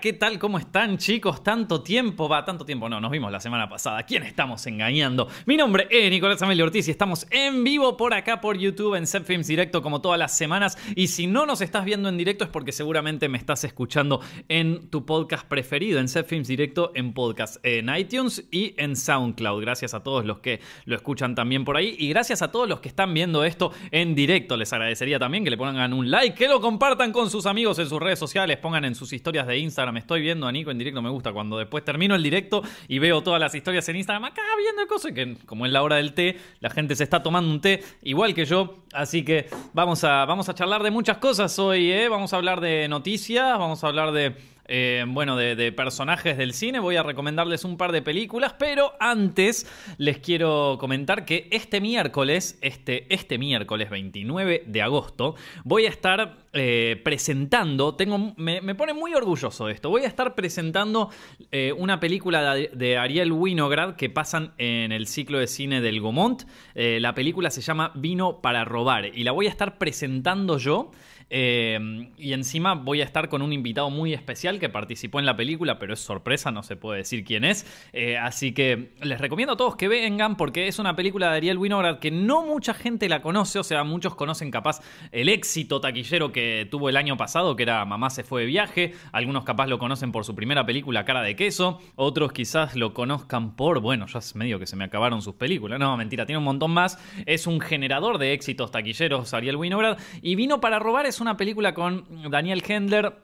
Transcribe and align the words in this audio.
¿qué 0.00 0.14
tal? 0.14 0.38
¿Cómo 0.38 0.58
están 0.58 0.96
chicos? 0.96 1.44
Tanto 1.44 1.82
tiempo, 1.82 2.26
va, 2.26 2.42
tanto 2.44 2.64
tiempo, 2.64 2.88
no, 2.88 3.00
nos 3.00 3.10
vimos 3.10 3.30
la 3.30 3.38
semana 3.38 3.68
pasada. 3.68 4.02
¿Quién 4.04 4.22
estamos 4.22 4.66
engañando? 4.66 5.28
Mi 5.44 5.58
nombre 5.58 5.88
es 5.90 6.10
Nicolás 6.10 6.40
Amelio 6.40 6.64
Ortiz 6.64 6.88
y 6.88 6.90
estamos 6.90 7.26
en 7.30 7.62
vivo 7.64 7.98
por 7.98 8.14
acá 8.14 8.40
por 8.40 8.56
YouTube 8.56 8.94
en 8.94 9.06
Films 9.06 9.46
Directo 9.46 9.82
como 9.82 10.00
todas 10.00 10.18
las 10.18 10.34
semanas. 10.34 10.78
Y 10.96 11.08
si 11.08 11.26
no 11.26 11.44
nos 11.44 11.60
estás 11.60 11.84
viendo 11.84 12.08
en 12.08 12.16
directo 12.16 12.44
es 12.44 12.50
porque 12.50 12.72
seguramente 12.72 13.28
me 13.28 13.36
estás 13.36 13.62
escuchando 13.64 14.22
en 14.48 14.88
tu 14.88 15.04
podcast 15.04 15.46
preferido, 15.46 16.00
en 16.00 16.08
Films 16.08 16.48
Directo, 16.48 16.92
en 16.94 17.12
podcast, 17.12 17.58
en 17.62 17.94
iTunes 17.94 18.44
y 18.50 18.74
en 18.78 18.96
SoundCloud. 18.96 19.60
Gracias 19.60 19.92
a 19.92 20.02
todos 20.02 20.24
los 20.24 20.38
que 20.38 20.60
lo 20.86 20.96
escuchan 20.96 21.34
también 21.34 21.66
por 21.66 21.76
ahí 21.76 21.94
y 21.98 22.08
gracias 22.08 22.40
a 22.40 22.50
todos 22.50 22.66
los 22.66 22.80
que 22.80 22.88
están 22.88 23.12
viendo 23.12 23.44
esto 23.44 23.72
en 23.90 24.14
directo. 24.14 24.56
Les 24.56 24.72
agradecería 24.72 25.18
también 25.18 25.44
que 25.44 25.50
le 25.50 25.58
pongan 25.58 25.92
un 25.92 26.10
like, 26.10 26.34
que 26.34 26.48
lo 26.48 26.60
compartan 26.62 27.12
con 27.12 27.28
sus 27.28 27.44
amigos 27.44 27.78
en 27.78 27.88
sus 27.88 28.00
redes 28.00 28.18
sociales, 28.18 28.56
pongan 28.56 28.86
en 28.86 28.94
sus 28.94 29.12
historias 29.12 29.46
de 29.46 29.58
Instagram. 29.58 29.89
Estoy 29.96 30.20
viendo 30.20 30.46
a 30.46 30.52
Nico 30.52 30.70
en 30.70 30.78
directo, 30.78 31.02
me 31.02 31.10
gusta 31.10 31.32
cuando 31.32 31.58
después 31.58 31.84
termino 31.84 32.14
el 32.14 32.22
directo 32.22 32.62
y 32.88 32.98
veo 32.98 33.22
todas 33.22 33.40
las 33.40 33.54
historias 33.54 33.88
en 33.88 33.96
Instagram 33.96 34.24
acá 34.24 34.42
viendo 34.58 34.82
y 34.82 35.14
que 35.14 35.36
como 35.46 35.66
es 35.66 35.72
la 35.72 35.82
hora 35.82 35.96
del 35.96 36.12
té, 36.12 36.38
la 36.60 36.70
gente 36.70 36.94
se 36.96 37.04
está 37.04 37.22
tomando 37.22 37.50
un 37.50 37.60
té 37.60 37.82
igual 38.02 38.34
que 38.34 38.44
yo, 38.44 38.84
así 38.92 39.24
que 39.24 39.48
vamos 39.72 40.04
a, 40.04 40.24
vamos 40.24 40.48
a 40.48 40.54
charlar 40.54 40.82
de 40.82 40.90
muchas 40.90 41.18
cosas 41.18 41.58
hoy, 41.58 41.90
¿eh? 41.90 42.08
vamos 42.08 42.32
a 42.32 42.36
hablar 42.36 42.60
de 42.60 42.88
noticias, 42.88 43.58
vamos 43.58 43.82
a 43.84 43.88
hablar 43.88 44.12
de 44.12 44.34
eh, 44.72 45.04
bueno, 45.08 45.36
de, 45.36 45.72
personajes 45.72 46.38
del 46.38 46.54
cine. 46.54 46.78
Voy 46.78 46.94
a 46.94 47.02
recomendarles 47.02 47.64
un 47.64 47.76
par 47.76 47.90
de 47.90 48.02
películas, 48.02 48.54
pero 48.56 48.92
antes 49.00 49.66
les 49.98 50.18
quiero 50.18 50.76
comentar 50.78 51.24
que 51.24 51.48
este 51.50 51.80
miércoles, 51.80 52.56
este, 52.62 53.12
este 53.12 53.36
miércoles 53.36 53.90
29 53.90 54.62
de 54.66 54.82
agosto, 54.82 55.34
voy 55.64 55.86
a 55.86 55.88
estar 55.88 56.36
eh, 56.52 57.00
presentando, 57.02 57.96
tengo, 57.96 58.32
me, 58.36 58.74
pone 58.76 58.94
muy 58.94 59.12
orgulloso 59.12 59.68
esto, 59.68 59.90
voy 59.90 60.04
a 60.04 60.06
estar 60.06 60.36
presentando 60.36 61.10
eh, 61.50 61.72
una 61.76 61.98
película 61.98 62.54
de, 62.54 62.96
Ariel 62.96 63.32
Winograd 63.32 63.96
que 63.96 64.08
pasan 64.08 64.52
en 64.56 64.92
el 64.92 65.08
ciclo 65.08 65.40
de 65.40 65.48
cine 65.48 65.80
del 65.80 66.00
Gomont. 66.00 66.44
la 66.74 67.12
película 67.14 67.50
se 67.50 67.60
llama 67.60 67.90
Vino 67.96 68.40
para 68.40 68.64
robar 68.64 69.06
y 69.06 69.24
la 69.24 69.32
voy 69.32 69.46
a 69.46 69.50
estar 69.50 69.78
presentando 69.78 70.58
yo. 70.58 70.92
Em, 71.30 72.10
y 72.18 72.32
encima 72.32 72.74
voy 72.74 73.00
a 73.00 73.04
estar 73.04 73.28
con 73.28 73.40
un 73.40 73.52
invitado 73.52 73.88
muy 73.88 74.12
especial 74.12 74.58
que 74.58 74.68
participó 74.68 75.20
en 75.20 75.26
la 75.26 75.36
película, 75.36 75.78
pero 75.78 75.94
es 75.94 76.00
sorpresa, 76.00 76.50
no 76.50 76.64
se 76.64 76.76
puede 76.76 76.98
decir 76.98 77.24
quién 77.24 77.44
es. 77.44 77.66
Eh, 77.92 78.18
así 78.18 78.52
que 78.52 78.92
les 79.00 79.20
recomiendo 79.20 79.54
a 79.54 79.56
todos 79.56 79.76
que 79.76 79.88
vengan 79.88 80.36
porque 80.36 80.66
es 80.66 80.80
una 80.80 80.96
película 80.96 81.30
de 81.30 81.36
Ariel 81.36 81.58
Winograd 81.58 82.00
que 82.00 82.10
no 82.10 82.44
mucha 82.44 82.74
gente 82.74 83.08
la 83.08 83.22
conoce, 83.22 83.60
o 83.60 83.64
sea, 83.64 83.84
muchos 83.84 84.16
conocen 84.16 84.50
capaz 84.50 84.80
el 85.12 85.28
éxito 85.28 85.80
taquillero 85.80 86.32
que 86.32 86.66
tuvo 86.68 86.88
el 86.88 86.96
año 86.96 87.16
pasado, 87.16 87.54
que 87.54 87.62
era 87.62 87.84
Mamá 87.84 88.10
se 88.10 88.24
fue 88.24 88.42
de 88.42 88.46
viaje. 88.48 88.94
Algunos 89.12 89.44
capaz 89.44 89.68
lo 89.68 89.78
conocen 89.78 90.10
por 90.10 90.24
su 90.24 90.34
primera 90.34 90.66
película, 90.66 91.04
Cara 91.04 91.22
de 91.22 91.36
Queso. 91.36 91.80
Otros 91.94 92.32
quizás 92.32 92.74
lo 92.74 92.92
conozcan 92.92 93.54
por, 93.54 93.80
bueno, 93.80 94.06
ya 94.06 94.18
es 94.18 94.34
medio 94.34 94.58
que 94.58 94.66
se 94.66 94.76
me 94.76 94.84
acabaron 94.84 95.22
sus 95.22 95.34
películas. 95.34 95.78
No, 95.78 95.96
mentira, 95.96 96.26
tiene 96.26 96.38
un 96.38 96.44
montón 96.44 96.72
más. 96.72 96.98
Es 97.26 97.46
un 97.46 97.60
generador 97.60 98.18
de 98.18 98.32
éxitos 98.32 98.70
taquilleros, 98.70 99.32
Ariel 99.32 99.56
Winograd. 99.56 99.98
Y 100.22 100.34
vino 100.34 100.60
para 100.60 100.78
robar, 100.78 101.06
es 101.06 101.19
una 101.20 101.36
película 101.36 101.74
con 101.74 102.30
Daniel 102.30 102.62
Hendler 102.66 103.14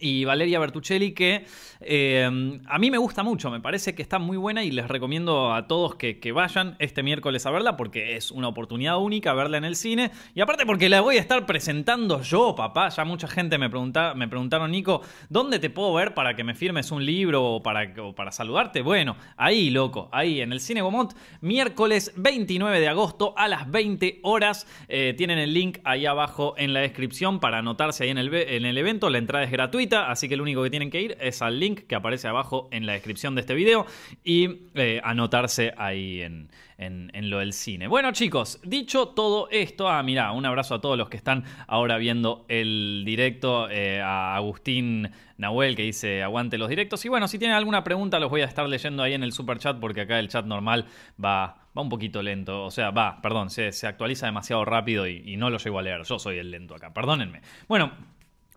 y 0.00 0.24
Valeria 0.24 0.58
Bertuccelli 0.58 1.12
que 1.12 1.46
eh, 1.80 2.60
a 2.66 2.78
mí 2.78 2.90
me 2.90 2.98
gusta 2.98 3.22
mucho, 3.22 3.50
me 3.50 3.60
parece 3.60 3.94
que 3.94 4.02
está 4.02 4.18
muy 4.18 4.36
buena 4.36 4.64
y 4.64 4.70
les 4.70 4.88
recomiendo 4.88 5.52
a 5.52 5.66
todos 5.66 5.94
que, 5.94 6.16
vayan 6.36 6.76
este 6.80 7.02
miércoles 7.02 7.46
a 7.46 7.50
verla 7.50 7.76
porque 7.76 8.16
es 8.16 8.30
una 8.30 8.48
oportunidad 8.48 8.98
única 8.98 9.32
verla 9.32 9.56
en 9.56 9.64
el 9.64 9.76
cine. 9.76 10.10
Y 10.34 10.40
aparte 10.40 10.66
porque 10.66 10.88
la 10.88 11.00
voy 11.00 11.16
a 11.16 11.20
estar 11.20 11.46
presentando 11.46 12.20
yo, 12.20 12.54
papá, 12.54 12.88
ya 12.90 13.04
mucha 13.04 13.26
gente 13.26 13.56
me, 13.58 13.70
pregunta, 13.70 14.12
me 14.14 14.28
preguntaron, 14.28 14.70
Nico, 14.70 15.00
¿dónde 15.30 15.58
te 15.58 15.70
puedo 15.70 15.94
ver 15.94 16.12
para 16.12 16.36
que 16.36 16.44
me 16.44 16.54
firmes 16.54 16.90
un 16.90 17.06
libro 17.06 17.44
o 17.44 17.62
para, 17.62 17.94
para 18.14 18.32
saludarte? 18.32 18.82
Bueno, 18.82 19.16
ahí, 19.36 19.70
loco, 19.70 20.10
ahí 20.12 20.40
en 20.40 20.52
el 20.52 20.60
Cine 20.60 20.82
Gomont, 20.82 21.12
miércoles 21.40 22.12
29 22.16 22.80
de 22.80 22.88
agosto 22.88 23.32
a 23.36 23.48
las 23.48 23.70
20 23.70 24.20
horas, 24.22 24.66
eh, 24.88 25.14
tienen 25.16 25.38
el 25.38 25.54
link 25.54 25.78
ahí 25.84 26.04
abajo 26.04 26.54
en 26.58 26.74
la 26.74 26.80
descripción 26.80 27.40
para 27.40 27.58
anotarse 27.58 28.04
ahí 28.04 28.10
en 28.10 28.18
el, 28.18 28.34
en 28.34 28.66
el 28.66 28.76
evento, 28.76 29.08
la 29.08 29.18
entrada 29.18 29.44
es 29.44 29.50
gratuita 29.50 29.85
así 29.94 30.28
que 30.28 30.36
lo 30.36 30.42
único 30.42 30.62
que 30.62 30.70
tienen 30.70 30.90
que 30.90 31.00
ir 31.00 31.16
es 31.20 31.42
al 31.42 31.60
link 31.60 31.82
que 31.86 31.94
aparece 31.94 32.28
abajo 32.28 32.68
en 32.70 32.86
la 32.86 32.92
descripción 32.92 33.34
de 33.34 33.42
este 33.42 33.54
video 33.54 33.86
y 34.24 34.68
eh, 34.74 35.00
anotarse 35.04 35.72
ahí 35.76 36.22
en, 36.22 36.48
lo 36.78 37.38
del 37.38 37.52
cine. 37.52 37.88
Bueno 37.88 38.12
chicos, 38.12 38.60
dicho 38.62 39.08
todo 39.08 39.48
esto, 39.50 39.88
ah 39.88 40.02
mira, 40.02 40.32
un 40.32 40.44
abrazo 40.44 40.74
a 40.74 40.80
todos 40.80 40.98
los 40.98 41.08
que 41.08 41.16
están 41.16 41.44
ahora 41.66 41.96
viendo 41.96 42.44
el 42.48 43.02
directo, 43.06 43.68
eh, 43.70 44.00
a 44.02 44.36
Agustín 44.36 45.10
Nahuel 45.38 45.74
que 45.74 45.82
dice 45.82 46.22
aguante 46.22 46.58
los 46.58 46.68
directos 46.68 47.04
y 47.04 47.08
bueno, 47.08 47.28
si 47.28 47.38
tienen 47.38 47.56
alguna 47.56 47.82
pregunta 47.82 48.18
los 48.18 48.30
voy 48.30 48.42
a 48.42 48.44
estar 48.44 48.68
leyendo 48.68 49.02
ahí 49.02 49.14
en 49.14 49.22
el 49.22 49.32
super 49.32 49.58
chat 49.58 49.78
porque 49.78 50.02
acá 50.02 50.18
el 50.18 50.28
chat 50.28 50.44
normal 50.44 50.86
va 51.22 51.66
va 51.76 51.82
un 51.82 51.88
poquito 51.88 52.22
lento, 52.22 52.64
o 52.64 52.70
sea, 52.70 52.90
va, 52.90 53.20
perdón, 53.20 53.50
se, 53.50 53.68
actualiza 53.86 54.26
demasiado 54.26 54.64
rápido 54.64 55.06
y, 55.06 55.22
y, 55.26 55.36
no 55.36 55.50
lo 55.50 55.58
llego 55.58 55.78
a 55.78 55.82
leer, 55.82 56.02
yo 56.04 56.18
soy 56.18 56.38
el 56.38 56.50
lento 56.50 56.74
acá, 56.74 56.92
perdónenme. 56.94 57.42
Bueno, 57.68 57.92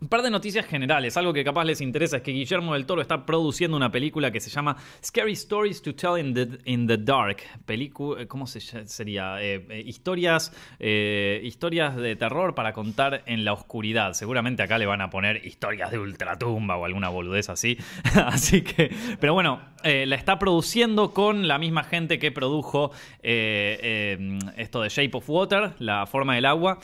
un 0.01 0.07
par 0.07 0.21
de 0.21 0.29
noticias 0.29 0.65
generales, 0.65 1.17
algo 1.17 1.33
que 1.33 1.43
capaz 1.43 1.65
les 1.65 1.81
interesa 1.81 2.17
es 2.17 2.23
que 2.23 2.31
Guillermo 2.31 2.73
del 2.73 2.85
Toro 2.85 3.01
está 3.01 3.25
produciendo 3.25 3.75
una 3.75 3.91
película 3.91 4.31
que 4.31 4.39
se 4.39 4.49
llama 4.49 4.77
Scary 5.03 5.33
Stories 5.33 5.81
to 5.81 5.93
Tell 5.93 6.17
in 6.17 6.33
the, 6.33 6.47
in 6.65 6.87
the 6.87 6.97
Dark. 6.97 7.37
Película, 7.65 8.25
¿cómo 8.25 8.47
se, 8.47 8.61
sería? 8.88 9.41
Eh, 9.41 9.65
eh, 9.69 9.83
historias, 9.85 10.53
eh, 10.79 11.41
historias 11.43 11.97
de 11.97 12.15
terror 12.15 12.55
para 12.55 12.71
contar 12.71 13.23
en 13.25 13.43
la 13.43 13.51
oscuridad. 13.51 14.13
Seguramente 14.13 14.63
acá 14.63 14.77
le 14.77 14.85
van 14.85 15.01
a 15.01 15.09
poner 15.09 15.45
historias 15.45 15.91
de 15.91 15.99
ultratumba 15.99 16.77
o 16.77 16.85
alguna 16.85 17.09
boludez 17.09 17.49
así. 17.49 17.77
así 18.25 18.61
que, 18.61 18.95
pero 19.19 19.33
bueno, 19.33 19.59
la 19.83 20.15
está 20.15 20.39
produciendo 20.39 21.13
con 21.13 21.47
la 21.47 21.57
misma 21.57 21.83
gente 21.83 22.19
que 22.19 22.31
produjo 22.31 22.91
esto 23.21 24.81
de 24.81 24.89
Shape 24.89 25.11
of 25.13 25.29
Water, 25.29 25.71
la 25.79 26.05
forma 26.05 26.35
del 26.35 26.45
agua. 26.45 26.79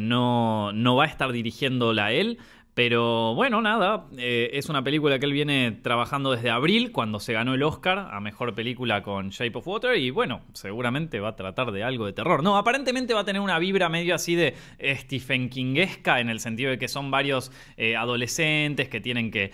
no, 0.00 0.72
no 0.72 0.96
va 0.96 1.04
a 1.04 1.06
estar 1.06 1.32
dirigiéndola 1.32 2.12
él. 2.12 2.38
Pero 2.74 3.36
bueno, 3.36 3.62
nada, 3.62 4.06
eh, 4.18 4.50
es 4.54 4.68
una 4.68 4.82
película 4.82 5.20
que 5.20 5.26
él 5.26 5.32
viene 5.32 5.78
trabajando 5.82 6.32
desde 6.32 6.50
abril, 6.50 6.90
cuando 6.90 7.20
se 7.20 7.32
ganó 7.32 7.54
el 7.54 7.62
Oscar 7.62 8.08
a 8.10 8.18
Mejor 8.18 8.52
Película 8.52 9.00
con 9.04 9.30
Shape 9.30 9.56
of 9.56 9.68
Water, 9.68 9.96
y 9.96 10.10
bueno, 10.10 10.40
seguramente 10.54 11.20
va 11.20 11.28
a 11.28 11.36
tratar 11.36 11.70
de 11.70 11.84
algo 11.84 12.04
de 12.04 12.12
terror. 12.12 12.42
No, 12.42 12.56
aparentemente 12.56 13.14
va 13.14 13.20
a 13.20 13.24
tener 13.24 13.40
una 13.40 13.60
vibra 13.60 13.88
medio 13.88 14.16
así 14.16 14.34
de 14.34 14.56
Stephen 14.82 15.50
Kingesca, 15.50 16.18
en 16.18 16.28
el 16.28 16.40
sentido 16.40 16.70
de 16.70 16.78
que 16.78 16.88
son 16.88 17.12
varios 17.12 17.52
eh, 17.76 17.94
adolescentes 17.94 18.88
que 18.88 19.00
tienen 19.00 19.30
que, 19.30 19.52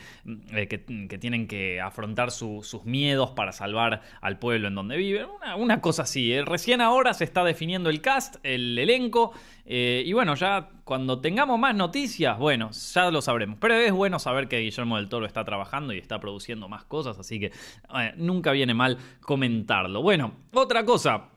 eh, 0.53 0.67
que, 0.67 1.19
tienen 1.19 1.47
que 1.47 1.79
afrontar 1.79 2.31
sus 2.31 2.85
miedos 2.87 3.33
para 3.33 3.53
salvar 3.53 4.01
al 4.23 4.39
pueblo 4.39 4.69
en 4.69 4.75
donde 4.75 4.97
viven. 4.97 5.27
Una, 5.37 5.57
una 5.57 5.81
cosa 5.83 6.05
así, 6.05 6.41
recién 6.41 6.81
ahora 6.81 7.13
se 7.13 7.25
está 7.25 7.45
definiendo 7.45 7.91
el 7.91 8.01
cast, 8.01 8.37
el 8.45 8.79
elenco, 8.79 9.35
y 9.73 10.13
bueno, 10.13 10.35
ya 10.35 10.69
cuando 10.85 11.21
tengamos 11.21 11.59
más 11.59 11.75
noticias, 11.75 12.37
bueno, 12.39 12.71
ya 12.73 13.11
lo 13.11 13.23
sabremos. 13.23 13.59
Pero 13.61 13.75
es 13.75 13.93
bueno 13.93 14.19
saber 14.19 14.49
que 14.49 14.59
Guillermo 14.59 14.97
del 14.97 15.09
Toro 15.09 15.27
está 15.27 15.45
trabajando 15.45 15.93
y 15.93 15.99
está 15.99 16.19
produciendo 16.19 16.69
más 16.69 16.85
cosas, 16.85 17.19
así 17.19 17.39
que 17.39 17.47
eh, 17.47 18.13
nunca 18.17 18.51
viene 18.51 18.75
mal 18.75 18.99
comentarlo. 19.21 20.03
Bueno, 20.03 20.33
otra 20.53 20.85
cosa. 20.85 21.29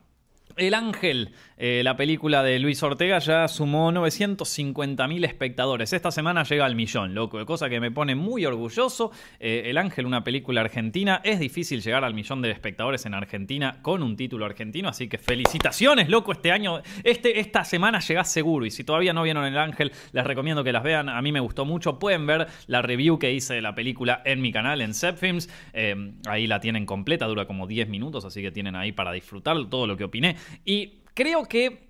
El 0.56 0.74
Ángel, 0.74 1.30
eh, 1.56 1.82
la 1.82 1.96
película 1.96 2.44
de 2.44 2.60
Luis 2.60 2.80
Ortega, 2.82 3.18
ya 3.18 3.48
sumó 3.48 3.90
950.000 3.90 5.24
espectadores. 5.24 5.92
Esta 5.92 6.12
semana 6.12 6.44
llega 6.44 6.64
al 6.64 6.76
millón, 6.76 7.12
loco, 7.14 7.44
cosa 7.44 7.68
que 7.68 7.80
me 7.80 7.90
pone 7.90 8.14
muy 8.14 8.46
orgulloso. 8.46 9.10
Eh, 9.40 9.64
El 9.66 9.78
Ángel, 9.78 10.06
una 10.06 10.22
película 10.22 10.60
argentina. 10.60 11.20
Es 11.24 11.40
difícil 11.40 11.82
llegar 11.82 12.04
al 12.04 12.14
millón 12.14 12.40
de 12.40 12.52
espectadores 12.52 13.04
en 13.04 13.14
Argentina 13.14 13.80
con 13.82 14.02
un 14.04 14.16
título 14.16 14.44
argentino, 14.44 14.88
así 14.88 15.08
que 15.08 15.18
felicitaciones, 15.18 16.08
loco, 16.08 16.30
este 16.30 16.52
año, 16.52 16.82
este, 17.02 17.40
esta 17.40 17.64
semana 17.64 17.98
llegás 17.98 18.30
seguro. 18.30 18.64
Y 18.64 18.70
si 18.70 18.84
todavía 18.84 19.12
no 19.12 19.24
vieron 19.24 19.44
El 19.44 19.58
Ángel, 19.58 19.90
les 20.12 20.24
recomiendo 20.24 20.62
que 20.62 20.72
las 20.72 20.84
vean. 20.84 21.08
A 21.08 21.20
mí 21.20 21.32
me 21.32 21.40
gustó 21.40 21.64
mucho. 21.64 21.98
Pueden 21.98 22.26
ver 22.26 22.46
la 22.68 22.80
review 22.80 23.18
que 23.18 23.32
hice 23.32 23.54
de 23.54 23.62
la 23.62 23.74
película 23.74 24.22
en 24.24 24.40
mi 24.40 24.52
canal, 24.52 24.80
en 24.80 24.94
Zepfilms. 24.94 25.50
Eh, 25.72 26.12
ahí 26.28 26.46
la 26.46 26.60
tienen 26.60 26.86
completa, 26.86 27.26
dura 27.26 27.46
como 27.46 27.66
10 27.66 27.88
minutos, 27.88 28.24
así 28.24 28.40
que 28.40 28.52
tienen 28.52 28.76
ahí 28.76 28.92
para 28.92 29.10
disfrutar 29.10 29.56
todo 29.68 29.88
lo 29.88 29.96
que 29.96 30.04
opiné. 30.04 30.36
Y 30.64 31.02
creo 31.14 31.44
que 31.44 31.84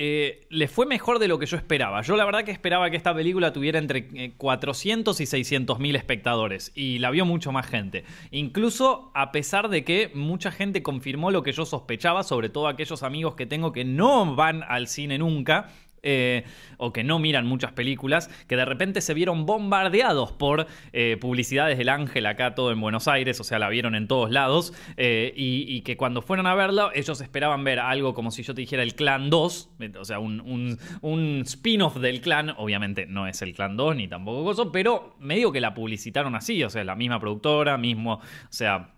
eh, 0.00 0.46
le 0.50 0.68
fue 0.68 0.86
mejor 0.86 1.18
de 1.18 1.26
lo 1.26 1.40
que 1.40 1.46
yo 1.46 1.56
esperaba. 1.56 2.02
Yo 2.02 2.16
la 2.16 2.24
verdad 2.24 2.44
que 2.44 2.52
esperaba 2.52 2.88
que 2.88 2.96
esta 2.96 3.12
película 3.12 3.52
tuviera 3.52 3.80
entre 3.80 4.30
400 4.36 5.18
eh, 5.18 5.22
y 5.24 5.26
600 5.26 5.80
mil 5.80 5.96
espectadores 5.96 6.70
y 6.76 7.00
la 7.00 7.10
vio 7.10 7.24
mucho 7.24 7.50
más 7.50 7.66
gente. 7.66 8.04
Incluso 8.30 9.10
a 9.16 9.32
pesar 9.32 9.68
de 9.68 9.82
que 9.82 10.12
mucha 10.14 10.52
gente 10.52 10.84
confirmó 10.84 11.32
lo 11.32 11.42
que 11.42 11.50
yo 11.50 11.66
sospechaba, 11.66 12.22
sobre 12.22 12.48
todo 12.48 12.68
aquellos 12.68 13.02
amigos 13.02 13.34
que 13.34 13.46
tengo 13.46 13.72
que 13.72 13.84
no 13.84 14.36
van 14.36 14.62
al 14.68 14.86
cine 14.86 15.18
nunca 15.18 15.68
eh, 16.02 16.44
o 16.76 16.92
que 16.92 17.04
no 17.04 17.18
miran 17.18 17.46
muchas 17.46 17.72
películas, 17.72 18.28
que 18.46 18.56
de 18.56 18.64
repente 18.64 19.00
se 19.00 19.14
vieron 19.14 19.46
bombardeados 19.46 20.32
por 20.32 20.66
eh, 20.92 21.16
publicidades 21.20 21.78
del 21.78 21.88
Ángel 21.88 22.26
acá 22.26 22.54
todo 22.54 22.72
en 22.72 22.80
Buenos 22.80 23.08
Aires, 23.08 23.40
o 23.40 23.44
sea, 23.44 23.58
la 23.58 23.68
vieron 23.68 23.94
en 23.94 24.08
todos 24.08 24.30
lados, 24.30 24.72
eh, 24.96 25.32
y, 25.36 25.80
que 25.82 25.96
cuando 25.96 26.22
fueron 26.22 26.46
a 26.46 26.54
verla, 26.54 26.90
ellos 26.94 27.20
esperaban 27.20 27.64
ver 27.64 27.78
algo 27.78 28.14
como 28.14 28.30
si 28.30 28.42
yo 28.42 28.54
te 28.54 28.60
dijera 28.60 28.82
el 28.82 28.94
Clan 28.94 29.30
2, 29.30 29.70
eh, 29.80 29.92
o 29.98 30.04
sea, 30.04 30.18
un, 30.18 30.40
un- 30.40 30.78
un 31.00 31.42
spin-off 31.44 31.96
del 31.98 32.20
Clan, 32.20 32.54
obviamente 32.56 33.06
no 33.06 33.26
es 33.26 33.40
el 33.42 33.54
Clan 33.54 33.76
2 33.76 33.96
ni 33.96 34.08
tampoco 34.08 34.44
cosa, 34.44 34.70
pero 34.72 35.16
medio 35.20 35.52
que 35.52 35.60
la 35.60 35.74
publicitaron 35.74 36.34
así, 36.34 36.62
o 36.64 36.70
sea, 36.70 36.84
la 36.84 36.94
misma 36.94 37.20
productora, 37.20 37.78
mismo, 37.78 38.14
o 38.14 38.20
sea... 38.50 38.94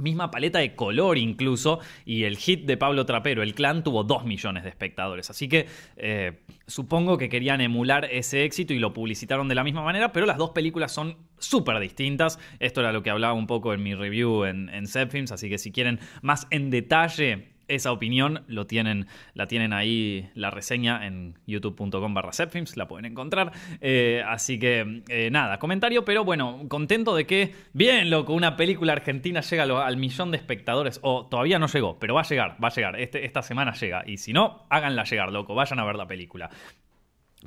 Misma 0.00 0.30
paleta 0.30 0.58
de 0.58 0.74
color 0.74 1.18
incluso, 1.18 1.80
y 2.04 2.24
el 2.24 2.36
hit 2.36 2.64
de 2.64 2.76
Pablo 2.76 3.06
Trapero, 3.06 3.42
El 3.42 3.54
Clan, 3.54 3.84
tuvo 3.84 4.04
2 4.04 4.24
millones 4.24 4.64
de 4.64 4.70
espectadores. 4.70 5.30
Así 5.30 5.48
que 5.48 5.66
eh, 5.96 6.40
supongo 6.66 7.18
que 7.18 7.28
querían 7.28 7.60
emular 7.60 8.06
ese 8.06 8.44
éxito 8.44 8.72
y 8.72 8.78
lo 8.78 8.92
publicitaron 8.92 9.48
de 9.48 9.54
la 9.54 9.64
misma 9.64 9.82
manera, 9.82 10.12
pero 10.12 10.26
las 10.26 10.38
dos 10.38 10.50
películas 10.50 10.92
son 10.92 11.16
súper 11.38 11.78
distintas. 11.78 12.38
Esto 12.58 12.80
era 12.80 12.92
lo 12.92 13.02
que 13.02 13.10
hablaba 13.10 13.34
un 13.34 13.46
poco 13.46 13.72
en 13.72 13.82
mi 13.82 13.94
review 13.94 14.44
en, 14.44 14.68
en 14.68 14.84
así 15.30 15.48
que 15.48 15.58
si 15.58 15.72
quieren 15.72 16.00
más 16.22 16.46
en 16.50 16.70
detalle 16.70 17.49
esa 17.74 17.92
opinión 17.92 18.44
lo 18.46 18.66
tienen, 18.66 19.06
la 19.34 19.46
tienen 19.46 19.72
ahí 19.72 20.30
la 20.34 20.50
reseña 20.50 21.06
en 21.06 21.38
youtube.com 21.46 22.14
barra 22.14 22.30
la 22.76 22.88
pueden 22.88 23.04
encontrar. 23.04 23.52
Eh, 23.80 24.22
así 24.26 24.58
que 24.58 25.02
eh, 25.08 25.30
nada, 25.30 25.58
comentario, 25.58 26.04
pero 26.04 26.24
bueno, 26.24 26.64
contento 26.68 27.14
de 27.14 27.26
que, 27.26 27.54
bien 27.72 28.10
loco, 28.10 28.32
una 28.32 28.56
película 28.56 28.92
argentina 28.92 29.40
llega 29.40 29.86
al 29.86 29.96
millón 29.96 30.30
de 30.30 30.36
espectadores, 30.36 31.00
o 31.02 31.26
todavía 31.26 31.58
no 31.58 31.66
llegó, 31.66 31.98
pero 31.98 32.14
va 32.14 32.22
a 32.22 32.24
llegar, 32.24 32.56
va 32.62 32.68
a 32.68 32.72
llegar, 32.72 33.00
este, 33.00 33.24
esta 33.24 33.42
semana 33.42 33.72
llega, 33.72 34.02
y 34.06 34.16
si 34.16 34.32
no, 34.32 34.66
háganla 34.70 35.04
llegar, 35.04 35.32
loco, 35.32 35.54
vayan 35.54 35.78
a 35.78 35.84
ver 35.84 35.96
la 35.96 36.06
película. 36.06 36.50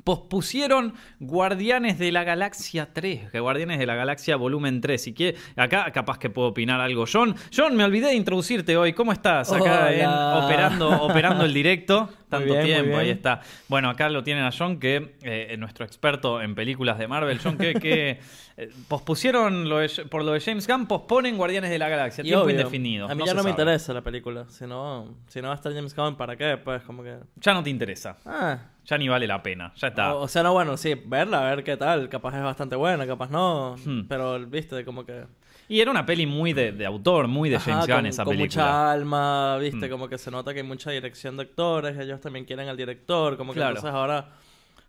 Pospusieron 0.03 0.95
Guardianes 1.19 1.99
de 1.99 2.11
la 2.11 2.23
Galaxia 2.23 2.89
3, 2.93 3.29
que 3.31 3.39
Guardianes 3.39 3.77
de 3.79 3.85
la 3.85 3.95
Galaxia 3.95 4.35
Volumen 4.35 4.81
3. 4.81 5.07
Y 5.07 5.13
que 5.13 5.35
acá 5.55 5.91
capaz 5.91 6.17
que 6.17 6.29
puedo 6.29 6.47
opinar 6.49 6.81
algo. 6.81 7.05
John, 7.11 7.35
John, 7.55 7.75
me 7.75 7.83
olvidé 7.83 8.07
de 8.07 8.15
introducirte 8.15 8.75
hoy. 8.75 8.93
¿Cómo 8.93 9.11
estás? 9.11 9.51
Acá 9.51 9.93
en- 9.93 10.07
operando, 10.43 10.89
operando 11.03 11.45
el 11.45 11.53
directo. 11.53 12.09
Tanto 12.33 12.51
bien, 12.53 12.65
tiempo, 12.65 12.97
ahí 12.97 13.11
está. 13.11 13.41
Bueno, 13.67 13.89
acá 13.91 14.09
lo 14.09 14.23
tienen 14.23 14.43
a 14.43 14.49
John, 14.51 14.79
que 14.79 15.15
eh, 15.21 15.49
es 15.51 15.59
nuestro 15.59 15.85
experto 15.85 16.41
en 16.41 16.55
películas 16.55 16.97
de 16.97 17.07
Marvel. 17.07 17.39
John, 17.43 17.57
que, 17.59 17.75
que 17.75 18.19
eh, 18.57 18.69
pospusieron 18.87 19.69
lo 19.69 19.77
de- 19.77 19.89
por 20.09 20.23
lo 20.23 20.31
de 20.31 20.39
James 20.41 20.67
Gunn, 20.67 20.87
posponen 20.87 21.37
Guardianes 21.37 21.69
de 21.69 21.77
la 21.77 21.89
Galaxia. 21.89 22.23
Y 22.23 22.25
Tiempo 22.29 22.45
obvio, 22.45 22.55
indefinido. 22.55 23.05
A 23.05 23.13
mí 23.13 23.19
no 23.19 23.25
ya 23.27 23.35
no 23.35 23.43
me 23.43 23.51
interesa 23.51 23.93
la 23.93 24.01
película. 24.01 24.45
Si 24.49 24.65
no, 24.65 25.15
si 25.27 25.39
no 25.41 25.49
va 25.49 25.53
a 25.53 25.57
estar 25.57 25.71
James 25.71 25.95
Gunn, 25.95 26.15
¿para 26.17 26.35
qué? 26.35 26.57
Pues 26.57 26.81
como 26.81 27.03
que... 27.03 27.17
Ya 27.35 27.53
no 27.53 27.61
te 27.61 27.69
interesa. 27.69 28.17
Ah. 28.25 28.57
Ya 28.85 28.97
ni 28.97 29.07
vale 29.07 29.27
la 29.27 29.41
pena. 29.41 29.71
Ya 29.75 29.87
está. 29.89 30.13
O, 30.15 30.23
o 30.23 30.27
sea, 30.27 30.43
no, 30.43 30.53
bueno, 30.53 30.75
sí, 30.77 30.93
verla, 31.05 31.47
a 31.47 31.55
ver 31.55 31.63
qué 31.63 31.77
tal. 31.77 32.09
Capaz 32.09 32.35
es 32.37 32.43
bastante 32.43 32.75
buena, 32.75 33.07
capaz 33.07 33.29
no. 33.29 33.75
Hmm. 33.85 34.01
Pero, 34.07 34.39
viste, 34.45 34.83
como 34.83 35.05
que... 35.05 35.25
Y 35.69 35.79
era 35.79 35.89
una 35.89 36.05
peli 36.05 36.25
muy 36.25 36.51
de, 36.53 36.73
de 36.73 36.85
autor, 36.85 37.27
muy 37.27 37.49
de 37.49 37.57
James 37.59 37.87
Gunn 37.87 38.05
esa 38.07 38.25
con 38.25 38.35
película. 38.35 38.63
mucha 38.65 38.91
alma, 38.91 39.57
viste, 39.57 39.87
Hmm. 39.87 39.89
como 39.91 40.09
que 40.09 40.17
se 40.17 40.29
nota 40.31 40.53
que 40.53 40.59
hay 40.59 40.65
mucha 40.67 40.91
dirección 40.91 41.37
de 41.37 41.43
actores. 41.43 41.97
Ellos 41.97 42.19
también 42.19 42.43
quieren 42.45 42.67
al 42.67 42.75
director. 42.77 43.37
Como 43.37 43.53
que 43.53 43.59
Claro. 43.59 43.75
entonces 43.77 43.93
ahora... 43.93 44.29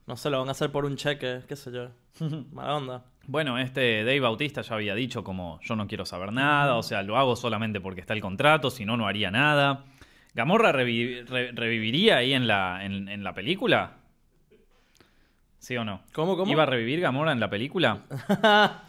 No 0.06 0.19
sé, 0.19 0.29
lo 0.29 0.38
van 0.38 0.49
a 0.49 0.50
hacer 0.50 0.70
por 0.70 0.85
un 0.85 0.97
cheque, 0.97 1.40
qué 1.49 1.56
sé 1.56 1.73
yo. 1.73 1.88
Mala 2.52 2.76
onda. 2.76 3.05
Bueno, 3.26 3.56
este 3.58 4.05
Dave 4.05 4.20
Bautista 4.20 4.61
ya 4.61 4.75
había 4.75 4.94
dicho 4.94 5.25
como 5.25 5.58
yo 5.62 5.76
no 5.76 5.87
quiero 5.87 6.05
saber 6.05 6.31
nada, 6.31 6.75
o 6.76 6.82
sea, 6.82 7.02
lo 7.02 7.17
hago 7.17 7.37
solamente 7.37 7.81
porque 7.81 8.02
está 8.02 8.12
el 8.12 8.20
contrato, 8.20 8.69
si 8.69 8.85
no, 8.85 8.99
no 8.99 9.06
haría 9.06 9.31
nada. 9.31 9.85
¿Gamorra 10.35 10.73
revi- 10.73 11.25
re- 11.27 11.53
reviviría 11.53 12.17
ahí 12.19 12.33
en 12.35 12.47
la, 12.47 12.85
en, 12.85 13.09
en 13.09 13.23
la 13.25 13.33
película? 13.35 13.93
¿Sí 15.59 15.77
o 15.77 15.85
no? 15.85 16.03
¿Cómo, 16.13 16.37
cómo? 16.37 16.51
¿Iba 16.51 16.65
a 16.65 16.67
revivir 16.67 17.01
Gamora 17.01 17.33
en 17.33 17.41
la 17.41 17.49
película? 17.49 18.03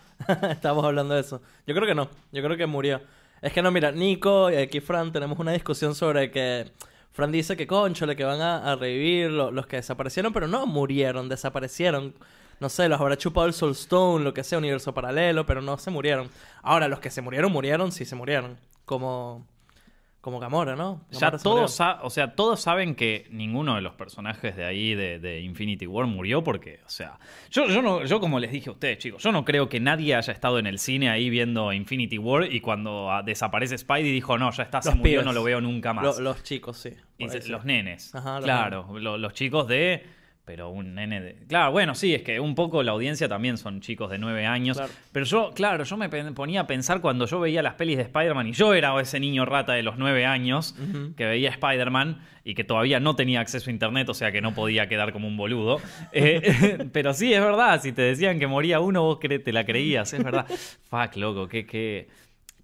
Estamos 0.49 0.83
hablando 0.83 1.13
de 1.13 1.21
eso. 1.21 1.41
Yo 1.65 1.73
creo 1.75 1.87
que 1.87 1.95
no. 1.95 2.09
Yo 2.31 2.43
creo 2.43 2.57
que 2.57 2.65
murió. 2.65 3.01
Es 3.41 3.53
que 3.53 3.61
no, 3.61 3.71
mira, 3.71 3.91
Nico 3.91 4.49
y 4.51 4.55
aquí 4.55 4.79
Fran 4.79 5.11
tenemos 5.11 5.37
una 5.39 5.51
discusión 5.51 5.93
sobre 5.95 6.31
que 6.31 6.71
Fran 7.11 7.31
dice 7.31 7.55
que 7.55 7.67
conchole, 7.67 8.15
que 8.15 8.23
van 8.23 8.41
a, 8.41 8.71
a 8.71 8.75
revivir 8.75 9.29
lo- 9.31 9.51
los 9.51 9.67
que 9.67 9.77
desaparecieron, 9.77 10.33
pero 10.33 10.47
no 10.47 10.65
murieron, 10.65 11.29
desaparecieron. 11.29 12.13
No 12.59 12.69
sé, 12.69 12.87
los 12.89 12.99
habrá 12.99 13.17
chupado 13.17 13.47
el 13.47 13.53
Soulstone, 13.53 14.23
lo 14.23 14.33
que 14.33 14.43
sea, 14.43 14.57
universo 14.57 14.93
paralelo, 14.93 15.45
pero 15.45 15.61
no 15.61 15.77
se 15.77 15.91
murieron. 15.91 16.29
Ahora, 16.63 16.87
los 16.87 16.99
que 16.99 17.09
se 17.11 17.21
murieron, 17.21 17.51
murieron, 17.51 17.91
sí 17.91 18.05
se 18.05 18.15
murieron. 18.15 18.57
Como, 18.85 19.45
como 20.25 20.39
Gamora, 20.39 20.75
¿no? 20.75 21.01
Ya 21.11 21.19
Gamora 21.29 21.37
todos, 21.37 21.79
o 22.01 22.09
sea, 22.09 22.33
todos 22.35 22.59
saben 22.59 22.95
que 22.95 23.27
ninguno 23.29 23.75
de 23.75 23.81
los 23.81 23.93
personajes 23.93 24.55
de 24.55 24.65
ahí 24.65 24.95
de, 24.95 25.19
de 25.19 25.41
Infinity 25.41 25.85
War 25.85 26.07
murió 26.07 26.43
porque, 26.43 26.79
o 26.83 26.89
sea, 26.89 27.19
yo, 27.51 27.67
yo 27.67 27.83
no, 27.83 28.03
yo 28.05 28.19
como 28.19 28.39
les 28.39 28.51
dije 28.51 28.69
a 28.69 28.73
ustedes, 28.73 28.97
chicos, 28.97 29.21
yo 29.21 29.31
no 29.31 29.45
creo 29.45 29.69
que 29.69 29.79
nadie 29.79 30.15
haya 30.15 30.33
estado 30.33 30.57
en 30.57 30.65
el 30.65 30.79
cine 30.79 31.11
ahí 31.11 31.29
viendo 31.29 31.71
Infinity 31.71 32.17
War 32.17 32.51
y 32.51 32.59
cuando 32.59 33.11
ah, 33.11 33.21
desaparece 33.21 33.77
Spidey 33.77 34.11
dijo, 34.11 34.35
no, 34.39 34.49
ya 34.49 34.63
está, 34.63 34.81
se 34.81 34.89
Los 34.89 34.97
murió, 34.97 35.11
pibes. 35.11 35.25
no 35.27 35.33
lo 35.33 35.43
veo 35.43 35.61
nunca 35.61 35.93
más. 35.93 36.17
Lo- 36.17 36.19
los 36.23 36.41
chicos, 36.43 36.75
sí. 36.77 36.89
Y 37.19 37.27
los 37.47 37.63
nenes. 37.63 38.15
Ajá, 38.15 38.37
los 38.37 38.45
claro, 38.45 38.97
lo- 38.99 39.19
los 39.19 39.33
chicos 39.33 39.67
de. 39.67 40.03
Pero 40.45 40.69
un 40.69 40.93
nene 40.93 41.21
de. 41.21 41.35
Claro, 41.47 41.71
bueno, 41.71 41.95
sí, 41.95 42.13
es 42.13 42.21
que 42.21 42.39
un 42.39 42.53
poco 42.53 42.83
la 42.83 42.91
audiencia 42.91 43.27
también 43.27 43.57
son 43.57 43.81
chicos 43.81 44.11
de 44.11 44.19
nueve 44.19 44.45
años. 44.45 44.77
Claro. 44.77 44.91
Pero 45.11 45.25
yo, 45.25 45.51
claro, 45.55 45.83
yo 45.83 45.97
me 45.97 46.07
ponía 46.07 46.61
a 46.61 46.67
pensar 46.67 47.01
cuando 47.01 47.25
yo 47.25 47.39
veía 47.39 47.63
las 47.63 47.73
pelis 47.73 47.97
de 47.97 48.03
Spider-Man 48.03 48.47
y 48.47 48.51
yo 48.53 48.73
era 48.75 48.99
ese 49.01 49.19
niño 49.19 49.45
rata 49.45 49.73
de 49.73 49.81
los 49.81 49.97
nueve 49.97 50.25
años 50.25 50.75
que 51.17 51.25
veía 51.25 51.49
Spider-Man 51.49 52.21
y 52.47 52.53
que 52.53 52.63
todavía 52.63 52.99
no 52.99 53.15
tenía 53.15 53.41
acceso 53.41 53.71
a 53.71 53.73
internet, 53.73 54.07
o 54.07 54.13
sea 54.13 54.31
que 54.31 54.39
no 54.39 54.53
podía 54.53 54.87
quedar 54.87 55.11
como 55.11 55.27
un 55.27 55.35
boludo. 55.35 55.81
Eh, 56.11 56.87
pero 56.93 57.13
sí, 57.13 57.33
es 57.33 57.41
verdad, 57.41 57.81
si 57.81 57.91
te 57.91 58.03
decían 58.03 58.39
que 58.39 58.47
moría 58.47 58.79
uno, 58.79 59.01
vos 59.01 59.19
te 59.19 59.51
la 59.51 59.65
creías, 59.65 60.13
es 60.13 60.23
verdad. 60.23 60.45
Fuck, 60.89 61.17
loco, 61.17 61.47
qué, 61.47 61.65
qué, 61.65 62.07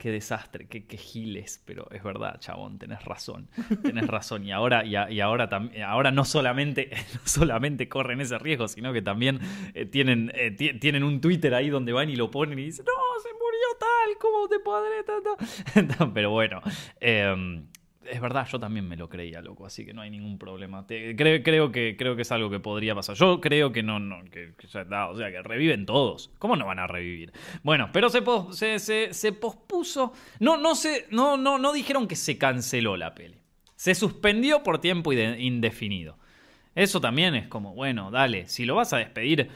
qué 0.01 0.09
desastre, 0.11 0.65
qué, 0.67 0.87
qué 0.87 0.97
giles, 0.97 1.61
pero 1.63 1.87
es 1.91 2.01
verdad, 2.01 2.39
chabón, 2.39 2.79
tenés 2.79 3.05
razón, 3.05 3.47
tenés 3.83 4.07
razón. 4.07 4.43
Y 4.43 4.51
ahora, 4.51 4.83
y, 4.83 4.95
a- 4.95 5.11
y 5.11 5.19
ahora, 5.21 5.47
ahora 5.85 6.09
no, 6.11 6.25
solamente, 6.25 6.89
solamente 7.23 7.87
corren 7.87 8.19
ese 8.19 8.39
riesgo, 8.39 8.67
sino 8.67 8.91
que 8.93 9.03
también 9.03 9.39
eh, 9.75 9.85
tienen, 9.85 10.31
eh, 10.33 10.49
ti- 10.49 10.73
tienen 10.79 11.03
un 11.03 11.21
Twitter 11.21 11.53
ahí 11.53 11.69
donde 11.69 11.93
van 11.93 12.09
y 12.09 12.15
lo 12.15 12.31
ponen 12.31 12.57
y 12.57 12.63
dicen, 12.65 12.83
no, 12.85 13.21
se 13.21 13.29
murió 13.33 13.67
tal, 13.79 14.17
¿cómo 14.19 14.47
te 14.47 14.59
podré? 14.59 15.03
ta, 15.03 15.97
ta?". 15.97 16.11
pero 16.15 16.31
bueno, 16.31 16.61
eh, 16.99 17.61
es 18.05 18.19
verdad, 18.21 18.47
yo 18.51 18.59
también 18.59 18.87
me 18.87 18.95
lo 18.97 19.07
creía, 19.09 19.41
loco, 19.41 19.65
así 19.65 19.85
que 19.85 19.93
no 19.93 20.01
hay 20.01 20.09
ningún 20.09 20.37
problema. 20.37 20.85
Creo, 20.87 21.43
creo, 21.43 21.71
que, 21.71 21.95
creo 21.97 22.15
que 22.15 22.23
es 22.23 22.31
algo 22.31 22.49
que 22.49 22.59
podría 22.59 22.95
pasar. 22.95 23.15
Yo 23.15 23.39
creo 23.39 23.71
que 23.71 23.83
no, 23.83 23.99
no 23.99 24.23
que, 24.25 24.53
que 24.57 24.67
ya 24.67 24.81
está, 24.81 25.09
o 25.09 25.17
sea, 25.17 25.29
que 25.31 25.41
reviven 25.41 25.85
todos. 25.85 26.31
¿Cómo 26.39 26.55
no 26.55 26.65
van 26.65 26.79
a 26.79 26.87
revivir? 26.87 27.31
Bueno, 27.63 27.89
pero 27.93 28.09
se, 28.09 28.79
se, 28.79 29.13
se- 29.13 29.31
pospuso. 29.33 30.13
No, 30.39 30.57
no, 30.57 30.75
se, 30.75 31.07
no, 31.11 31.37
no, 31.37 31.57
no 31.57 31.73
dijeron 31.73 32.07
que 32.07 32.15
se 32.15 32.37
canceló 32.37 32.97
la 32.97 33.13
peli. 33.15 33.37
Se 33.75 33.95
suspendió 33.95 34.63
por 34.63 34.79
tiempo 34.79 35.11
inde- 35.13 35.39
indefinido. 35.39 36.17
Eso 36.75 37.01
también 37.01 37.35
es 37.35 37.47
como, 37.47 37.73
bueno, 37.75 38.11
dale, 38.11 38.47
si 38.47 38.65
lo 38.65 38.75
vas 38.75 38.93
a 38.93 38.97
despedir 38.97 39.49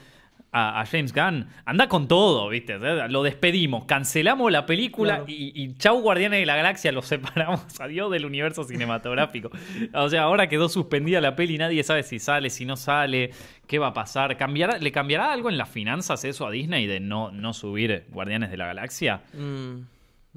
a, 0.57 0.79
a 0.79 0.85
James 0.85 1.11
Gunn, 1.13 1.47
anda 1.65 1.89
con 1.89 2.07
todo, 2.07 2.47
¿viste? 2.47 2.77
Lo 3.09 3.23
despedimos, 3.23 3.83
cancelamos 3.83 4.49
la 4.53 4.65
película 4.65 5.15
Claro. 5.17 5.25
y, 5.27 5.51
y 5.53 5.73
chau 5.75 5.99
Guardianes 5.99 6.39
de 6.39 6.45
la 6.45 6.55
Galaxia, 6.55 6.93
lo 6.93 7.01
separamos, 7.01 7.61
adiós 7.81 8.09
del 8.09 8.25
universo 8.25 8.63
cinematográfico. 8.63 9.51
O 9.93 10.07
sea, 10.09 10.23
ahora 10.23 10.47
quedó 10.47 10.69
suspendida 10.69 11.19
la 11.19 11.35
peli, 11.35 11.57
nadie 11.57 11.83
sabe 11.83 12.03
si 12.03 12.19
sale, 12.19 12.49
si 12.49 12.63
no 12.63 12.77
sale, 12.77 13.31
qué 13.67 13.79
va 13.79 13.87
a 13.87 13.93
pasar. 13.93 14.37
¿Cambiará, 14.37 14.77
¿Le 14.77 14.93
cambiará 14.93 15.33
algo 15.33 15.49
en 15.49 15.57
las 15.57 15.67
finanzas 15.69 16.23
eso 16.23 16.47
a 16.47 16.51
Disney 16.51 16.87
de 16.87 17.01
no, 17.01 17.31
no 17.31 17.53
subir 17.53 18.05
Guardianes 18.11 18.49
de 18.49 18.55
la 18.55 18.67
Galaxia? 18.67 19.23
Mm, 19.33 19.81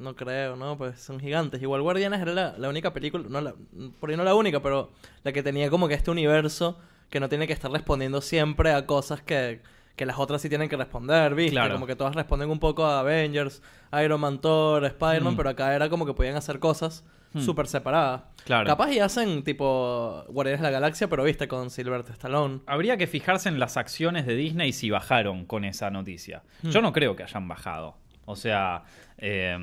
no 0.03 0.17
creo, 0.17 0.57
¿no? 0.57 0.77
Pues 0.77 1.01
son 1.01 1.21
gigantes. 1.21 1.63
Igual 1.63 1.83
Guardianes 1.83 2.21
era 2.21 2.33
la, 2.33 2.55
la 2.59 2.69
única 2.69 2.93
película, 2.93 3.25
no 3.29 3.41
la, 3.41 3.55
por 4.01 4.11
ahí 4.11 4.17
no 4.17 4.25
la 4.25 4.35
única, 4.35 4.61
pero 4.61 4.91
la 5.23 5.31
que 5.33 5.45
tenía 5.45 5.71
como 5.71 5.87
que 5.87 5.95
este 5.95 6.11
universo 6.11 6.77
que 7.09 7.21
no 7.21 7.29
tiene 7.29 7.47
que 7.47 7.53
estar 7.53 7.71
respondiendo 7.71 8.21
siempre 8.21 8.73
a 8.73 8.85
cosas 8.85 9.23
que, 9.23 9.61
que 9.99 10.07
las 10.07 10.19
otras 10.19 10.41
sí 10.41 10.49
tienen 10.49 10.71
que 10.71 10.77
responder, 10.79 11.35
¿viste? 11.35 11.51
Claro. 11.53 11.75
Como 11.75 11.87
que 11.87 11.95
todas 11.97 12.15
responden 12.15 12.49
un 12.49 12.59
poco 12.59 12.87
a 12.87 13.01
Avengers, 13.01 13.61
Iron 14.03 14.19
Man, 14.23 14.41
Thor, 14.41 14.87
Spider-Man, 14.87 15.35
Mm. 15.35 15.37
pero 15.37 15.51
acá 15.51 15.75
era 15.75 15.91
como 15.91 16.07
que 16.07 16.15
podían 16.15 16.37
hacer 16.37 16.59
cosas 16.59 17.05
súper 17.39 17.67
separadas. 17.67 18.23
Claro. 18.47 18.67
Capaz 18.67 18.91
y 18.91 19.01
hacen 19.01 19.43
tipo 19.45 20.25
Guardianes 20.29 20.61
de 20.63 20.67
la 20.67 20.71
Galaxia, 20.71 21.09
pero 21.09 21.25
viste, 21.25 21.47
con 21.47 21.69
Sylvester 21.69 22.13
Stallone. 22.15 22.61
Habría 22.67 22.97
que 22.97 23.07
fijarse 23.07 23.51
en 23.51 23.59
las 23.61 23.77
acciones 23.77 24.25
de 24.25 24.35
Disney 24.35 24.73
si 24.73 24.89
bajaron 24.89 25.45
con 25.45 25.67
esa 25.67 25.91
noticia. 25.91 26.43
Yo 26.63 26.81
no 26.81 26.93
creo 26.95 27.17
que 27.17 27.25
hayan 27.25 27.47
bajado. 27.47 27.97
O 28.29 28.37
sea, 28.37 28.83
eh, 29.17 29.57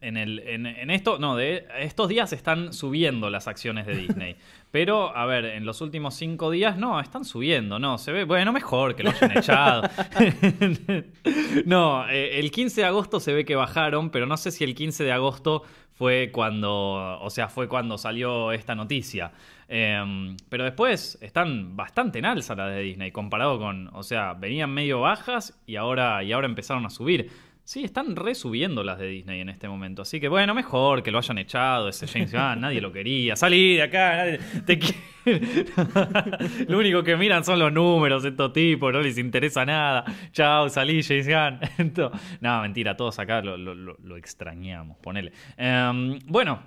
en, 0.00 0.16
el, 0.16 0.38
en, 0.46 0.64
en 0.64 0.90
esto, 0.90 1.18
no, 1.18 1.34
de 1.34 1.66
estos 1.80 2.08
días 2.08 2.32
están 2.32 2.72
subiendo 2.72 3.30
las 3.30 3.48
acciones 3.48 3.84
de 3.84 3.96
Disney. 3.96 4.36
Pero, 4.70 5.14
a 5.14 5.26
ver, 5.26 5.44
en 5.44 5.66
los 5.66 5.80
últimos 5.80 6.14
cinco 6.14 6.52
días, 6.52 6.76
no, 6.78 7.00
están 7.00 7.24
subiendo, 7.24 7.80
no, 7.80 7.98
se 7.98 8.12
ve, 8.12 8.24
bueno, 8.24 8.52
mejor 8.52 8.94
que 8.94 9.02
lo 9.02 9.10
hayan 9.10 9.36
echado. 9.36 9.82
no, 11.66 12.08
eh, 12.08 12.38
el 12.38 12.52
15 12.52 12.82
de 12.82 12.86
agosto 12.86 13.18
se 13.18 13.34
ve 13.34 13.44
que 13.44 13.56
bajaron, 13.56 14.10
pero 14.10 14.26
no 14.26 14.36
sé 14.36 14.52
si 14.52 14.62
el 14.62 14.76
15 14.76 15.02
de 15.02 15.12
agosto 15.12 15.64
fue 15.90 16.30
cuando, 16.32 17.18
o 17.20 17.28
sea, 17.28 17.48
fue 17.48 17.68
cuando 17.68 17.98
salió 17.98 18.52
esta 18.52 18.76
noticia. 18.76 19.32
Eh, 19.68 20.36
pero 20.48 20.64
después 20.64 21.18
están 21.20 21.76
bastante 21.76 22.20
en 22.20 22.26
alza 22.26 22.54
las 22.54 22.70
de 22.70 22.80
Disney, 22.82 23.10
comparado 23.10 23.58
con, 23.58 23.90
o 23.92 24.02
sea, 24.02 24.34
venían 24.34 24.70
medio 24.70 25.00
bajas 25.00 25.60
y 25.66 25.76
ahora, 25.76 26.22
y 26.22 26.32
ahora 26.32 26.46
empezaron 26.46 26.86
a 26.86 26.90
subir. 26.90 27.30
Sí, 27.72 27.84
están 27.84 28.16
resubiendo 28.16 28.84
las 28.84 28.98
de 28.98 29.06
Disney 29.06 29.40
en 29.40 29.48
este 29.48 29.66
momento. 29.66 30.02
Así 30.02 30.20
que 30.20 30.28
bueno, 30.28 30.52
mejor 30.52 31.02
que 31.02 31.10
lo 31.10 31.16
hayan 31.16 31.38
echado 31.38 31.88
ese 31.88 32.06
James 32.06 32.30
Gunn. 32.30 32.60
nadie 32.60 32.82
lo 32.82 32.92
quería. 32.92 33.34
Salí 33.34 33.76
de 33.76 33.82
acá, 33.84 34.16
nadie 34.16 34.40
te 34.66 34.78
quiere. 34.78 34.98
lo 36.68 36.78
único 36.78 37.02
que 37.02 37.16
miran 37.16 37.46
son 37.46 37.58
los 37.58 37.72
números, 37.72 38.26
estos 38.26 38.52
tipos, 38.52 38.92
no 38.92 39.00
les 39.00 39.16
interesa 39.16 39.64
nada. 39.64 40.04
Chao, 40.32 40.68
salí, 40.68 41.02
James 41.02 41.26
Gunn. 41.26 42.10
no, 42.42 42.60
mentira, 42.60 42.94
todos 42.94 43.18
acá 43.18 43.40
lo, 43.40 43.56
lo, 43.56 43.74
lo 43.74 44.16
extrañamos, 44.18 44.98
ponele. 44.98 45.32
Um, 45.56 46.18
bueno, 46.26 46.62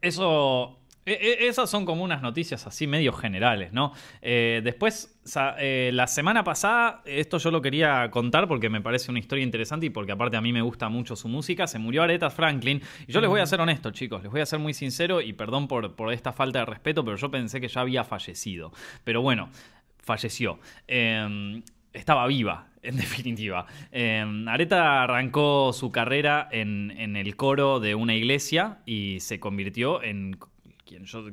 eso 0.00 0.78
esas 1.08 1.70
son 1.70 1.84
como 1.84 2.04
unas 2.04 2.22
noticias 2.22 2.66
así 2.66 2.86
medio 2.86 3.12
generales, 3.12 3.72
¿no? 3.72 3.92
Eh, 4.22 4.60
después, 4.62 5.20
eh, 5.58 5.90
la 5.92 6.06
semana 6.06 6.44
pasada, 6.44 7.02
esto 7.04 7.38
yo 7.38 7.50
lo 7.50 7.62
quería 7.62 8.10
contar 8.10 8.48
porque 8.48 8.68
me 8.68 8.80
parece 8.80 9.10
una 9.10 9.20
historia 9.20 9.44
interesante 9.44 9.86
y 9.86 9.90
porque 9.90 10.12
aparte 10.12 10.36
a 10.36 10.40
mí 10.40 10.52
me 10.52 10.62
gusta 10.62 10.88
mucho 10.88 11.16
su 11.16 11.28
música, 11.28 11.66
se 11.66 11.78
murió 11.78 12.02
Aretha 12.02 12.30
Franklin. 12.30 12.82
Y 13.06 13.12
yo 13.12 13.20
les 13.20 13.30
voy 13.30 13.40
a 13.40 13.46
ser 13.46 13.60
honesto, 13.60 13.90
chicos, 13.90 14.22
les 14.22 14.30
voy 14.30 14.40
a 14.40 14.46
ser 14.46 14.58
muy 14.58 14.74
sincero 14.74 15.20
y 15.20 15.32
perdón 15.32 15.68
por, 15.68 15.94
por 15.94 16.12
esta 16.12 16.32
falta 16.32 16.60
de 16.60 16.66
respeto, 16.66 17.04
pero 17.04 17.16
yo 17.16 17.30
pensé 17.30 17.60
que 17.60 17.68
ya 17.68 17.80
había 17.80 18.04
fallecido. 18.04 18.72
Pero 19.04 19.22
bueno, 19.22 19.50
falleció. 19.98 20.58
Eh, 20.86 21.62
estaba 21.92 22.26
viva, 22.26 22.68
en 22.82 22.96
definitiva. 22.96 23.66
Eh, 23.92 24.24
Areta 24.46 25.02
arrancó 25.02 25.72
su 25.72 25.90
carrera 25.90 26.48
en, 26.50 26.92
en, 26.96 27.16
el 27.16 27.36
coro 27.36 27.80
de 27.80 27.94
una 27.94 28.14
iglesia 28.14 28.78
y 28.86 29.18
se 29.20 29.40
convirtió 29.40 30.02
en 30.02 30.38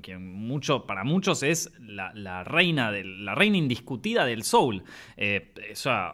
quien, 0.01 0.33
mucho, 0.33 0.85
para 0.85 1.03
muchos 1.03 1.43
es 1.43 1.71
la, 1.79 2.43
reina 2.43 2.91
del, 2.91 3.23
la 3.25 3.35
reina 3.35 3.57
indiscutida 3.57 4.25
del 4.25 4.43
soul. 4.43 4.83
Eh, 5.17 5.53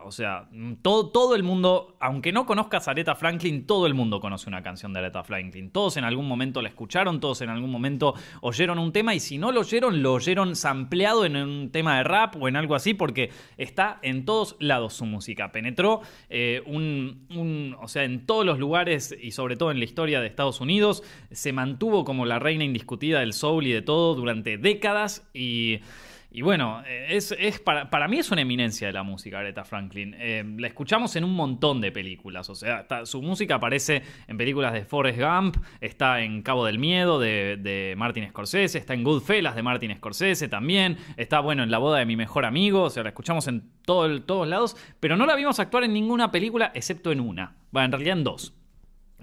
o 0.03 0.11
sea, 0.11 0.49
todo, 0.81 1.09
todo 1.09 1.35
el 1.35 1.43
mundo, 1.43 1.95
aunque 1.99 2.31
no 2.31 2.45
conozcas 2.45 2.87
a 2.87 2.91
Aretha 2.91 3.15
Franklin, 3.15 3.65
todo 3.65 3.87
el 3.87 3.93
mundo 3.93 4.19
conoce 4.19 4.47
una 4.49 4.61
canción 4.61 4.93
de 4.93 4.99
Aretha 4.99 5.23
Franklin. 5.23 5.71
Todos 5.71 5.97
en 5.97 6.03
algún 6.03 6.27
momento 6.27 6.61
la 6.61 6.69
escucharon, 6.69 7.19
todos 7.19 7.41
en 7.41 7.49
algún 7.49 7.71
momento 7.71 8.13
oyeron 8.41 8.79
un 8.79 8.91
tema 8.91 9.15
y 9.15 9.19
si 9.19 9.37
no 9.37 9.51
lo 9.51 9.61
oyeron, 9.61 10.01
lo 10.01 10.13
oyeron 10.13 10.55
sampleado 10.55 11.25
en 11.25 11.35
un 11.35 11.71
tema 11.71 11.97
de 11.97 12.03
rap 12.03 12.35
o 12.39 12.47
en 12.47 12.55
algo 12.55 12.75
así 12.75 12.93
porque 12.93 13.31
está 13.57 13.99
en 14.01 14.25
todos 14.25 14.55
lados 14.59 14.93
su 14.93 15.05
música. 15.05 15.51
Penetró 15.51 16.01
eh, 16.29 16.61
un, 16.65 17.75
o 17.81 17.87
sea, 17.87 18.03
en 18.03 18.25
todos 18.25 18.45
los 18.45 18.59
lugares 18.59 19.15
y 19.19 19.31
sobre 19.31 19.55
todo 19.55 19.71
en 19.71 19.79
la 19.79 19.85
historia 19.85 20.21
de 20.21 20.27
Estados 20.27 20.61
Unidos, 20.61 21.03
se 21.31 21.53
mantuvo 21.53 22.05
como 22.05 22.25
la 22.25 22.39
reina 22.39 22.63
indiscutida 22.63 23.19
del 23.19 23.30
soul 23.33 23.67
y 23.67 23.71
de 23.71 23.81
todo 23.81 24.15
durante 24.15 24.57
décadas 24.57 25.27
y... 25.33 25.79
Y 26.33 26.43
bueno, 26.43 26.81
es, 26.87 27.35
es 27.37 27.59
para, 27.59 27.89
para, 27.89 28.07
mí 28.07 28.17
es 28.17 28.31
una 28.31 28.39
eminencia 28.39 28.87
de 28.87 28.93
la 28.93 29.03
música, 29.03 29.39
Aretha 29.39 29.65
Franklin. 29.65 30.15
Eh, 30.17 30.45
la 30.59 30.67
escuchamos 30.67 31.13
en 31.17 31.25
un 31.25 31.33
montón 31.33 31.81
de 31.81 31.91
películas. 31.91 32.49
O 32.49 32.55
sea, 32.55 32.81
está, 32.81 33.05
su 33.05 33.21
música 33.21 33.55
aparece 33.55 34.01
en 34.29 34.37
películas 34.37 34.71
de 34.71 34.85
Forrest 34.85 35.19
Gump, 35.19 35.57
está 35.81 36.21
en 36.21 36.41
Cabo 36.41 36.65
del 36.65 36.79
Miedo 36.79 37.19
de, 37.19 37.57
de, 37.57 37.95
Martin 37.97 38.29
Scorsese, 38.29 38.77
está 38.77 38.93
en 38.93 39.03
Goodfellas 39.03 39.57
de 39.57 39.61
Martin 39.61 39.93
Scorsese 39.97 40.47
también, 40.47 40.97
está, 41.17 41.41
bueno, 41.41 41.63
en 41.63 41.71
La 41.71 41.79
boda 41.79 41.99
de 41.99 42.05
mi 42.05 42.15
mejor 42.15 42.45
amigo. 42.45 42.83
O 42.83 42.89
sea, 42.89 43.03
la 43.03 43.09
escuchamos 43.09 43.49
en 43.49 43.69
todo, 43.83 44.21
todos 44.21 44.47
lados, 44.47 44.77
pero 45.01 45.17
no 45.17 45.25
la 45.25 45.35
vimos 45.35 45.59
actuar 45.59 45.83
en 45.83 45.91
ninguna 45.91 46.31
película 46.31 46.71
excepto 46.73 47.11
en 47.11 47.19
una. 47.19 47.57
Bueno, 47.71 47.87
en 47.87 47.91
realidad 47.91 48.17
en 48.17 48.23
dos 48.23 48.53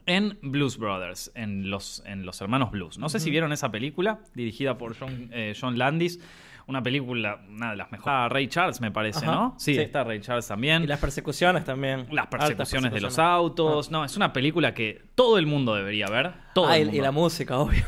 en 0.08 0.38
Blues 0.42 0.78
Brothers, 0.78 1.30
en 1.34 1.70
los, 1.70 2.02
en 2.06 2.26
los 2.26 2.40
hermanos 2.40 2.70
Blues. 2.70 2.98
No 2.98 3.08
sé 3.08 3.20
si 3.20 3.30
vieron 3.30 3.52
esa 3.52 3.70
película, 3.70 4.20
dirigida 4.34 4.78
por 4.78 4.96
John, 4.98 5.30
eh, 5.32 5.54
John 5.58 5.78
Landis. 5.78 6.20
Una 6.66 6.82
película, 6.82 7.40
una 7.48 7.70
de 7.70 7.76
las 7.76 7.90
mejores. 7.90 8.14
Ah, 8.14 8.28
Ray 8.28 8.46
Charles, 8.48 8.82
me 8.82 8.90
parece, 8.90 9.24
Ajá, 9.24 9.34
¿no? 9.34 9.54
Sí, 9.56 9.74
sí. 9.74 9.80
está 9.80 10.04
Ray 10.04 10.20
Charles 10.20 10.46
también. 10.46 10.82
Y 10.82 10.86
las 10.86 11.00
persecuciones 11.00 11.64
también. 11.64 12.06
Las 12.10 12.26
persecuciones, 12.26 12.92
de 12.92 13.00
los 13.00 13.18
autos. 13.18 13.90
No, 13.90 14.04
es 14.04 14.16
una 14.18 14.34
película 14.34 14.74
que 14.74 15.02
todo 15.14 15.38
el 15.38 15.46
mundo 15.46 15.74
debería 15.74 16.08
ver. 16.08 16.34
Todo 16.62 16.68
Ah, 16.68 16.76
el 16.76 16.82
y, 16.82 16.84
mundo. 16.86 16.98
y 16.98 17.00
la 17.02 17.10
música, 17.12 17.58
obvio. 17.58 17.84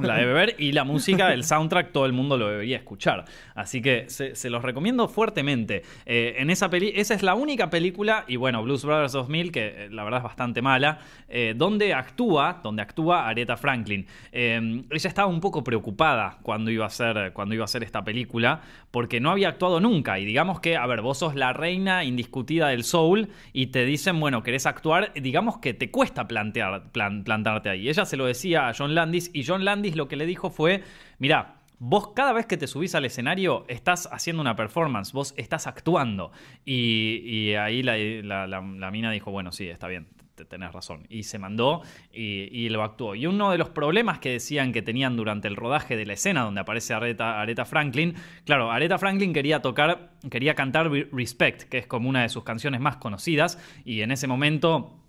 La 0.00 0.16
debe 0.16 0.32
ver 0.32 0.56
y 0.58 0.72
la 0.72 0.84
música, 0.84 1.32
el 1.32 1.44
soundtrack, 1.44 1.92
todo 1.92 2.06
el 2.06 2.12
mundo 2.12 2.36
lo 2.36 2.48
debería 2.48 2.76
escuchar. 2.76 3.24
Así 3.54 3.80
que 3.82 4.04
se, 4.08 4.34
se 4.34 4.50
los 4.50 4.62
recomiendo 4.62 5.08
fuertemente. 5.08 5.82
Eh, 6.06 6.36
en 6.38 6.50
esa 6.50 6.70
peli 6.70 6.92
esa 6.94 7.14
es 7.14 7.22
la 7.22 7.34
única 7.34 7.70
película, 7.70 8.24
y 8.28 8.36
bueno, 8.36 8.62
Blues 8.62 8.84
Brothers 8.84 9.12
2000, 9.12 9.52
que 9.52 9.66
eh, 9.66 9.88
la 9.90 10.04
verdad 10.04 10.18
es 10.20 10.24
bastante 10.24 10.62
mala, 10.62 10.98
eh, 11.28 11.54
donde 11.56 11.94
actúa, 11.94 12.60
donde 12.62 12.82
actúa 12.82 13.28
Aretha 13.28 13.56
Franklin. 13.56 14.06
Eh, 14.32 14.82
ella 14.90 15.08
estaba 15.08 15.28
un 15.28 15.40
poco 15.40 15.62
preocupada 15.62 16.38
cuando 16.42 16.70
iba 16.70 16.84
a 16.84 16.88
hacer, 16.88 17.32
cuando 17.32 17.54
iba 17.54 17.62
a 17.62 17.66
hacer 17.66 17.82
esta 17.82 18.02
película, 18.04 18.60
porque 18.90 19.20
no 19.20 19.30
había 19.30 19.48
actuado 19.48 19.80
nunca. 19.80 20.18
Y 20.18 20.24
digamos 20.24 20.60
que, 20.60 20.76
a 20.76 20.86
ver, 20.86 21.00
vos 21.02 21.18
sos 21.18 21.34
la 21.34 21.52
reina 21.52 22.04
indiscutida 22.04 22.68
del 22.68 22.84
soul 22.84 23.28
y 23.52 23.66
te 23.66 23.84
dicen, 23.84 24.18
bueno, 24.20 24.42
querés 24.42 24.66
actuar, 24.66 25.12
digamos 25.14 25.58
que 25.58 25.74
te 25.74 25.90
cuesta 25.90 26.26
plantear, 26.26 26.90
plan, 26.92 27.24
plantarte 27.24 27.68
ahí. 27.68 27.88
Ella 27.88 28.04
se 28.04 28.13
lo 28.16 28.26
decía 28.26 28.68
a 28.68 28.74
John 28.76 28.94
Landis 28.94 29.30
y 29.32 29.44
John 29.44 29.64
Landis 29.64 29.96
lo 29.96 30.08
que 30.08 30.16
le 30.16 30.26
dijo 30.26 30.50
fue, 30.50 30.82
mira, 31.18 31.60
Vos 31.78 32.12
cada 32.14 32.32
vez 32.32 32.46
que 32.46 32.56
te 32.56 32.66
subís 32.66 32.94
al 32.94 33.04
escenario 33.04 33.64
estás 33.68 34.08
haciendo 34.12 34.40
una 34.40 34.54
performance, 34.54 35.12
vos 35.12 35.34
estás 35.36 35.66
actuando. 35.66 36.30
Y, 36.64 37.52
ahí 37.54 37.82
la, 37.82 38.90
mina 38.92 39.10
dijo, 39.10 39.30
bueno, 39.32 39.50
sí, 39.50 39.68
está 39.68 39.88
bien, 39.88 40.06
tenés 40.48 40.72
razón. 40.72 41.04
Y 41.10 41.24
se 41.24 41.38
mandó 41.38 41.82
y, 42.12 42.68
lo 42.68 42.84
actuó. 42.84 43.14
Y 43.14 43.26
uno 43.26 43.50
de 43.50 43.58
los 43.58 43.70
problemas 43.70 44.18
que 44.20 44.30
decían 44.30 44.72
que 44.72 44.82
tenían 44.82 45.16
durante 45.16 45.48
el 45.48 45.56
rodaje 45.56 45.96
de 45.96 46.06
la 46.06 46.12
escena 46.12 46.42
donde 46.42 46.60
aparece 46.60 46.94
Aretha 46.94 47.64
Franklin, 47.64 48.14
claro, 48.46 48.70
Aretha 48.70 48.98
Franklin 48.98 49.32
quería 49.32 49.60
tocar, 49.60 50.12
quería 50.30 50.54
cantar 50.54 50.90
Respect, 50.90 51.64
que 51.64 51.78
es 51.78 51.86
como 51.86 52.08
una 52.08 52.22
de 52.22 52.28
sus 52.28 52.44
canciones 52.44 52.80
más 52.80 52.96
conocidas, 52.96 53.58
y 53.84 54.00
en 54.00 54.12
ese 54.12 54.28
momento 54.28 55.03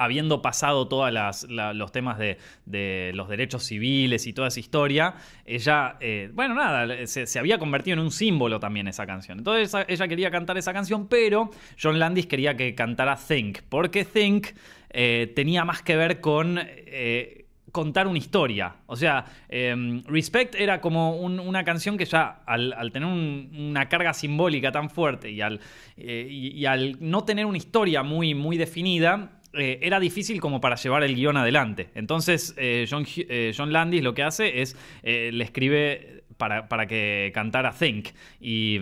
habiendo 0.00 0.40
pasado 0.40 0.88
todos 0.88 1.12
los 1.12 1.92
temas 1.92 2.18
de, 2.18 3.12
los 3.14 3.28
derechos 3.28 3.64
civiles 3.64 4.26
y 4.26 4.32
toda 4.32 4.48
esa 4.48 4.58
historia, 4.58 5.14
ella, 5.44 5.96
eh, 6.00 6.30
bueno, 6.32 6.54
nada, 6.54 7.06
se, 7.06 7.38
había 7.38 7.58
convertido 7.58 7.98
en 7.98 8.00
un 8.00 8.10
símbolo 8.10 8.58
también 8.58 8.88
esa 8.88 9.06
canción. 9.06 9.38
Entonces 9.38 9.84
ella 9.88 10.08
quería 10.08 10.30
cantar 10.30 10.56
esa 10.56 10.72
canción, 10.72 11.06
pero 11.06 11.50
John 11.80 11.98
Landis 11.98 12.26
quería 12.26 12.56
que 12.56 12.74
cantara 12.74 13.14
Think, 13.16 13.58
porque 13.68 14.06
Think 14.06 14.48
eh, 14.88 15.30
tenía 15.36 15.64
más 15.66 15.82
que 15.82 15.96
ver 15.96 16.20
con... 16.20 16.58
Eh, 16.58 17.36
contar 17.72 18.08
una 18.08 18.18
historia. 18.18 18.74
O 18.86 18.96
sea, 18.96 19.24
eh, 19.48 20.02
Respect 20.06 20.56
era 20.56 20.80
como 20.80 21.14
un, 21.14 21.38
una 21.38 21.62
canción 21.62 21.96
que 21.96 22.04
ya 22.04 22.42
al, 22.44 22.90
tener 22.92 23.08
un, 23.08 23.48
una 23.56 23.88
carga 23.88 24.12
simbólica 24.12 24.72
tan 24.72 24.90
fuerte 24.90 25.30
y 25.30 25.40
al, 25.40 25.60
y 25.96 26.64
al 26.64 26.96
no 26.98 27.22
tener 27.22 27.46
una 27.46 27.58
historia 27.58 28.02
muy, 28.02 28.34
muy 28.34 28.56
definida, 28.56 29.39
eh, 29.52 29.78
era 29.82 29.98
difícil 29.98 30.40
como 30.40 30.60
para 30.60 30.76
llevar 30.76 31.02
el 31.02 31.14
guion 31.14 31.36
adelante. 31.36 31.90
Entonces, 31.94 32.54
eh, 32.56 32.86
John, 32.88 33.06
eh, 33.16 33.52
John, 33.56 33.72
Landis 33.72 34.02
lo 34.02 34.14
que 34.14 34.22
hace 34.22 34.62
es 34.62 34.76
eh, 35.02 35.30
le 35.32 35.44
escribe 35.44 36.24
para, 36.36 36.68
para, 36.68 36.86
que 36.86 37.30
cantara 37.34 37.72
Think. 37.72 38.08
Y. 38.40 38.78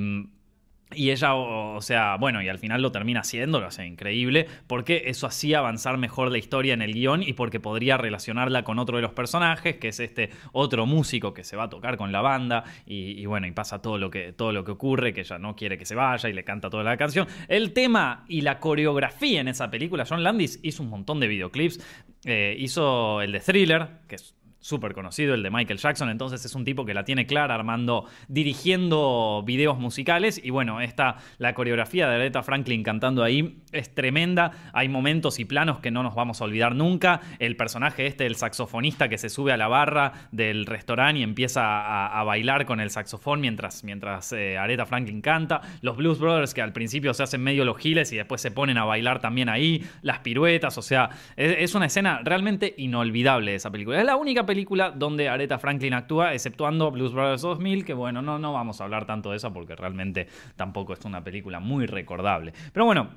Y 0.95 1.11
ella, 1.11 1.35
o, 1.35 1.80
sea, 1.83 2.16
bueno, 2.16 2.40
y 2.42 2.49
al 2.49 2.59
final 2.59 2.80
lo 2.80 2.90
termina 2.90 3.21
haciendo, 3.21 3.61
lo 3.61 3.66
hace 3.66 3.87
increíble, 3.87 4.47
porque 4.66 5.04
eso 5.07 5.26
hacía 5.26 5.59
avanzar 5.59 5.99
mejor 5.99 6.30
la 6.30 6.38
historia 6.38 6.73
en 6.75 6.80
el 6.80 6.95
guion 6.95 7.23
y 7.23 7.35
porque 7.35 7.61
podría 7.61 7.99
relacionarla 7.99 8.64
con 8.64 8.78
otro 8.78 8.97
de 8.97 9.02
los 9.02 9.12
personajes, 9.12 9.76
que 9.76 9.88
es 9.88 10.00
este 10.00 10.30
otro 10.52 10.87
músico 10.87 11.35
que 11.35 11.45
se 11.45 11.57
va 11.57 11.64
a 11.64 11.68
tocar 11.68 11.99
con 11.99 12.11
la 12.11 12.23
banda, 12.23 12.64
y, 12.87 13.21
y 13.21 13.26
bueno, 13.26 13.47
y 13.47 13.52
pasa 13.52 13.83
todo 13.83 13.99
lo, 13.99 14.11
que, 14.11 14.33
todo 14.33 14.52
lo 14.52 14.64
que 14.64 14.73
ocurre, 14.73 15.12
que 15.12 15.21
ella 15.21 15.38
no 15.38 15.54
quiere 15.54 15.76
que 15.76 15.85
se 15.85 15.95
vaya 15.95 16.28
y 16.28 16.33
le 16.33 16.45
canta 16.45 16.71
toda 16.71 16.85
la 16.85 16.97
canción. 16.97 17.26
El 17.49 17.73
tema 17.73 18.25
y 18.28 18.40
la 18.40 18.59
coreografía 18.59 19.40
en 19.40 19.49
esa 19.49 19.71
película, 19.71 20.07
John 20.09 20.23
Landis 20.23 20.59
hizo 20.62 20.83
un 20.83 20.88
montón 20.88 21.21
de 21.21 21.28
videoclips, 21.28 21.80
eh, 22.25 22.57
hizo 22.59 23.21
el 23.21 23.33
de 23.33 23.40
Thriller, 23.40 23.88
que 24.09 24.16
es 24.16 24.35
súper 24.61 24.93
conocido, 24.93 25.35
el 25.35 25.43
de 25.43 25.50
Michael 25.50 25.79
Jackson, 25.79 26.11
entonces 26.11 26.45
es 26.45 26.55
un 26.55 26.65
tipo 26.65 26.85
que 26.85 26.95
la 26.95 27.05
tiene 27.05 27.27
clara 27.27 27.55
armando, 27.55 28.07
dirigiendo 28.27 29.43
videos 29.47 29.79
musicales 29.79 30.41
y 30.43 30.50
bueno, 30.50 30.81
esta, 30.81 31.17
la 31.38 31.55
coreografía 31.55 32.09
de 32.09 32.17
Aretha 32.17 32.43
Franklin 32.43 32.83
cantando 32.83 33.23
ahí 33.23 33.62
es 33.73 33.95
tremenda, 33.95 34.53
hay 34.73 34.88
momentos 34.88 35.38
y 35.38 35.45
planos 35.45 35.79
que 35.79 35.91
no 35.91 36.03
nos 36.03 36.15
vamos 36.15 36.41
a 36.41 36.45
olvidar 36.45 36.75
nunca, 36.75 37.21
el 37.38 37.57
personaje 37.57 38.07
este, 38.07 38.27
el 38.27 38.35
saxofonista 38.35 39.09
que 39.09 39.19
se 39.19 39.29
sube 39.29 39.53
a 39.53 39.57
la 39.57 39.69
barra 39.69 40.12
del 40.33 40.67
restaurante 40.67 41.21
y 41.21 41.23
empieza 41.23 42.19
a, 42.19 42.25
bailar 42.25 42.67
con 42.67 42.81
el 42.81 42.91
saxofón 42.91 43.41
mientras, 43.41 43.85
mientras 43.85 44.33
eh, 44.33 44.59
Aretha 44.59 44.85
Franklin 44.85 45.23
canta, 45.23 45.62
los 45.81 45.97
Blues 45.97 46.19
Brothers 46.19 46.53
que 46.53 46.61
al 46.61 46.73
principio 46.73 47.15
se 47.15 47.23
hacen 47.23 47.43
medio 47.43 47.65
los 47.65 47.79
giles 47.79 48.12
y 48.12 48.17
después 48.17 48.41
se 48.41 48.50
ponen 48.50 48.77
a 48.77 48.85
bailar 48.85 49.21
también 49.21 49.49
ahí, 49.49 49.87
las 50.03 50.19
piruetas, 50.19 50.77
o 50.77 50.83
sea, 50.83 51.11
es, 51.37 51.57
es 51.59 51.75
una 51.75 51.87
escena 51.87 52.21
realmente 52.23 52.75
inolvidable 52.77 53.53
de 53.53 53.57
esa 53.57 53.71
película, 53.71 53.99
es 54.00 54.05
la 54.05 54.17
única 54.17 54.45
película 54.49 54.90
donde 54.90 55.28
Aretha 55.28 55.59
Franklin 55.59 55.95
actúa, 55.95 56.35
exceptuando 56.35 56.90
Blues 56.90 57.12
Brothers 57.12 57.43
2000, 57.43 57.85
que 57.85 57.95
bueno, 57.95 58.23
no, 58.23 58.40
no 58.40 58.52
vamos 58.52 58.81
a 58.81 58.85
hablar 58.85 59.07
tanto 59.07 59.31
de 59.31 59.37
esa 59.37 59.52
porque 59.52 59.76
realmente 59.76 60.26
tampoco 60.57 60.95
es 60.95 61.05
una 61.05 61.23
película 61.23 61.61
muy 61.61 61.87
recordable. 61.87 62.52
Pero 62.73 62.87
bueno, 62.87 63.11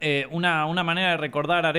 eh, 0.00 0.26
una, 0.30 0.66
una, 0.66 0.84
manera 0.84 1.12
de 1.12 1.16
recordar 1.16 1.64
a 1.64 1.70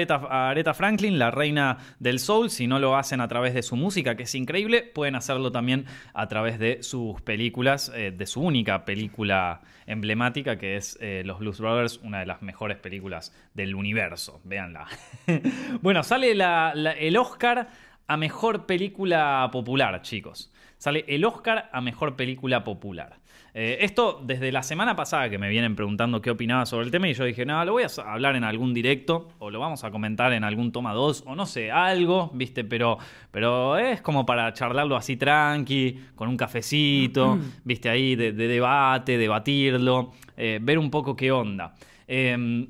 Aretha, 0.50 0.74
Franklin, 0.74 1.20
la 1.20 1.30
reina 1.30 1.78
del 2.00 2.18
soul, 2.18 2.50
si 2.50 2.66
no 2.66 2.80
lo 2.80 2.98
hacen 2.98 3.22
a 3.22 3.28
través 3.28 3.54
de 3.54 3.62
su 3.62 3.76
música, 3.76 4.16
que 4.16 4.24
es 4.24 4.34
increíble, 4.34 4.82
pueden 4.82 5.16
hacerlo 5.16 5.52
también 5.52 5.86
a 6.16 6.28
través 6.28 6.58
de 6.58 6.82
sus 6.82 7.22
películas, 7.22 7.92
eh, 7.96 8.12
de 8.12 8.26
su 8.26 8.42
única 8.42 8.84
película 8.84 9.62
emblemática, 9.86 10.58
que 10.58 10.76
es 10.76 10.98
eh, 11.02 11.22
Los 11.24 11.38
Blues 11.38 11.60
Brothers, 11.60 12.00
una 12.04 12.20
de 12.20 12.26
las 12.26 12.42
mejores 12.42 12.78
películas 12.78 13.32
del 13.54 13.76
universo. 13.76 14.42
Véanla. 14.44 14.88
bueno, 15.82 16.02
sale 16.02 16.32
el 16.32 17.18
Oscar 17.18 17.70
a 18.10 18.18
Mejor 18.18 18.66
Película 18.66 19.48
Popular, 19.52 20.02
chicos. 20.02 20.52
Sale 20.80 21.06
el 21.08 21.24
Oscar 21.26 21.70
a 21.72 21.80
Mejor 21.80 22.16
Película 22.16 22.64
Popular. 22.64 23.20
Eh, 23.54 23.78
esto 23.82 24.20
desde 24.26 24.52
la 24.52 24.64
semana 24.64 24.96
pasada 24.96 25.30
que 25.30 25.38
me 25.38 25.48
vienen 25.48 25.76
preguntando 25.76 26.20
qué 26.20 26.32
opinaba 26.32 26.66
sobre 26.66 26.86
el 26.86 26.92
tema 26.92 27.08
y 27.08 27.14
yo 27.14 27.24
dije, 27.24 27.46
no, 27.46 27.64
lo 27.66 27.74
voy 27.74 27.84
a 27.84 28.02
hablar 28.12 28.36
en 28.36 28.44
algún 28.44 28.74
directo 28.74 29.30
o 29.38 29.52
lo 29.52 29.60
vamos 29.60 29.84
a 29.84 29.92
comentar 29.92 30.34
en 30.34 30.44
algún 30.44 30.72
toma 30.72 30.94
2 30.94 31.26
o 31.28 31.36
no 31.36 31.46
sé, 31.46 31.70
algo, 31.70 32.32
viste, 32.34 32.64
pero, 32.64 32.98
pero 33.30 33.78
es 33.78 34.02
como 34.02 34.26
para 34.26 34.52
charlarlo 34.54 34.96
así 34.96 35.16
tranqui, 35.16 36.00
con 36.16 36.30
un 36.30 36.38
cafecito, 36.38 37.38
viste, 37.64 37.90
ahí 37.90 38.16
de, 38.16 38.32
debate, 38.32 39.20
debatirlo, 39.20 40.14
eh, 40.36 40.58
ver 40.60 40.80
un 40.80 40.90
poco 40.90 41.16
qué 41.16 41.32
onda. 41.32 41.76
Em, 42.08 42.68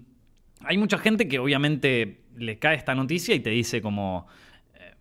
hay 0.65 0.77
mucha 0.77 0.97
gente 0.97 1.29
que 1.29 1.39
obviamente 1.39 2.23
le 2.35 2.59
cae 2.59 2.75
esta 2.75 2.93
noticia 2.93 3.33
y 3.35 3.39
te 3.39 3.51
dice 3.51 3.81
como 3.81 4.27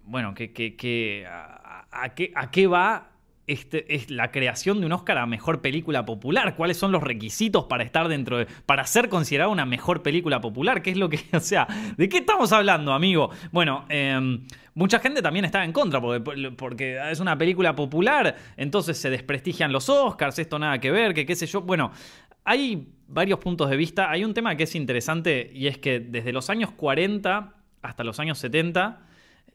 bueno, 0.09 0.35
que, 0.35 1.27
a, 1.27 2.09
qué, 2.15 2.33
¿a 2.35 2.51
qué 2.51 2.67
va 2.67 3.11
este, 3.49 3.95
es 3.95 4.11
la 4.11 4.31
creación 4.31 4.79
de 4.79 4.85
un 4.85 4.93
Oscar 4.93 5.17
a 5.17 5.25
mejor 5.25 5.63
película 5.63 6.05
popular. 6.05 6.55
¿Cuáles 6.55 6.77
son 6.77 6.93
los 6.93 7.03
requisitos 7.03 7.65
para 7.65 7.83
estar 7.83 8.07
dentro 8.07 8.37
de. 8.37 8.47
para 8.67 8.85
ser 8.85 9.09
considerada 9.09 9.49
una 9.49 9.65
mejor 9.65 10.03
película 10.03 10.39
popular? 10.39 10.83
¿Qué 10.83 10.91
es 10.91 10.99
lo 10.99 11.09
que. 11.09 11.19
O 11.33 11.41
sea, 11.41 11.67
¿de 11.97 12.09
qué 12.11 12.19
estamos 12.19 12.53
hablando, 12.53 12.93
amigo? 12.93 13.31
Bueno, 13.51 13.87
em, 13.89 14.45
mucha 14.75 14.99
gente 14.99 15.23
también 15.23 15.47
está 15.47 15.65
en 15.65 15.73
contra 15.73 15.99
porque, 15.99 16.51
porque, 16.51 17.01
es 17.11 17.21
una 17.21 17.39
película 17.39 17.75
popular, 17.75 18.37
entonces 18.59 18.99
se 18.99 19.09
desprestigian 19.09 19.73
los 19.73 19.89
Oscars, 19.89 20.39
esto 20.39 20.59
nada 20.59 20.79
que 20.79 20.91
ver, 20.91 21.15
que 21.15 21.25
qué 21.25 21.35
sé 21.35 21.47
yo. 21.47 21.63
Bueno, 21.63 21.91
hay 22.45 22.87
varios 23.07 23.39
puntos 23.39 23.71
de 23.71 23.79
vista. 23.79 24.11
Hay 24.11 24.25
un 24.25 24.35
tema 24.35 24.57
que 24.57 24.65
es 24.65 24.75
interesante 24.75 25.51
y 25.55 25.69
es 25.69 25.79
que 25.79 26.01
desde 26.01 26.33
los 26.33 26.51
años 26.51 26.73
40 26.73 27.55
hasta 27.81 28.05
los 28.05 28.21
años 28.21 28.37
70 28.39 29.08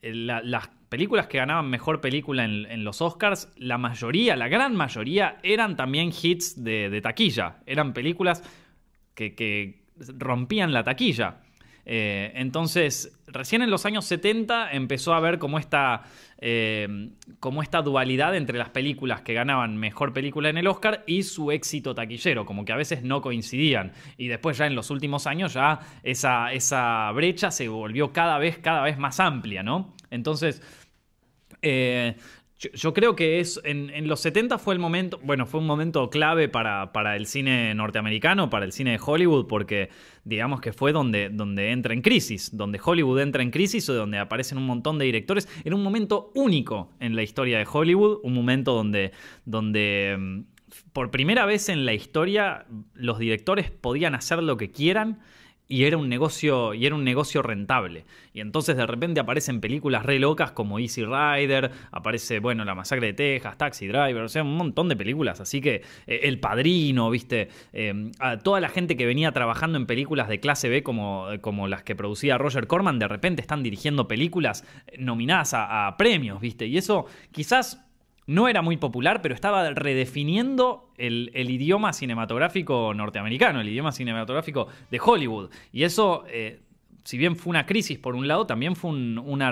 las 0.04 0.70
películas 0.90 1.28
que 1.28 1.38
ganaban 1.38 1.70
mejor 1.70 2.02
película 2.02 2.44
en, 2.46 2.84
los 2.84 3.02
Oscars, 3.02 3.52
la 3.58 3.78
mayoría, 3.78 4.36
la 4.36 4.48
gran 4.48 4.76
mayoría, 4.76 5.38
eran 5.42 5.76
también 5.76 6.12
hits 6.12 6.64
de, 6.64 7.00
taquilla. 7.02 7.58
Eran 7.66 7.94
películas 7.94 8.44
que, 9.16 9.82
rompían 10.18 10.74
la 10.74 10.84
taquilla. 10.84 11.38
Eh, 11.86 12.32
entonces, 12.36 13.18
recién 13.28 13.62
en 13.62 13.70
los 13.70 13.86
años 13.86 14.06
70 14.06 14.72
empezó 14.72 15.14
a 15.14 15.18
haber 15.18 15.38
como 15.38 15.60
esta, 15.60 16.04
eh, 16.38 17.10
como 17.40 17.62
esta 17.62 17.82
dualidad 17.82 18.36
entre 18.36 18.58
las 18.58 18.70
películas 18.70 19.22
que 19.22 19.34
ganaban 19.34 19.78
mejor 19.78 20.14
película 20.14 20.50
en 20.50 20.58
el 20.58 20.68
Oscar 20.68 21.04
y 21.08 21.24
su 21.24 21.52
éxito 21.52 21.94
taquillero, 21.94 22.46
como 22.46 22.64
que 22.64 22.72
a 22.72 22.78
veces 22.78 23.04
no 23.04 23.22
coincidían. 23.22 23.92
Y 24.18 24.28
después 24.28 24.58
ya 24.58 24.66
en 24.66 24.76
los 24.76 24.90
últimos 24.92 25.28
años 25.28 25.54
ya 25.54 25.80
esa, 26.04 26.54
esa 26.54 27.12
brecha 27.12 27.52
se 27.52 27.68
volvió 27.68 28.14
cada 28.14 28.38
vez, 28.38 28.58
cada 28.60 28.84
vez 28.84 28.98
más 28.98 29.20
amplia, 29.20 29.64
¿no? 29.64 29.94
Entonces, 30.10 30.62
eh, 31.62 32.16
yo, 32.74 32.94
creo 32.94 33.16
que 33.16 33.40
es 33.40 33.60
en, 33.64 34.08
los 34.08 34.20
70 34.22 34.58
fue 34.58 34.74
el 34.74 34.80
momento, 34.80 35.20
bueno, 35.24 35.46
fue 35.46 35.60
un 35.60 35.68
momento 35.68 36.10
clave 36.10 36.50
para, 36.50 36.92
para, 36.94 37.16
el 37.16 37.26
cine 37.26 37.74
norteamericano, 37.76 38.50
para 38.50 38.66
el 38.66 38.72
cine 38.72 38.92
de 38.92 39.00
Hollywood, 39.04 39.48
porque 39.48 39.90
digamos 40.24 40.62
que 40.62 40.74
fue 40.74 40.92
donde, 40.92 41.30
donde 41.30 41.72
entra 41.72 41.94
en 41.94 42.02
crisis, 42.02 42.56
donde 42.56 42.80
Hollywood 42.84 43.20
entra 43.20 43.44
en 43.44 43.52
crisis 43.52 43.90
o 43.90 43.94
donde 43.94 44.18
aparecen 44.18 44.58
un 44.58 44.66
montón 44.66 44.98
de 44.98 45.06
directores. 45.06 45.48
Era 45.64 45.76
un 45.76 45.84
momento 45.84 46.32
único 46.36 46.92
en 47.00 47.16
la 47.16 47.24
historia 47.24 47.58
de 47.58 47.68
Hollywood, 47.72 48.20
un 48.24 48.34
momento 48.34 48.74
donde, 48.74 49.12
donde 49.46 50.16
mm, 50.18 50.42
por 50.94 51.12
primera 51.12 51.46
vez 51.46 51.70
en 51.70 51.86
la 51.86 51.94
historia 51.94 52.66
los 52.94 53.20
directores 53.20 53.72
podían 53.72 54.16
hacer 54.16 54.42
lo 54.42 54.58
que 54.58 54.72
quieran 54.72 55.20
y 55.74 55.86
era 55.86 55.98
un 55.98 56.08
negocio 56.08 56.76
y 56.76 56.86
era 56.86 56.94
un 56.94 57.04
negocio 57.04 57.42
rentable. 57.42 58.06
Y 58.32 58.42
entonces 58.42 58.78
de 58.78 58.86
repente 58.86 59.20
aparecen 59.20 59.60
películas 59.60 60.06
re 60.06 60.20
locas 60.20 60.52
como 60.52 60.78
Easy 60.78 61.04
Rider 61.04 61.72
aparece 61.92 62.38
bueno 62.38 62.64
la 62.64 62.76
masacre 62.76 63.08
de 63.08 63.14
Texas 63.14 63.58
Taxi 63.58 63.88
Driver 63.88 64.22
o 64.22 64.30
sea 64.30 64.44
un 64.44 64.56
montón 64.56 64.88
de 64.88 64.96
películas. 64.96 65.42
Así 65.42 65.62
que 65.62 65.82
eh, 66.06 66.20
El 66.26 66.40
Padrino 66.40 67.10
viste 67.10 67.50
eh, 67.74 68.12
a 68.20 68.38
toda 68.38 68.60
la 68.60 68.70
gente 68.70 68.96
que 68.96 69.08
venía 69.08 69.32
trabajando 69.32 69.80
en 69.80 69.88
películas 69.88 70.30
de 70.30 70.40
clase 70.40 70.70
B 70.70 70.84
como, 70.84 71.26
como 71.42 71.68
las 71.68 71.82
que 71.82 71.96
producía 71.96 72.38
Roger 72.38 72.68
Corman 72.68 73.00
de 73.00 73.08
repente 73.08 73.42
están 73.42 73.64
dirigiendo 73.64 74.08
películas 74.08 74.64
nominadas 75.00 75.56
a, 75.56 75.88
a 75.88 75.98
premios 75.98 76.40
viste 76.40 76.68
y 76.68 76.78
eso 76.78 77.08
quizás 77.32 77.84
no 78.28 78.48
era 78.48 78.62
muy 78.62 78.78
popular, 78.78 79.22
pero 79.22 79.36
estaba 79.36 79.70
redefiniendo 79.72 80.90
el, 80.98 81.30
idioma 81.34 81.94
cinematográfico 81.94 82.94
norteamericano, 82.94 83.62
el 83.62 83.70
idioma 83.70 83.92
cinematográfico 83.92 84.68
de 84.90 85.00
Hollywood. 85.04 85.50
Y 85.72 85.84
eso, 85.84 86.24
eh, 86.30 86.62
si 87.04 87.18
bien 87.18 87.36
fue 87.36 87.52
una 87.52 87.66
crisis 87.66 87.98
por 87.98 88.16
un 88.16 88.28
lado, 88.28 88.48
también 88.48 88.76
fue 88.76 88.92
una, 88.92 89.52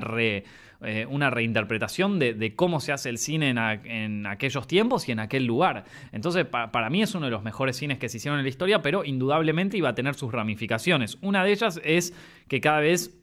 eh, 0.83 1.05
una 1.09 1.29
reinterpretación 1.29 2.17
de, 2.17 2.53
cómo 2.55 2.79
se 2.79 2.93
hace 2.93 3.09
el 3.09 3.17
cine 3.17 3.49
en, 3.49 4.25
aquellos 4.25 4.67
tiempos 4.67 5.07
y 5.09 5.11
en 5.11 5.19
aquel 5.19 5.45
lugar. 5.45 5.85
Entonces, 6.11 6.45
para 6.45 6.89
mí 6.89 7.01
es 7.01 7.13
uno 7.13 7.25
de 7.25 7.31
los 7.31 7.43
mejores 7.43 7.77
cines 7.77 7.99
que 7.99 8.09
se 8.09 8.17
hicieron 8.17 8.39
en 8.39 8.45
la 8.45 8.49
historia, 8.49 8.81
pero 8.81 9.03
indudablemente 9.03 9.77
iba 9.77 9.89
a 9.89 9.95
tener 9.95 10.15
sus 10.15 10.31
ramificaciones. 10.31 11.17
Una 11.21 11.43
de 11.43 11.51
ellas 11.51 11.81
es 11.83 12.13
que 12.47 12.61
cada 12.61 12.79
vez 12.79 13.20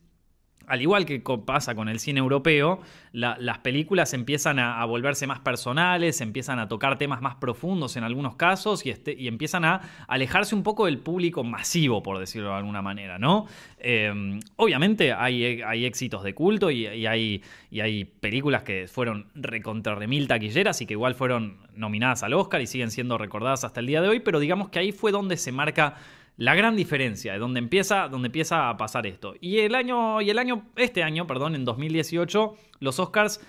al 0.68 0.83
igual 0.83 1.07
que 1.07 1.22
pasa 1.44 1.74
con 1.74 1.88
el 1.88 1.98
cine 1.98 2.20
europeo, 2.20 2.81
las 3.12 3.59
películas 3.59 4.14
empiezan 4.14 4.59
a, 4.59 4.85
volverse 4.85 5.26
más 5.26 5.40
personales, 5.40 6.20
empiezan 6.20 6.59
a 6.59 6.68
tocar 6.68 6.98
temas 6.98 7.20
más 7.20 7.37
profundos 7.37 7.96
en 7.96 8.04
algunos 8.04 8.37
casos 8.37 8.87
y, 8.87 8.90
este, 8.90 9.14
y 9.18 9.28
empiezan 9.28 9.64
a 9.64 9.81
alejarse 10.07 10.54
un 10.54 10.62
poco 10.62 10.87
del 10.87 10.98
público 10.98 11.44
masivo, 11.44 12.02
por 12.02 12.18
decirlo 12.18 12.50
de 12.50 12.57
alguna 12.57 12.83
manera, 12.83 13.18
¿no? 13.18 13.46
Em, 13.78 14.40
obviamente 14.57 15.12
hay, 15.12 15.62
hay, 15.62 15.85
éxitos 15.85 16.22
de 16.22 16.35
culto 16.35 16.70
y, 16.70 16.87
hay, 16.87 17.42
y, 17.70 17.81
hay, 17.81 18.04
películas 18.04 18.62
que 18.62 18.88
fueron 18.88 19.26
recontra 19.35 19.94
mil 20.07 20.28
taquilleras 20.28 20.81
y 20.81 20.87
que 20.87 20.94
igual 20.94 21.14
fueron 21.14 21.59
nominadas 21.74 22.22
al 22.22 22.35
Oscar 22.35 22.61
y 22.61 22.66
siguen 22.66 22.90
siendo 22.90 23.18
recordadas 23.18 23.64
hasta 23.64 23.81
el 23.81 23.87
día 23.87 24.02
de 24.02 24.09
hoy, 24.09 24.20
pero 24.20 24.40
digamos 24.40 24.68
que 24.68 24.78
ahí 24.78 24.92
fue 24.92 25.12
donde 25.12 25.37
se 25.37 25.52
marca 25.52 25.96
la 26.38 26.55
gran 26.55 26.77
diferencia 26.77 27.33
de 27.33 27.38
donde 27.40 27.59
empieza, 27.59 28.09
donde 28.09 28.27
empieza 28.27 28.70
a 28.70 28.77
pasar 28.77 29.07
esto. 29.09 29.35
Y 29.40 29.59
el 29.59 29.74
año, 29.74 30.22
y 30.22 30.31
el 30.31 30.38
año, 30.38 30.68
este 30.77 31.03
año, 31.03 31.27
perdón, 31.27 31.57
en 31.57 31.64
2018, 31.64 32.55
los 32.79 33.01
Oscars 33.01 33.40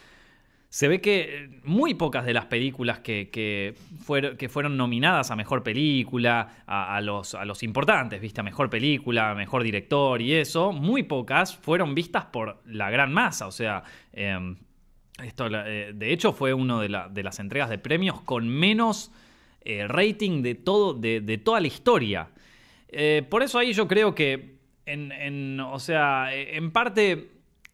se 0.69 0.87
ve 0.87 0.99
que 0.99 1.61
muy 1.63 1.93
pocas 1.93 2.25
de 2.25 2.33
las 2.33 2.45
películas 2.45 2.99
que, 2.99 3.75
fueron, 4.01 4.75
nominadas 4.75 5.29
a 5.29 5.35
mejor 5.35 5.61
película, 5.61 6.63
a, 6.65 6.99
los, 7.01 7.35
a, 7.35 7.45
los, 7.45 7.61
importantes, 7.61 8.19
¿viste? 8.21 8.41
A 8.41 8.43
mejor 8.43 8.71
película, 8.71 9.35
mejor 9.35 9.61
director 9.61 10.19
y 10.19 10.33
eso, 10.33 10.71
muy 10.71 11.03
pocas 11.03 11.55
fueron 11.55 11.93
vistas 11.93 12.25
por 12.25 12.59
la 12.65 12.89
gran 12.89 13.13
masa. 13.13 13.45
O 13.45 13.51
sea, 13.51 13.83
em, 14.13 14.57
esto, 15.23 15.47
eh, 15.47 15.91
de 15.93 16.11
hecho, 16.11 16.33
fue 16.33 16.55
una 16.55 16.81
de, 16.81 17.23
las 17.23 17.39
entregas 17.39 17.69
de 17.69 17.77
premios 17.77 18.21
con 18.21 18.49
menos 18.49 19.11
eh, 19.61 19.87
rating 19.87 20.41
de, 20.41 20.55
todo, 20.55 20.95
de 20.95 21.37
toda 21.37 21.59
la 21.59 21.67
historia. 21.67 22.29
Eh, 22.91 23.25
por 23.29 23.43
eso 23.43 23.59
ahí 23.59 23.73
yo 23.73 23.87
creo 23.87 24.15
que, 24.15 24.57
en, 24.85 25.59
o 25.59 25.79
sea, 25.79 26.33
en 26.33 26.71
parte, 26.71 27.29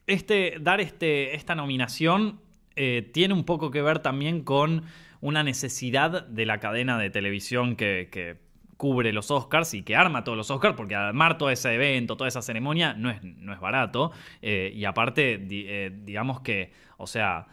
este, 0.06 0.56
dar 0.60 0.80
este, 0.80 1.34
esta 1.34 1.54
nominación 1.54 2.40
eh, 2.76 3.10
tiene 3.12 3.32
un 3.32 3.44
poco 3.44 3.70
que 3.70 3.80
ver 3.80 4.00
también 4.00 4.42
con 4.42 4.84
una 5.22 5.42
necesidad 5.42 6.26
de 6.26 6.46
la 6.46 6.60
cadena 6.60 6.98
de 6.98 7.10
televisión 7.10 7.76
que, 7.76 8.44
cubre 8.76 9.10
los 9.14 9.30
Oscars 9.30 9.72
y 9.72 9.82
que 9.82 9.96
arma 9.96 10.22
todos 10.22 10.36
los 10.36 10.50
Oscars, 10.50 10.76
porque 10.76 10.94
armar 10.94 11.38
todo 11.38 11.48
ese 11.48 11.72
evento, 11.72 12.18
toda 12.18 12.28
esa 12.28 12.42
ceremonia, 12.42 12.92
no 12.92 13.08
es, 13.08 13.22
no 13.22 13.54
es 13.54 13.58
barato. 13.58 14.12
Eh, 14.42 14.70
y 14.74 14.84
aparte, 14.84 15.38
digamos 15.38 16.42
que, 16.42 16.72
o 16.98 17.06
sea, 17.06 17.46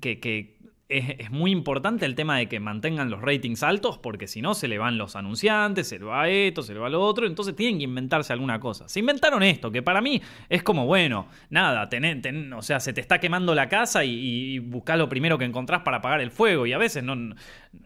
que, 0.00 0.20
que 0.20 0.56
es, 0.88 1.16
es 1.18 1.30
muy 1.30 1.50
importante 1.50 2.04
el 2.04 2.14
tema 2.14 2.36
de 2.36 2.48
que 2.48 2.60
mantengan 2.60 3.10
los 3.10 3.22
ratings 3.22 3.62
altos, 3.62 3.98
porque 3.98 4.26
si 4.26 4.42
no 4.42 4.54
se 4.54 4.68
le 4.68 4.78
van 4.78 4.98
los 4.98 5.16
anunciantes, 5.16 5.88
se 5.88 5.98
le 5.98 6.04
va 6.04 6.28
esto, 6.28 6.62
se 6.62 6.74
le 6.74 6.80
va 6.80 6.88
lo 6.90 7.02
otro, 7.02 7.26
entonces 7.26 7.56
tienen 7.56 7.78
que 7.78 7.84
inventarse 7.84 8.32
alguna 8.32 8.60
cosa. 8.60 8.88
Se 8.88 9.00
inventaron 9.00 9.42
esto, 9.42 9.70
que 9.72 9.82
para 9.82 10.00
mí 10.00 10.20
es 10.48 10.62
como, 10.62 10.86
bueno, 10.86 11.28
nada, 11.50 11.88
tené- 11.88 12.20
ten- 12.20 12.52
o 12.52 12.62
sea, 12.62 12.80
se 12.80 12.92
te 12.92 13.00
está 13.00 13.18
quemando 13.18 13.54
la 13.54 13.68
casa 13.68 14.04
y, 14.04 14.56
y 14.56 14.60
lo 14.96 15.08
primero 15.08 15.38
que 15.38 15.44
encontrás 15.44 15.82
para 15.82 15.96
apagar 15.98 16.20
el 16.20 16.30
fuego, 16.30 16.66
y 16.66 16.72
a 16.72 16.78
veces 16.78 17.02
no, 17.02 17.34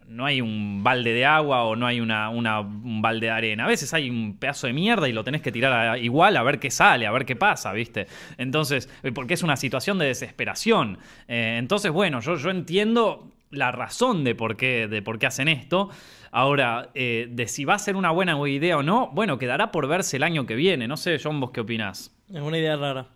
no 0.07 0.25
hay 0.25 0.41
un 0.41 0.83
balde 0.83 1.13
de 1.13 1.25
agua 1.25 1.63
o 1.63 1.75
no 1.75 1.85
hay 1.85 1.99
una, 2.01 2.29
un 2.29 3.01
balde 3.01 3.27
de 3.27 3.31
arena, 3.31 3.65
a 3.65 3.67
veces 3.67 3.93
hay 3.93 4.09
un 4.09 4.37
pedazo 4.37 4.67
de 4.67 4.73
mierda 4.73 5.07
y 5.07 5.13
lo 5.13 5.23
tenés 5.23 5.41
que 5.41 5.51
tirar 5.51 5.71
a- 5.71 5.97
igual 5.97 6.35
a 6.37 6.43
ver 6.43 6.59
qué 6.59 6.71
sale, 6.71 7.05
a 7.05 7.11
ver 7.11 7.25
qué 7.25 7.35
pasa, 7.35 7.71
¿viste? 7.73 8.07
Entonces, 8.37 8.89
eh, 9.03 9.11
porque 9.11 9.33
es 9.35 9.43
una 9.43 9.55
situación 9.55 9.97
de 9.99 10.07
desesperación. 10.07 10.97
Eh, 11.27 11.57
entonces, 11.59 11.91
bueno, 11.91 12.19
yo, 12.21 12.35
yo 12.37 12.49
entiendo 12.49 13.31
la 13.51 13.71
razón 13.71 14.23
de 14.23 14.35
por 14.35 14.57
qué, 14.57 14.87
de 14.87 15.01
por 15.01 15.19
qué 15.19 15.25
hacen 15.27 15.47
esto. 15.47 15.89
Ahora, 16.31 16.89
eh, 16.93 17.27
de 17.31 17.47
si 17.47 17.65
va 17.65 17.73
a 17.75 17.79
ser 17.79 17.95
una 17.95 18.11
buena 18.11 18.37
idea 18.47 18.77
o 18.77 18.83
no, 18.83 19.09
bueno, 19.13 19.37
quedará 19.39 19.71
por 19.71 19.87
verse 19.87 20.17
el 20.17 20.23
año 20.23 20.45
que 20.45 20.55
viene. 20.55 20.87
No 20.87 20.97
sé, 20.97 21.17
John, 21.21 21.39
vos 21.39 21.51
qué 21.51 21.61
opinás. 21.61 22.15
Es 22.31 22.41
una 22.41 22.57
idea 22.59 22.75
rara. 22.75 23.07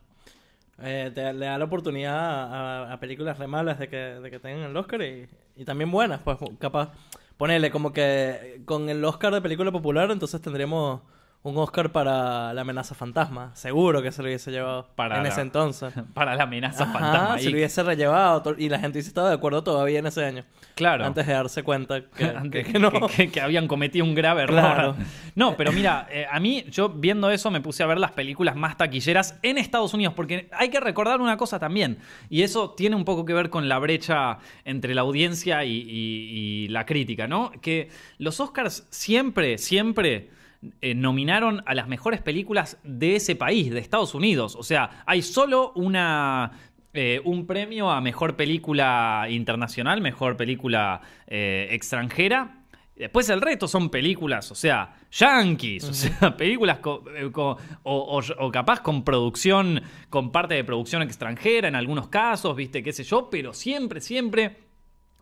Eh, 0.81 1.11
te- 1.13 1.33
le 1.33 1.45
da 1.45 1.57
la 1.57 1.65
oportunidad 1.65 2.91
a, 2.91 2.99
películas 2.99 3.37
re 3.37 3.47
malas 3.47 3.79
de 3.79 3.87
que, 3.89 3.95
de 3.97 4.31
que 4.31 4.39
tengan 4.39 4.69
el 4.71 4.77
Oscar 4.77 5.01
y, 5.03 5.27
y 5.55 5.65
también 5.65 5.91
buenas, 5.91 6.21
pues 6.23 6.37
capaz. 6.59 6.91
Ponerle 7.37 7.71
como 7.71 7.93
que 7.93 8.61
con 8.65 8.89
el 8.89 9.03
Oscar 9.05 9.33
de 9.33 9.41
película 9.41 9.71
popular, 9.71 10.11
entonces 10.11 10.41
tendríamos 10.41 11.01
un 11.45 11.57
Oscar 11.57 11.91
para 11.91 12.53
La 12.53 12.61
amenaza 12.61 12.95
fantasma. 12.95 13.51
Seguro 13.53 14.01
que 14.01 14.13
se 14.13 14.21
lo 14.21 14.29
hubiese 14.29 14.49
llevado 14.49 14.87
Para 14.95 15.17
en 15.17 15.23
la- 15.23 15.29
ese 15.29 15.41
entonces. 15.41 15.93
Para 16.13 16.35
la 16.35 16.43
amenaza 16.43 16.85
Ajá, 16.85 16.93
fantasma. 16.93 17.37
se 17.39 17.49
lo 17.49 17.57
hubiese 17.57 17.83
rellevado 17.83 18.55
y 18.57 18.69
la 18.69 18.79
gente 18.79 18.97
hubiese 18.97 19.09
estado 19.09 19.27
de 19.27 19.33
acuerdo 19.35 19.61
todavía 19.63 19.99
en 19.99 20.05
ese 20.07 20.23
año. 20.23 20.45
Claro. 20.75 21.05
Antes 21.05 21.27
de 21.27 21.33
darse 21.33 21.61
cuenta 21.63 22.01
que, 22.15 22.23
Antes 22.25 22.65
que- 22.65 22.71
que 22.73 22.79
no. 22.79 22.91
que- 22.91 23.07
que- 23.07 23.29
que 23.31 23.41
habían 23.41 23.67
cometido 23.67 24.05
un 24.05 24.15
grave 24.15 24.43
error. 24.43 24.55
Claro. 24.59 24.95
No, 25.35 25.57
pero 25.57 25.71
mira, 25.71 26.07
eh, 26.11 26.27
a 26.31 26.39
mí, 26.39 26.63
yo 26.69 26.89
viendo 26.89 27.31
eso, 27.31 27.49
me 27.49 27.59
puse 27.59 27.81
a 27.81 27.87
ver 27.87 27.97
las 27.99 28.11
películas 28.11 28.55
más 28.55 28.77
taquilleras 28.77 29.39
en 29.41 29.57
Estados 29.57 29.93
Unidos, 29.95 30.13
porque 30.15 30.47
hay 30.53 30.69
que 30.69 30.79
recordar 30.79 31.21
una 31.21 31.37
cosa 31.37 31.57
también, 31.57 31.97
y 32.29 32.43
eso 32.43 32.69
tiene 32.69 32.95
un 32.95 33.03
poco 33.03 33.25
que 33.25 33.33
ver 33.33 33.49
con 33.49 33.67
la 33.67 33.79
brecha 33.79 34.37
entre 34.63 34.93
la 34.93 35.01
audiencia 35.01 35.65
y, 35.65 35.71
y- 35.71 36.65
y 36.65 36.67
la 36.67 36.85
crítica, 36.85 37.27
¿no? 37.27 37.51
Que 37.63 37.89
los 38.19 38.39
Oscars 38.39 38.85
siempre, 38.91 39.57
siempre 39.57 40.29
eh, 40.81 40.95
nominaron 40.95 41.61
a 41.65 41.73
las 41.75 41.87
mejores 41.87 42.21
películas 42.21 42.77
de 42.83 43.15
ese 43.15 43.35
país, 43.35 43.71
de 43.71 43.79
Estados 43.79 44.15
Unidos. 44.15 44.55
O 44.55 44.63
sea, 44.63 45.03
hay 45.05 45.21
solo 45.21 45.71
una 45.75 46.51
eh, 46.93 47.21
un 47.25 47.47
premio 47.47 47.89
a 47.89 48.01
mejor 48.01 48.35
película 48.35 49.25
internacional, 49.29 49.99
mejor 50.01 50.37
película 50.37 51.01
eh, 51.27 51.67
extranjera. 51.71 52.59
Después 52.95 53.27
el 53.29 53.41
resto 53.41 53.67
son 53.67 53.89
películas, 53.89 54.51
o 54.51 54.55
sea, 54.55 54.93
yankees, 55.11 55.83
o 55.85 55.93
sea, 55.93 56.37
películas 56.37 56.77
co- 56.77 57.03
co- 57.31 57.57
o, 57.81 58.19
o- 58.19 58.45
o 58.45 58.51
capaz 58.51 58.81
con 58.81 59.03
producción, 59.03 59.81
con 60.11 60.31
parte 60.31 60.53
de 60.53 60.63
producción 60.63 61.01
extranjera 61.01 61.67
en 61.67 61.75
algunos 61.75 62.07
casos, 62.09 62.55
viste, 62.55 62.83
qué 62.83 62.93
sé 62.93 63.03
yo, 63.03 63.29
pero 63.31 63.51
siempre, 63.55 63.99
siempre 63.99 64.57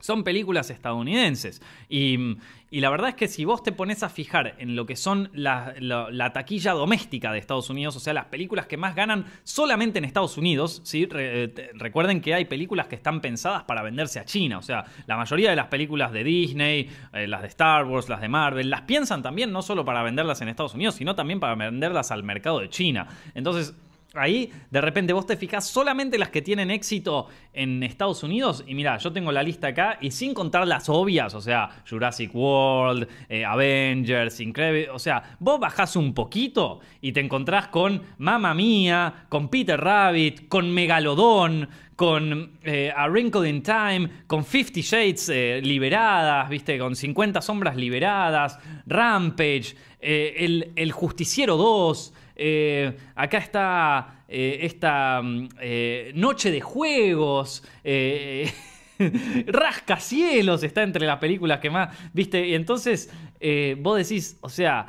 son 0.01 0.23
películas 0.25 0.69
estadounidenses. 0.69 1.61
Y, 1.89 2.37
y 2.69 2.79
la 2.81 2.89
verdad 2.89 3.09
es 3.09 3.15
que 3.15 3.27
si 3.27 3.45
vos 3.45 3.63
te 3.63 3.71
pones 3.71 4.03
a 4.03 4.09
fijar 4.09 4.55
en 4.59 4.75
lo 4.75 4.85
que 4.85 4.95
son 4.95 5.29
la, 5.33 5.73
la- 5.79 6.09
la 6.11 6.33
taquilla 6.33 6.73
doméstica 6.73 7.31
de 7.31 7.39
Estados 7.39 7.69
Unidos, 7.69 7.95
o 7.95 7.99
sea, 7.99 8.13
las 8.13 8.25
películas 8.25 8.65
que 8.67 8.77
más 8.77 8.95
ganan 8.95 9.25
solamente 9.43 9.99
en 9.99 10.05
Estados 10.05 10.37
Unidos, 10.37 10.81
¿sí? 10.83 11.07
Te- 11.07 11.71
recuerden 11.73 12.21
que 12.21 12.33
hay 12.33 12.45
películas 12.45 12.87
que 12.87 12.95
están 12.95 13.21
pensadas 13.21 13.63
para 13.63 13.81
venderse 13.81 14.19
a 14.19 14.25
China. 14.25 14.57
O 14.57 14.61
sea, 14.61 14.85
la 15.07 15.17
mayoría 15.17 15.49
de 15.49 15.55
las 15.55 15.67
películas 15.67 16.11
de 16.11 16.23
Disney, 16.23 16.89
eh, 17.13 17.27
las 17.27 17.41
de 17.41 17.47
Star 17.47 17.85
Wars, 17.85 18.09
las 18.09 18.21
de 18.21 18.29
Marvel, 18.29 18.69
las 18.69 18.81
piensan 18.81 19.21
también 19.21 19.51
no 19.51 19.61
solo 19.61 19.83
para 19.85 20.01
venderlas 20.03 20.41
en 20.41 20.47
Estados 20.49 20.73
Unidos, 20.73 20.95
sino 20.95 21.15
también 21.15 21.39
para 21.39 21.55
venderlas 21.55 22.11
al 22.11 22.23
mercado 22.23 22.59
de 22.59 22.69
China. 22.69 23.07
Entonces, 23.35 23.73
Ahí, 24.13 24.51
de 24.69 24.81
repente, 24.81 25.13
vos 25.13 25.25
te 25.25 25.37
fijás 25.37 25.65
solamente 25.65 26.17
las 26.17 26.29
que 26.29 26.41
tienen 26.41 26.69
éxito 26.69 27.27
en 27.53 27.81
Estados 27.81 28.23
Unidos. 28.23 28.61
Y 28.67 28.75
mira, 28.75 28.97
yo 28.97 29.13
tengo 29.13 29.31
la 29.31 29.41
lista 29.41 29.67
acá. 29.67 29.97
Y 30.01 30.11
sin 30.11 30.33
contar 30.33 30.67
las 30.67 30.89
obvias, 30.89 31.33
o 31.33 31.39
sea, 31.39 31.83
Jurassic 31.89 32.35
World, 32.35 33.07
eh, 33.29 33.45
Avengers, 33.45 34.41
Incredible. 34.41 34.89
O 34.89 34.99
sea, 34.99 35.37
vos 35.39 35.61
bajás 35.61 35.95
un 35.95 36.13
poquito 36.13 36.81
y 36.99 37.13
te 37.13 37.21
encontrás 37.21 37.69
con 37.69 38.01
Mamma 38.17 38.53
Mía, 38.53 39.27
con 39.29 39.47
Peter 39.47 39.79
Rabbit, 39.79 40.49
con 40.49 40.69
Megalodón, 40.73 41.69
con 41.95 42.59
eh, 42.63 42.91
A 42.93 43.07
Wrinkle 43.07 43.47
in 43.47 43.63
Time, 43.63 44.09
con 44.27 44.43
50 44.43 44.81
Shades 44.81 45.29
eh, 45.29 45.61
liberadas, 45.63 46.49
¿viste? 46.49 46.77
Con 46.77 46.97
50 46.97 47.41
sombras 47.41 47.77
liberadas, 47.77 48.59
Rampage, 48.85 49.73
el, 50.01 50.73
el 50.75 50.91
Justiciero 50.91 51.55
2. 51.55 52.13
Eh, 52.35 52.97
acá 53.15 53.37
está 53.37 54.23
eh, 54.27 54.59
esta 54.61 55.21
mm, 55.21 55.49
eh, 55.59 56.11
Noche 56.15 56.51
de 56.51 56.61
Juegos. 56.61 57.63
Rascacielos 59.47 60.63
está 60.63 60.83
entre 60.83 61.05
las 61.07 61.17
películas 61.17 61.59
que 61.59 61.69
más. 61.69 61.95
¿Viste? 62.13 62.47
Y 62.47 62.55
entonces 62.55 63.11
vos 63.79 63.97
decís, 63.97 64.37
o 64.41 64.49
sea, 64.49 64.87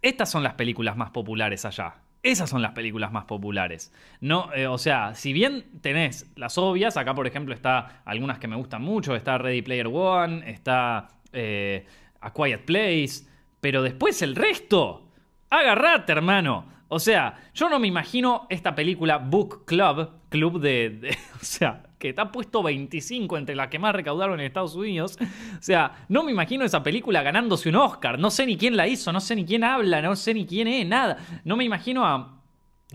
estas 0.00 0.30
son 0.30 0.42
las 0.42 0.54
películas 0.54 0.96
más 0.96 1.10
populares 1.10 1.64
allá. 1.64 1.94
Esas 2.24 2.50
son 2.50 2.62
las 2.62 2.72
películas 2.72 3.12
más 3.12 3.24
populares. 3.24 3.92
No, 4.20 4.48
o 4.68 4.78
sea, 4.78 5.14
si 5.14 5.32
bien 5.32 5.64
tenés 5.80 6.30
las 6.36 6.56
obvias, 6.58 6.96
acá 6.96 7.14
por 7.14 7.26
ejemplo 7.26 7.54
está 7.54 8.02
algunas 8.04 8.38
que 8.38 8.48
me 8.48 8.56
gustan 8.56 8.82
mucho, 8.82 9.14
está 9.16 9.38
Ready 9.38 9.62
Player 9.62 9.88
One, 9.88 10.48
está 10.50 11.08
A 11.32 12.32
Quiet 12.32 12.64
Place, 12.64 13.26
pero 13.60 13.82
después 13.82 14.22
el 14.22 14.34
resto, 14.34 15.08
agarrate 15.48 16.10
hermano. 16.10 16.66
O 16.94 16.98
sea, 16.98 17.36
yo 17.54 17.70
no 17.70 17.78
me 17.78 17.88
imagino 17.88 18.46
esta 18.50 18.74
película 18.74 19.16
Book 19.16 19.64
Club, 19.64 20.10
club 20.28 20.60
de, 20.60 21.16
o 21.40 21.42
sea, 21.44 21.84
que 21.98 22.10
está 22.10 22.30
puesto 22.30 22.62
25 22.62 23.38
entre 23.38 23.56
las 23.56 23.68
que 23.68 23.78
más 23.78 23.94
recaudaron 23.94 24.38
en 24.38 24.44
Estados 24.44 24.74
Unidos. 24.74 25.16
O 25.18 25.62
sea, 25.62 26.04
no 26.10 26.22
me 26.22 26.32
imagino 26.32 26.66
esa 26.66 26.82
película 26.82 27.22
ganándose 27.22 27.70
un 27.70 27.76
Oscar. 27.76 28.18
No 28.18 28.30
sé 28.30 28.44
ni 28.44 28.58
quién 28.58 28.76
la 28.76 28.88
hizo, 28.88 29.10
no 29.10 29.20
sé 29.20 29.34
ni 29.36 29.46
quién 29.46 29.64
habla, 29.64 30.02
no 30.02 30.14
sé 30.16 30.34
ni 30.34 30.44
quién 30.44 30.68
es, 30.68 30.86
nada. 30.86 31.16
No 31.44 31.56
me 31.56 31.64
imagino 31.64 32.04
a... 32.04 32.42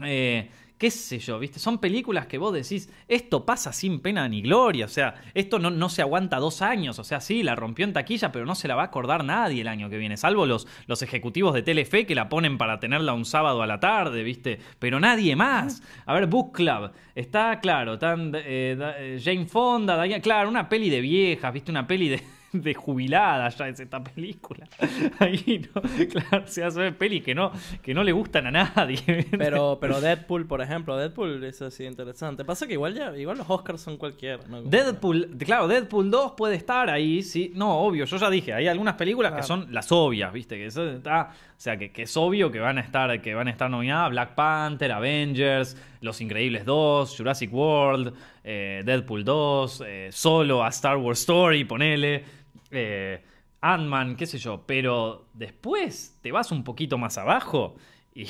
eh, 0.04 0.52
qué 0.78 0.92
sé 0.92 1.20
yo, 1.20 1.40
¿viste? 1.40 1.60
Son 1.60 1.80
películas 1.80 2.28
que 2.28 2.38
vos 2.38 2.54
decís, 2.54 2.90
esto 3.08 3.46
pasa 3.46 3.74
sin 3.74 4.00
pena 4.00 4.28
ni 4.30 4.42
gloria, 4.42 4.86
o 4.86 4.90
sea, 4.90 5.16
esto 5.34 5.60
no, 5.60 5.70
no 5.72 5.90
se 5.90 6.02
aguanta 6.02 6.38
dos 6.38 6.62
años, 6.62 7.00
o 7.00 7.04
sea, 7.04 7.20
sí, 7.20 7.42
la 7.44 7.56
rompió 7.56 7.84
en 7.86 7.94
taquilla, 7.94 8.32
pero 8.32 8.46
no 8.46 8.56
se 8.56 8.68
la 8.68 8.76
va 8.76 8.84
a 8.84 8.86
acordar 8.86 9.24
nadie 9.24 9.62
el 9.62 9.68
año 9.68 9.90
que 9.90 9.98
viene, 9.98 10.18
salvo 10.18 10.46
los, 10.46 10.68
los 10.86 11.02
ejecutivos 11.02 11.54
de 11.54 11.64
Telefe 11.64 12.06
que 12.06 12.16
la 12.16 12.30
ponen 12.30 12.58
para 12.58 12.80
tenerla 12.80 13.14
un 13.14 13.26
sábado 13.26 13.62
a 13.62 13.68
la 13.68 13.80
tarde, 13.80 14.24
¿viste? 14.24 14.60
Pero 14.80 15.00
nadie 15.00 15.36
más. 15.36 15.82
A 16.06 16.14
ver, 16.14 16.28
Book 16.28 16.54
Club, 16.54 16.92
está 17.16 17.60
claro, 17.60 17.96
están 17.96 18.32
eh, 18.36 18.78
eh, 18.80 19.20
Jane 19.24 19.46
Fonda, 19.48 20.02
Diane- 20.04 20.22
claro, 20.22 20.50
una 20.50 20.70
peli 20.70 20.90
de 20.90 21.02
viejas, 21.02 21.54
¿viste? 21.54 21.72
Una 21.72 21.88
peli 21.88 22.10
de 22.10 22.22
de 22.62 22.74
jubilada 22.74 23.50
ya 23.50 23.68
es 23.68 23.80
esta 23.80 24.04
película. 24.04 24.68
Ahí 25.20 25.68
no, 25.74 25.82
claro, 26.10 26.48
se 26.48 26.64
hace 26.64 26.92
peli 26.92 27.22
que 27.22 27.36
no, 27.36 27.52
que 27.82 27.94
no 27.94 28.04
le 28.04 28.12
gustan 28.12 28.48
a 28.48 28.52
nadie. 28.52 29.28
Pero, 29.38 29.78
pero 29.82 30.02
Deadpool, 30.02 30.46
por 30.46 30.62
ejemplo, 30.62 30.98
Deadpool 30.98 31.44
es 31.44 31.62
así 31.62 31.86
interesante. 31.86 32.46
Pasa 32.46 32.68
que 32.68 32.74
igual 32.74 32.94
ya, 32.94 33.16
igual 33.18 33.38
los 33.38 33.50
Oscars 33.50 33.82
son 33.82 33.98
cualquiera, 33.98 34.40
Deadpool, 34.66 35.38
claro, 35.38 35.68
Deadpool 35.68 36.12
2 36.12 36.34
puede 36.38 36.56
estar 36.56 36.90
ahí, 36.90 37.24
sí. 37.24 37.52
No, 37.56 37.80
obvio, 37.80 38.06
yo 38.06 38.18
ya 38.18 38.30
dije, 38.30 38.54
hay 38.54 38.68
algunas 38.68 38.96
películas 38.96 39.34
que 39.34 39.44
son 39.44 39.68
las 39.72 39.92
obvias, 39.92 40.32
¿viste? 40.34 40.56
Que 40.58 40.68
eso 40.68 40.90
está, 40.90 41.32
o 41.32 41.60
sea, 41.60 41.78
que, 41.78 41.92
que 41.92 42.04
es 42.04 42.18
obvio 42.18 42.52
que 42.52 42.60
van 42.60 42.78
a 42.78 42.82
estar 42.82 43.22
que 43.22 43.34
van 43.34 43.48
a 43.48 43.52
estar 43.52 43.70
nominadas 43.70 44.10
Black 44.12 44.36
Panther, 44.36 44.92
Avengers, 44.92 45.78
Los 46.02 46.22
Increíbles 46.22 46.66
2, 46.66 47.16
Jurassic 47.18 47.54
World, 47.54 48.14
eh, 48.44 48.82
Deadpool 48.86 49.24
2, 49.24 49.84
eh, 49.86 50.10
Solo 50.12 50.64
a 50.64 50.70
Star 50.70 50.98
Wars 50.98 51.20
Story, 51.20 51.66
ponele, 51.66 52.24
eh, 52.72 53.24
Ant-Man, 53.62 54.16
qué 54.16 54.26
sé 54.26 54.38
yo, 54.38 54.64
pero 54.66 55.28
después 55.34 56.18
te 56.22 56.32
vas 56.32 56.52
un 56.52 56.64
poquito 56.64 56.98
más 56.98 57.18
abajo 57.18 57.76
y 58.14 58.26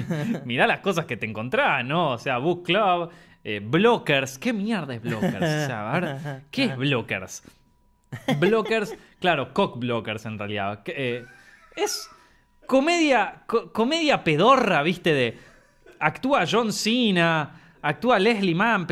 mirá 0.44 0.66
las 0.66 0.80
cosas 0.80 1.06
que 1.06 1.16
te 1.16 1.26
encontrás, 1.26 1.84
¿no? 1.84 2.12
O 2.12 2.18
sea, 2.18 2.38
Book 2.38 2.64
Club, 2.64 3.10
eh, 3.44 3.60
Blockers, 3.64 4.38
¿qué 4.38 4.52
mierda 4.52 4.94
es 4.94 5.02
Blockers? 5.02 5.34
O 5.36 5.38
sea, 5.66 6.42
¿qué 6.50 6.64
es 6.64 6.76
Blockers? 6.76 7.42
Blockers, 8.38 8.94
claro, 9.20 9.52
cock 9.54 9.78
blockers 9.78 10.26
en 10.26 10.38
realidad. 10.38 10.82
Eh, 10.86 11.24
es 11.74 12.08
comedia, 12.66 13.42
co- 13.46 13.72
comedia 13.72 14.22
pedorra, 14.22 14.82
viste, 14.82 15.14
de 15.14 15.38
actúa 15.98 16.44
John 16.50 16.72
Cena, 16.72 17.61
actúa 17.82 18.18
Leslie 18.18 18.54
Mann, 18.54 18.86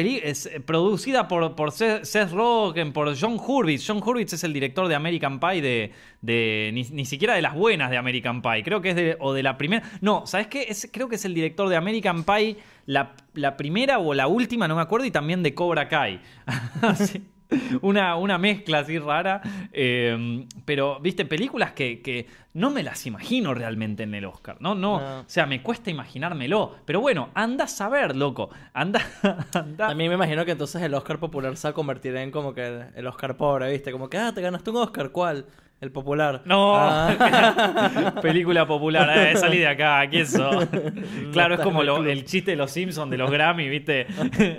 producida 0.67 1.29
por, 1.29 1.73
Seth 1.73 2.33
Rogen, 2.33 2.93
por 2.93 3.17
John 3.19 3.39
Hurwitz. 3.39 3.87
John 3.87 4.03
Hurwitz 4.05 4.33
es 4.33 4.45
el 4.45 4.53
director 4.53 4.89
de 4.89 4.95
American 4.95 5.39
Pie 5.41 5.93
de, 6.21 6.71
ni, 6.75 6.83
ni 6.83 7.05
siquiera 7.05 7.35
de 7.35 7.43
las 7.43 7.55
buenas 7.55 7.91
de 7.91 7.97
American 7.97 8.43
Pie. 8.43 8.63
Creo 8.65 8.81
que 8.83 8.91
es 8.91 8.97
de, 8.97 9.17
o 9.21 9.33
de 9.33 9.43
la 9.43 9.57
primera. 9.57 9.83
No, 10.01 10.27
¿sabes 10.27 10.49
qué? 10.49 10.67
Es, 10.69 10.89
creo 10.93 11.09
que 11.09 11.15
es 11.17 11.25
el 11.25 11.35
director 11.35 11.69
de 11.69 11.77
American 11.77 12.25
Pie, 12.25 12.57
la, 12.87 13.15
la 13.35 13.57
primera 13.57 13.99
o 13.99 14.13
la 14.13 14.27
última, 14.27 14.67
no 14.69 14.77
me 14.77 14.83
acuerdo, 14.83 15.07
y 15.07 15.11
también 15.11 15.43
de 15.43 15.55
Cobra 15.55 15.89
Kai. 15.89 16.21
Así- 16.83 17.23
una, 17.83 18.17
una 18.17 18.39
mezcla 18.39 18.81
así 18.81 18.99
rara. 18.99 19.41
eh, 19.73 20.47
pero, 20.65 21.01
viste, 21.01 21.25
películas 21.25 21.73
que, 21.73 22.01
que 22.01 22.27
no 22.53 22.71
me 22.71 22.83
las 22.83 23.07
imagino 23.07 23.55
realmente 23.55 24.03
en 24.03 24.15
el 24.15 24.25
Oscar. 24.25 24.57
No, 24.61 24.75
no, 24.75 25.01
No. 25.01 25.21
O 25.21 25.25
sea, 25.27 25.47
me 25.47 25.63
cuesta 25.63 25.91
imaginármelo. 25.91 26.77
Pero 26.85 27.01
bueno, 27.01 27.31
anda 27.35 27.65
a 27.65 27.69
saber, 27.69 28.17
loco. 28.17 28.51
Anda, 28.73 29.01
anda. 29.55 29.89
También 29.89 30.11
me 30.11 30.17
imagino 30.17 30.45
que 30.45 30.53
entonces 30.53 30.83
el 30.83 30.95
Oscar 30.95 31.19
popular 31.19 31.57
se 31.57 31.69
va 31.69 31.71
a 31.71 31.75
convertir 31.75 32.17
en 32.17 32.31
como 32.31 32.53
que 32.55 32.85
el 32.95 33.07
Oscar 33.07 33.37
pobre, 33.37 33.71
¿viste? 33.71 33.93
Como 33.93 34.09
que, 34.09 34.19
ah, 34.19 34.33
te 34.35 34.41
ganaste 34.41 34.71
un 34.71 34.77
Oscar, 34.77 35.11
¿cuál? 35.11 35.47
El 35.81 35.93
popular. 35.93 36.43
No, 36.45 36.75
Ah. 36.77 38.13
película 38.23 38.67
popular, 38.67 39.11
eh, 39.17 39.37
salí 39.39 39.59
de 39.59 39.67
acá, 39.67 40.07
¿quién 40.11 40.27
sos? 40.27 40.67
claro, 41.33 41.55
es 41.55 41.61
como 41.61 41.81
el 41.81 41.87
lo- 41.87 41.97
club. 41.97 42.09
el 42.09 42.25
chiste 42.27 42.51
de 42.51 42.57
los 42.59 42.71
Simpsons, 42.71 43.11
de 43.11 43.17
los 43.17 43.31
Grammy, 43.31 43.67
¿viste? 43.69 44.07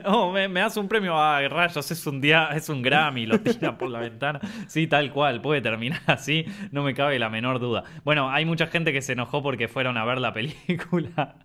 Oh, 0.05 0.31
me, 0.31 0.47
me 0.47 0.61
das 0.61 0.77
un 0.77 0.87
premio 0.87 1.15
a 1.15 1.39
rayos, 1.47 1.91
es 1.91 2.07
un 2.07 2.21
día, 2.21 2.49
es 2.55 2.69
un 2.69 2.81
Grammy, 2.81 3.27
lo 3.27 3.39
tira 3.39 3.77
por 3.77 3.89
la 3.91 3.99
ventana. 3.99 4.39
Sí, 4.65 4.87
tal 4.87 5.11
cual, 5.11 5.41
puede 5.41 5.61
terminar 5.61 6.01
así, 6.07 6.43
no 6.71 6.81
me 6.81 6.95
cabe 6.95 7.19
la 7.19 7.29
menor 7.29 7.59
duda. 7.59 7.83
Bueno, 8.03 8.31
hay 8.31 8.45
mucha 8.45 8.65
gente 8.65 8.91
que 8.91 9.03
se 9.03 9.13
enojó 9.13 9.43
porque 9.43 9.67
fueron 9.67 9.97
a 9.97 10.05
ver 10.05 10.17
la 10.19 10.33
película. 10.33 11.35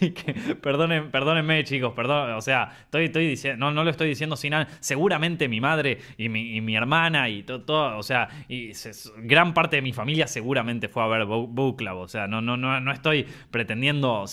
Y 0.00 0.10
que, 0.10 0.34
perdonen, 0.56 1.10
perdónenme, 1.10 1.64
chicos, 1.64 1.94
perdón, 1.96 2.32
o 2.32 2.40
sea, 2.42 2.70
estoy, 2.84 3.04
estoy 3.06 3.26
diciendo, 3.28 3.64
no, 3.64 3.72
no 3.72 3.82
lo 3.84 3.90
estoy 3.90 4.08
diciendo 4.08 4.36
sin 4.36 4.50
nada. 4.50 4.68
Seguramente 4.80 5.48
mi 5.48 5.60
madre 5.62 5.98
y 6.18 6.28
mi, 6.28 6.54
y 6.56 6.60
mi 6.60 6.76
hermana 6.76 7.30
y 7.30 7.44
to- 7.44 7.62
todo, 7.62 7.96
o 7.96 8.02
sea, 8.02 8.28
y 8.48 8.74
se- 8.74 8.92
gran 9.24 9.54
parte 9.54 9.76
de 9.76 9.82
mi 9.82 9.92
familia 9.92 10.26
seguramente 10.26 10.88
fue 10.88 11.02
a 11.02 11.06
ver 11.06 11.24
Bo- 11.24 11.46
Book. 11.46 11.82
O 11.94 12.08
sea, 12.08 12.26
no, 12.26 12.40
no, 12.40 12.56
no, 12.56 12.80
no 12.80 12.92
estoy 12.92 13.26
pretendiendo 13.50 14.24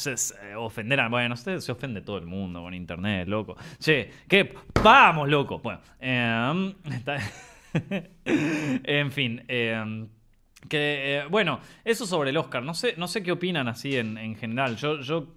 ofender 0.57 0.99
a. 0.99 1.09
Bueno, 1.09 1.33
usted 1.33 1.59
se 1.59 1.71
ofende 1.71 2.01
todo 2.01 2.17
el 2.17 2.25
mundo 2.25 2.61
con 2.61 2.73
internet, 2.73 3.27
loco. 3.27 3.55
Che, 3.79 4.09
¿qué? 4.27 4.53
¡Vamos, 4.83 5.29
loco! 5.29 5.59
Bueno, 5.59 5.79
em, 5.99 6.73
en 8.25 9.11
fin. 9.11 9.43
em, 9.47 10.07
que, 10.67 11.19
eh, 11.19 11.23
bueno, 11.29 11.59
eso 11.85 12.05
sobre 12.05 12.31
el 12.31 12.37
Oscar. 12.37 12.63
No 12.63 12.73
sé, 12.73 12.95
no 12.97 13.07
sé 13.07 13.23
qué 13.23 13.31
opinan 13.31 13.67
así 13.67 13.95
en, 13.95 14.17
en 14.17 14.35
general. 14.35 14.75
Yo, 14.75 14.99
yo, 14.99 15.27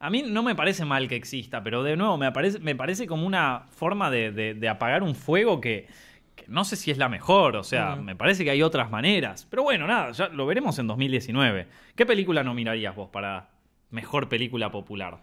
a 0.00 0.10
mí 0.10 0.22
no 0.26 0.42
me 0.42 0.54
parece 0.54 0.84
mal 0.84 1.08
que 1.08 1.14
exista, 1.16 1.62
pero 1.62 1.82
de 1.84 1.96
nuevo 1.96 2.16
me 2.18 2.32
parece, 2.32 2.58
me 2.58 2.74
parece 2.74 3.06
como 3.06 3.26
una 3.26 3.66
forma 3.70 4.10
de 4.10 4.68
apagar 4.68 5.02
un 5.04 5.14
fuego 5.14 5.60
que, 5.60 5.86
que 6.36 6.44
no 6.48 6.64
sé 6.64 6.76
si 6.76 6.90
es 6.92 6.98
la 6.98 7.08
mejor. 7.08 7.56
O 7.56 7.64
sea, 7.64 7.96
me 7.96 8.14
parece 8.14 8.44
que 8.44 8.50
hay 8.50 8.62
otras 8.62 8.90
maneras. 8.90 9.46
Pero 9.50 9.64
bueno, 9.64 9.86
nada, 9.88 10.12
ya 10.12 10.28
lo 10.28 10.46
veremos 10.46 10.78
en 10.78 10.86
2019. 10.86 11.66
¿Qué 11.96 12.06
película 12.06 12.44
nominarías 12.44 12.94
vos 12.94 13.08
para 13.10 13.48
mejor 13.90 14.28
película 14.28 14.70
popular? 14.70 15.18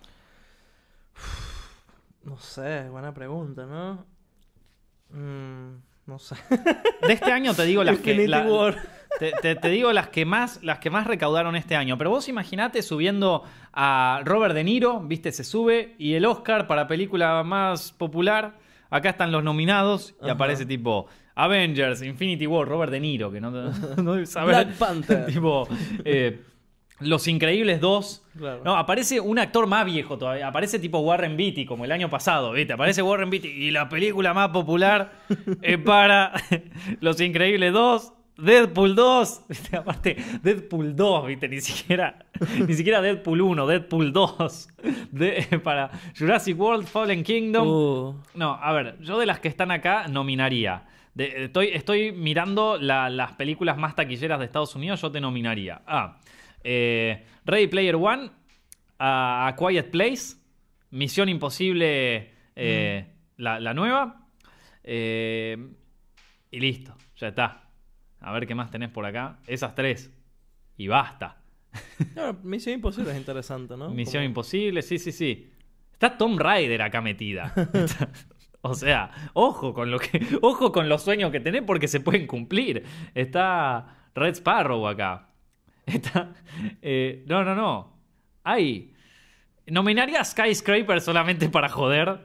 No 2.24 2.38
sé, 2.38 2.90
buena 2.90 3.14
pregunta, 3.14 3.66
¿no? 3.66 4.06
Mm, 5.10 5.76
no 6.08 6.20
sé. 6.20 6.36
De 7.06 7.14
este 7.14 7.32
año 7.32 7.54
te 7.54 7.64
digo 7.64 7.84
las 7.84 7.98
que. 8.00 8.12
Infinity 8.12 8.28
la- 8.30 8.46
War. 8.48 8.78
Te, 9.20 9.32
te- 9.42 9.56
te 9.56 9.68
digo 9.70 9.94
las 9.94 10.08
que 10.08 10.26
más 10.26 10.64
las 10.64 10.80
que 10.80 10.90
más 10.90 11.06
recaudaron 11.06 11.56
este 11.56 11.76
año. 11.76 11.98
Pero 12.00 12.10
vos 12.10 12.28
imaginate 12.30 12.82
subiendo 12.82 13.44
a 13.72 14.22
Robert 14.26 14.56
De 14.56 14.64
Niro, 14.64 15.02
viste, 15.02 15.32
se 15.32 15.44
sube, 15.44 15.96
y 16.00 16.16
el 16.16 16.26
Oscar 16.26 16.66
para 16.66 16.88
película 16.88 17.44
más 17.44 17.92
popular. 17.92 18.58
Acá 18.94 19.10
están 19.10 19.32
los 19.32 19.44
nominados 19.44 20.14
y 20.22 20.26
Ajá. 20.26 20.34
aparece 20.34 20.68
tipo 20.68 21.08
Avengers, 21.34 22.04
Infinity 22.04 22.46
War, 22.46 22.68
Robert 22.68 22.92
De 22.92 23.00
Niro, 23.00 23.32
que 23.32 23.42
no, 23.42 23.50
no 23.50 23.72
debe 24.14 24.26
saber. 24.28 24.54
Black 24.66 24.78
Panther. 24.78 25.26
tipo 25.34 25.68
eh, 26.06 26.42
Los 27.00 27.28
Increíbles 27.28 27.82
2. 27.82 28.24
Claro. 28.38 28.62
No, 28.64 28.76
aparece 28.78 29.20
un 29.20 29.40
actor 29.40 29.66
más 29.66 29.84
viejo 29.86 30.20
todavía. 30.20 30.48
Aparece 30.48 30.78
tipo 30.78 31.00
Warren 31.00 31.36
Beatty, 31.36 31.66
como 31.66 31.86
el 31.86 31.92
año 31.92 32.08
pasado, 32.08 32.52
¿viste? 32.52 32.74
Aparece 32.74 33.02
Warren 33.02 33.32
Beatty. 33.32 33.48
Y 33.48 33.72
la 33.72 33.90
película 33.90 34.32
más 34.36 34.50
popular 34.50 35.12
es 35.64 35.80
para 35.80 36.32
Los 37.02 37.20
Increíbles 37.20 37.74
2, 37.74 38.14
Deadpool 38.38 38.96
2. 38.96 39.46
¿viste? 39.50 39.78
Aparte, 39.78 40.16
Deadpool 40.42 40.96
2, 40.96 41.28
¿viste? 41.28 41.48
Ni 41.50 41.62
siquiera, 41.62 42.26
ni 42.68 42.74
siquiera 42.74 43.02
Deadpool 43.02 43.42
1, 43.42 43.68
Deadpool 43.68 44.12
2. 44.14 44.70
De- 45.12 45.60
para 45.64 45.90
Jurassic 46.18 46.60
World, 46.60 46.88
Fallen 46.88 47.24
Kingdom. 47.24 47.68
Uh, 47.68 48.16
No, 48.36 48.54
a 48.54 48.72
ver, 48.74 48.98
yo 49.02 49.20
de 49.20 49.26
las 49.26 49.40
que 49.40 49.48
están 49.48 49.72
acá 49.72 50.08
nominaría. 50.08 50.86
De- 51.14 51.46
estoy, 51.46 51.68
estoy 51.74 52.12
mirando 52.12 52.78
la- 52.78 53.10
las 53.10 53.34
películas 53.34 53.78
más 53.78 53.96
taquilleras 53.96 54.40
de 54.40 54.46
Estados 54.46 54.76
Unidos, 54.76 55.00
yo 55.02 55.12
te 55.12 55.22
nominaría. 55.22 55.82
A. 55.86 56.20
eh, 56.64 57.26
Ready 57.46 57.68
Player 57.68 57.96
One, 57.96 58.32
a, 58.98 59.48
A 59.48 59.56
Quiet 59.56 59.92
Place, 59.92 60.38
Misión 60.92 61.30
Imposible, 61.30 62.32
eh, 62.56 63.06
la, 63.38 63.60
la 63.60 63.74
nueva. 63.74 64.26
eh, 64.84 65.58
y 66.52 66.60
listo, 66.60 66.96
ya 67.18 67.28
está. 67.30 67.63
A 68.24 68.32
ver 68.32 68.48
qué 68.48 68.56
más 68.56 68.72
tenés 68.72 68.90
por 68.90 69.06
acá. 69.06 69.38
Esas 69.46 69.76
tres. 69.76 70.12
Y 70.78 70.88
basta. 70.88 71.38
no, 72.16 72.34
Misión 72.44 72.76
Imposible 72.76 73.12
es 73.12 73.18
interesante, 73.18 73.76
¿no? 73.78 73.90
Misión 73.90 74.24
Imposible, 74.24 74.82
sí, 74.82 74.98
sí, 74.98 75.12
sí. 75.12 75.52
Está 75.92 76.18
Tom 76.18 76.38
Raider 76.38 76.82
acá 76.82 77.02
metida. 77.02 77.54
o 78.62 78.74
sea, 78.74 79.12
ojo 79.34 79.74
con 79.74 79.92
lo 79.92 80.00
que. 80.00 80.26
Ojo 80.42 80.72
con 80.72 80.90
los 80.90 81.04
sueños 81.04 81.32
que 81.32 81.40
tenés 81.40 81.64
porque 81.64 81.88
se 81.88 82.00
pueden 82.00 82.26
cumplir. 82.26 82.84
Está 83.14 84.10
Red 84.16 84.36
Sparrow 84.36 84.88
acá. 84.88 85.30
Está. 85.86 86.34
eh, 86.82 87.24
no, 87.28 87.44
no, 87.44 87.56
no. 87.56 87.94
Hay. 88.44 88.93
¿Nominaría 89.68 90.20
a 90.20 90.26
Skyscraper 90.26 91.00
solamente 91.00 91.48
para 91.50 91.70
joder? 91.70 92.20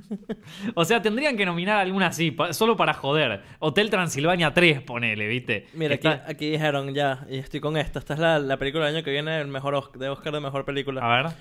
o 0.74 0.84
sea, 0.84 1.00
tendrían 1.00 1.36
que 1.36 1.46
nominar 1.46 1.78
alguna 1.78 2.08
así, 2.08 2.30
pa- 2.32 2.52
solo 2.52 2.76
para 2.76 2.94
joder. 2.94 3.42
Hotel 3.60 3.90
Transilvania 3.90 4.52
3, 4.52 4.80
ponele, 4.82 5.28
¿viste? 5.28 5.68
Mira, 5.74 5.94
aquí, 5.94 6.08
aquí 6.08 6.50
dijeron 6.50 6.92
ya, 6.92 7.26
y 7.30 7.38
estoy 7.38 7.60
con 7.60 7.76
esta. 7.76 8.00
Esta 8.00 8.14
es 8.14 8.20
la, 8.20 8.38
la 8.40 8.56
película 8.56 8.86
del 8.86 8.96
año 8.96 9.04
que 9.04 9.12
viene, 9.12 9.40
el 9.40 9.46
mejor 9.48 9.74
Oscar, 9.74 9.98
de 10.00 10.08
Oscar 10.08 10.32
de 10.32 10.40
mejor 10.40 10.64
película. 10.64 11.00
A 11.02 11.22
ver. 11.22 11.32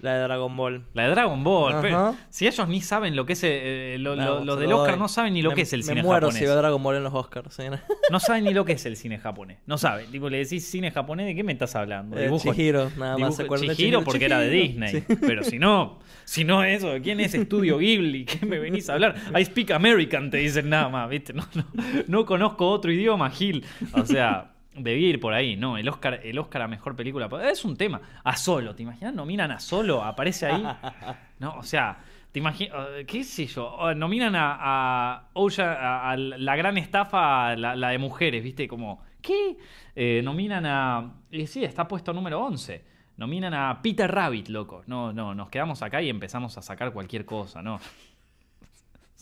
La 0.00 0.14
de 0.14 0.22
Dragon 0.22 0.56
Ball. 0.56 0.84
La 0.94 1.04
de 1.04 1.10
Dragon 1.10 1.42
Ball. 1.42 1.74
Pero 1.82 2.14
si 2.30 2.46
ellos 2.46 2.68
ni 2.68 2.80
saben 2.80 3.16
lo 3.16 3.26
que 3.26 3.32
es. 3.32 3.40
eh, 3.42 3.96
lo, 3.98 4.14
No, 4.14 4.24
lo- 4.38 4.44
lo 4.44 4.54
se 4.54 4.60
del 4.60 4.72
Oscar 4.72 4.92
doy. 4.92 5.00
no 5.00 5.08
saben 5.08 5.34
ni 5.34 5.42
lo 5.42 5.50
Me- 5.50 5.56
que 5.56 5.62
es 5.62 5.72
el 5.72 5.80
me 5.80 5.84
cine 5.86 6.02
muero 6.04 6.26
japonés. 6.28 6.38
si 6.38 6.44
veo 6.44 6.54
Dragon 6.56 6.82
Ball 6.82 6.96
en 6.96 7.02
los 7.04 7.14
Oscars. 7.14 7.54
¿sí? 7.54 7.62
No 8.12 8.20
saben 8.20 8.44
ni 8.44 8.54
lo 8.54 8.64
que 8.64 8.72
es 8.72 8.86
el 8.86 8.96
cine 8.96 9.18
japonés. 9.18 9.58
No 9.66 9.76
saben. 9.76 10.10
Tipo, 10.10 10.30
le 10.30 10.38
decís 10.38 10.64
cine 10.70 10.90
japonés, 10.92 11.26
¿de 11.26 11.34
qué 11.34 11.42
me 11.42 11.52
estás 11.52 11.74
hablando? 11.74 12.16
Eh, 12.16 12.28
Dibujos- 12.28 12.54
Chihiro, 12.54 12.90
nada 12.96 13.18
más 13.18 13.34
se 13.36 13.42
de 13.42 13.48
Chihiro 13.50 13.74
Chihiro, 13.74 14.04
porque 14.04 14.24
era 14.26 14.38
de. 14.38 14.48
Disney. 14.50 14.88
Sí. 14.92 15.04
Pero 15.20 15.42
si 15.42 15.58
no, 15.58 15.98
si 16.24 16.44
no 16.44 16.62
eso, 16.62 16.92
¿quién 17.02 17.18
es 17.20 17.34
Estudio 17.34 17.78
Ghibli? 17.78 18.24
¿Qué 18.24 18.46
me 18.46 18.58
venís 18.60 18.88
a 18.88 18.94
hablar? 18.94 19.16
I 19.38 19.44
speak 19.44 19.72
American, 19.72 20.30
te 20.30 20.36
dicen 20.38 20.68
nada 20.68 20.88
más, 20.88 21.08
¿viste? 21.10 21.32
No, 21.32 21.44
no, 21.54 21.64
no 22.06 22.24
conozco 22.24 22.68
otro 22.70 22.92
idioma, 22.92 23.28
Gil. 23.30 23.64
O 23.92 24.04
sea, 24.06 24.52
debí 24.80 25.06
ir 25.06 25.20
por 25.20 25.32
ahí, 25.34 25.56
¿no? 25.56 25.76
El 25.78 25.88
Oscar, 25.88 26.20
el 26.24 26.38
Oscar 26.38 26.62
a 26.62 26.68
mejor 26.68 26.96
película. 26.96 27.28
Es 27.50 27.64
un 27.64 27.76
tema. 27.76 28.00
A 28.24 28.36
Solo, 28.36 28.74
¿te 28.74 28.82
imaginas? 28.82 29.14
Nominan 29.14 29.50
a 29.50 29.60
Solo, 29.60 30.02
aparece 30.04 30.46
ahí. 30.46 30.62
No, 31.38 31.54
o 31.56 31.62
sea, 31.62 31.98
te 32.32 32.40
imaginas, 32.40 32.76
qué 33.06 33.22
sé 33.22 33.46
yo, 33.46 33.94
nominan 33.94 34.34
a, 34.34 34.56
a, 34.58 35.28
Ocean- 35.34 35.76
a- 35.78 36.10
a 36.10 36.16
la 36.16 36.56
gran 36.56 36.76
estafa, 36.76 37.54
la, 37.54 37.76
la 37.76 37.90
de 37.90 37.98
mujeres, 37.98 38.42
¿viste? 38.42 38.66
Como, 38.66 39.02
¿qué? 39.22 39.56
Eh, 39.94 40.20
nominan 40.24 40.66
a, 40.66 41.12
y 41.30 41.46
sí, 41.46 41.62
está 41.62 41.86
puesto 41.86 42.12
número 42.12 42.40
11. 42.40 42.84
Nominan 43.18 43.54
a 43.54 43.80
Peter 43.82 44.10
Rabbit, 44.10 44.48
loco. 44.48 44.82
No, 44.86 45.12
no, 45.12 45.34
nos 45.34 45.48
quedamos 45.48 45.80
acá 45.82 46.02
y 46.02 46.08
empezamos 46.08 46.56
a 46.58 46.62
sacar 46.62 46.92
cualquier 46.92 47.24
cosa, 47.24 47.62
¿no? 47.62 47.78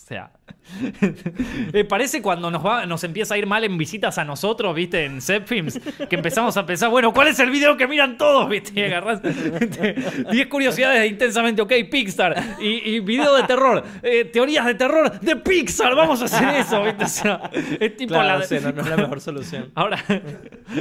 O 0.07 0.09
sea, 0.09 0.31
eh, 1.73 1.83
parece 1.85 2.23
cuando 2.23 2.49
nos, 2.49 2.64
va, 2.64 2.87
nos 2.87 3.03
empieza 3.03 3.35
a 3.35 3.38
ir 3.38 3.47
mal 3.47 3.64
en 3.64 3.77
visitas 3.77 4.19
a 4.19 4.25
nosotros, 4.25 4.73
¿viste? 4.73 5.05
En 5.05 5.21
Zepfilms, 5.21 5.81
que 6.09 6.14
empezamos 6.14 6.57
a 6.57 6.64
pensar, 6.64 6.90
bueno, 6.90 7.12
¿cuál 7.12 7.27
es 7.27 7.40
el 7.40 7.51
video 7.51 7.77
que 7.77 7.88
miran 7.88 8.16
todos? 8.16 8.49
¿Viste? 8.51 8.79
Y 8.79 8.85
agarrás 8.85 9.21
10 9.23 10.47
curiosidades 10.47 11.01
de 11.01 11.07
intensamente, 11.09 11.61
ok, 11.61 11.73
Pixar, 11.90 12.57
y, 12.61 12.88
y 12.88 13.01
video 13.01 13.35
de 13.35 13.42
terror, 13.45 13.83
eh, 14.03 14.27
teorías 14.27 14.64
de 14.66 14.77
terror 14.77 15.19
de 15.19 15.37
Pixar, 15.37 15.97
vamos 15.97 16.23
a 16.23 16.27
hacer 16.27 16.55
eso, 16.55 16.85
¿viste? 16.85 17.05
O 17.05 17.09
sea, 17.09 17.51
es 17.81 17.97
tipo 17.97 18.14
Claro, 18.14 18.38
la... 18.38 18.45
sí, 18.45 18.59
no, 18.62 18.71
no 18.71 18.83
es 18.83 18.88
la 18.88 18.97
mejor 18.97 19.21
solución. 19.21 19.73
Ahora, 19.75 20.05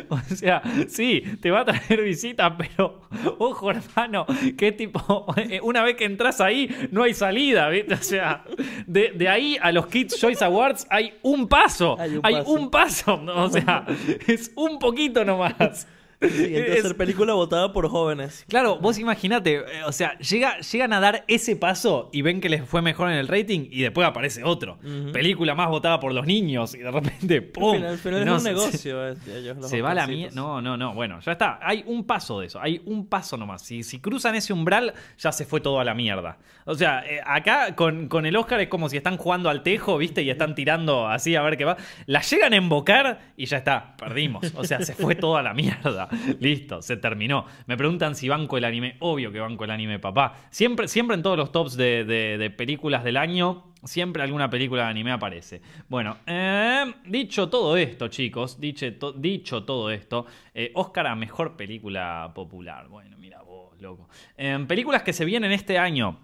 o 0.09 0.19
sea, 0.35 0.61
sí, 0.87 1.23
te 1.41 1.49
va 1.49 1.61
a 1.61 1.65
traer 1.65 2.03
visita, 2.03 2.55
pero 2.55 3.01
ojo, 3.39 3.71
hermano, 3.71 4.27
que 4.55 4.71
tipo, 4.71 5.33
eh, 5.37 5.59
una 5.63 5.81
vez 5.81 5.95
que 5.95 6.05
entras 6.05 6.41
ahí, 6.41 6.69
no 6.91 7.01
hay 7.01 7.15
salida, 7.15 7.69
¿viste? 7.69 7.95
O 7.95 8.03
sea, 8.03 8.43
de, 8.85 9.14
de 9.15 9.29
ahí 9.29 9.57
a 9.61 9.71
los 9.71 9.87
Kids 9.87 10.17
Choice 10.19 10.43
Awards 10.43 10.85
hay 10.89 11.13
un 11.23 11.47
paso. 11.47 11.97
Hay 11.99 12.19
Hay 12.23 12.35
un 12.45 12.63
un 12.63 12.69
paso. 12.71 13.17
paso. 13.17 13.21
¿no? 13.23 13.43
O 13.45 13.49
sea, 13.49 13.85
es 14.27 14.51
un 14.55 14.79
poquito 14.79 15.23
nomás. 15.25 15.87
Es- 16.21 16.79
hacer 16.79 16.95
película 16.97 17.33
votada 17.33 17.73
por 17.73 17.89
jóvenes. 17.89 18.45
Claro, 18.47 18.77
vos 18.79 18.97
imaginate, 18.99 19.55
eh, 19.57 19.63
o 19.85 19.91
sea, 19.91 20.17
llega, 20.19 20.59
llegan 20.59 20.93
a 20.93 20.99
dar 20.99 21.23
ese 21.27 21.55
paso 21.55 22.09
y 22.13 22.21
ven 22.21 22.41
que 22.41 22.49
les 22.49 22.67
fue 22.67 22.81
mejor 22.81 23.09
en 23.11 23.17
el 23.17 23.27
rating 23.27 23.67
y 23.69 23.81
después 23.81 24.07
aparece 24.07 24.43
otro. 24.43 24.77
Película 25.11 25.55
más 25.55 25.69
votada 25.69 25.99
por 25.99 26.13
los 26.13 26.25
niños 26.25 26.73
y 26.75 26.79
de 26.79 26.91
repente, 26.91 27.41
¡pum! 27.41 27.75
Y 27.75 27.79
no, 27.79 27.89
es 27.93 28.05
un 28.05 28.39
se- 28.39 28.49
negocio. 28.49 29.07
ellos, 29.09 29.57
los 29.57 29.69
Se 29.69 29.81
va 29.81 29.93
la 29.93 30.07
mierda. 30.07 30.35
No, 30.35 30.61
no, 30.61 30.77
no. 30.77 30.93
Bueno, 30.93 31.19
ya 31.19 31.33
está. 31.33 31.59
Hay 31.61 31.83
un 31.85 32.05
paso 32.05 32.39
de 32.39 32.47
eso. 32.47 32.59
Hay 32.61 32.81
un 32.85 33.07
paso 33.07 33.37
nomás. 33.37 33.61
Si, 33.61 33.83
si 33.83 33.99
cruzan 33.99 34.35
ese 34.35 34.53
umbral, 34.53 34.93
ya 35.17 35.31
se 35.31 35.45
fue 35.45 35.61
todo 35.61 35.79
a 35.79 35.83
la 35.83 35.93
mierda. 35.93 36.37
O 36.65 36.75
sea, 36.75 37.03
eh, 37.05 37.19
acá 37.25 37.75
con, 37.75 38.07
con 38.07 38.25
el 38.25 38.35
Oscar 38.35 38.59
es 38.61 38.67
como 38.69 38.89
si 38.89 38.97
están 38.97 39.17
jugando 39.17 39.49
al 39.49 39.61
tejo, 39.63 39.97
¿viste? 39.97 40.23
Y 40.23 40.29
están 40.29 40.55
tirando 40.55 41.07
así 41.07 41.35
a 41.35 41.41
ver 41.43 41.57
qué 41.57 41.65
va. 41.65 41.77
La 42.07 42.21
llegan 42.21 42.53
a 42.53 42.55
embocar 42.55 43.19
y 43.37 43.45
ya 43.45 43.57
está. 43.57 43.95
Perdimos. 43.97 44.51
O 44.55 44.63
sea, 44.63 44.81
se 44.81 44.93
fue 44.95 45.15
todo 45.15 45.37
a 45.37 45.43
la 45.43 45.53
mierda. 45.53 46.09
Listo, 46.39 46.81
se 46.81 46.97
terminó. 46.97 47.45
Me 47.67 47.77
preguntan 47.77 48.15
si 48.15 48.29
banco 48.29 48.57
el 48.57 48.65
anime. 48.65 48.97
Obvio 48.99 49.31
que 49.31 49.39
banco 49.39 49.63
el 49.63 49.71
anime, 49.71 49.99
papá. 49.99 50.35
Siempre, 50.49 50.87
siempre 50.87 51.15
en 51.15 51.23
todos 51.23 51.37
los 51.37 51.51
tops 51.51 51.75
de, 51.77 52.53
películas 52.57 53.03
del 53.03 53.17
año. 53.17 53.73
Siempre 53.83 54.23
alguna 54.23 54.49
película 54.49 54.85
de 54.85 54.89
anime 54.89 55.11
aparece. 55.11 55.61
Bueno, 55.87 56.17
eh, 56.25 56.91
dicho 57.05 57.49
todo 57.49 57.77
esto, 57.77 58.07
chicos, 58.07 58.59
dicho, 58.59 58.87
dicho 59.15 59.63
todo 59.63 59.91
esto, 59.91 60.25
eh, 60.55 60.71
Oscar 60.73 61.05
a 61.05 61.15
mejor 61.15 61.55
película 61.55 62.31
popular. 62.33 62.87
Bueno, 62.87 63.15
mira 63.19 63.43
vos, 63.43 63.79
loco. 63.79 64.09
Eh, 64.37 64.65
películas 64.67 65.03
que 65.03 65.13
se 65.13 65.23
vienen 65.23 65.51
este 65.51 65.77
año. 65.77 66.17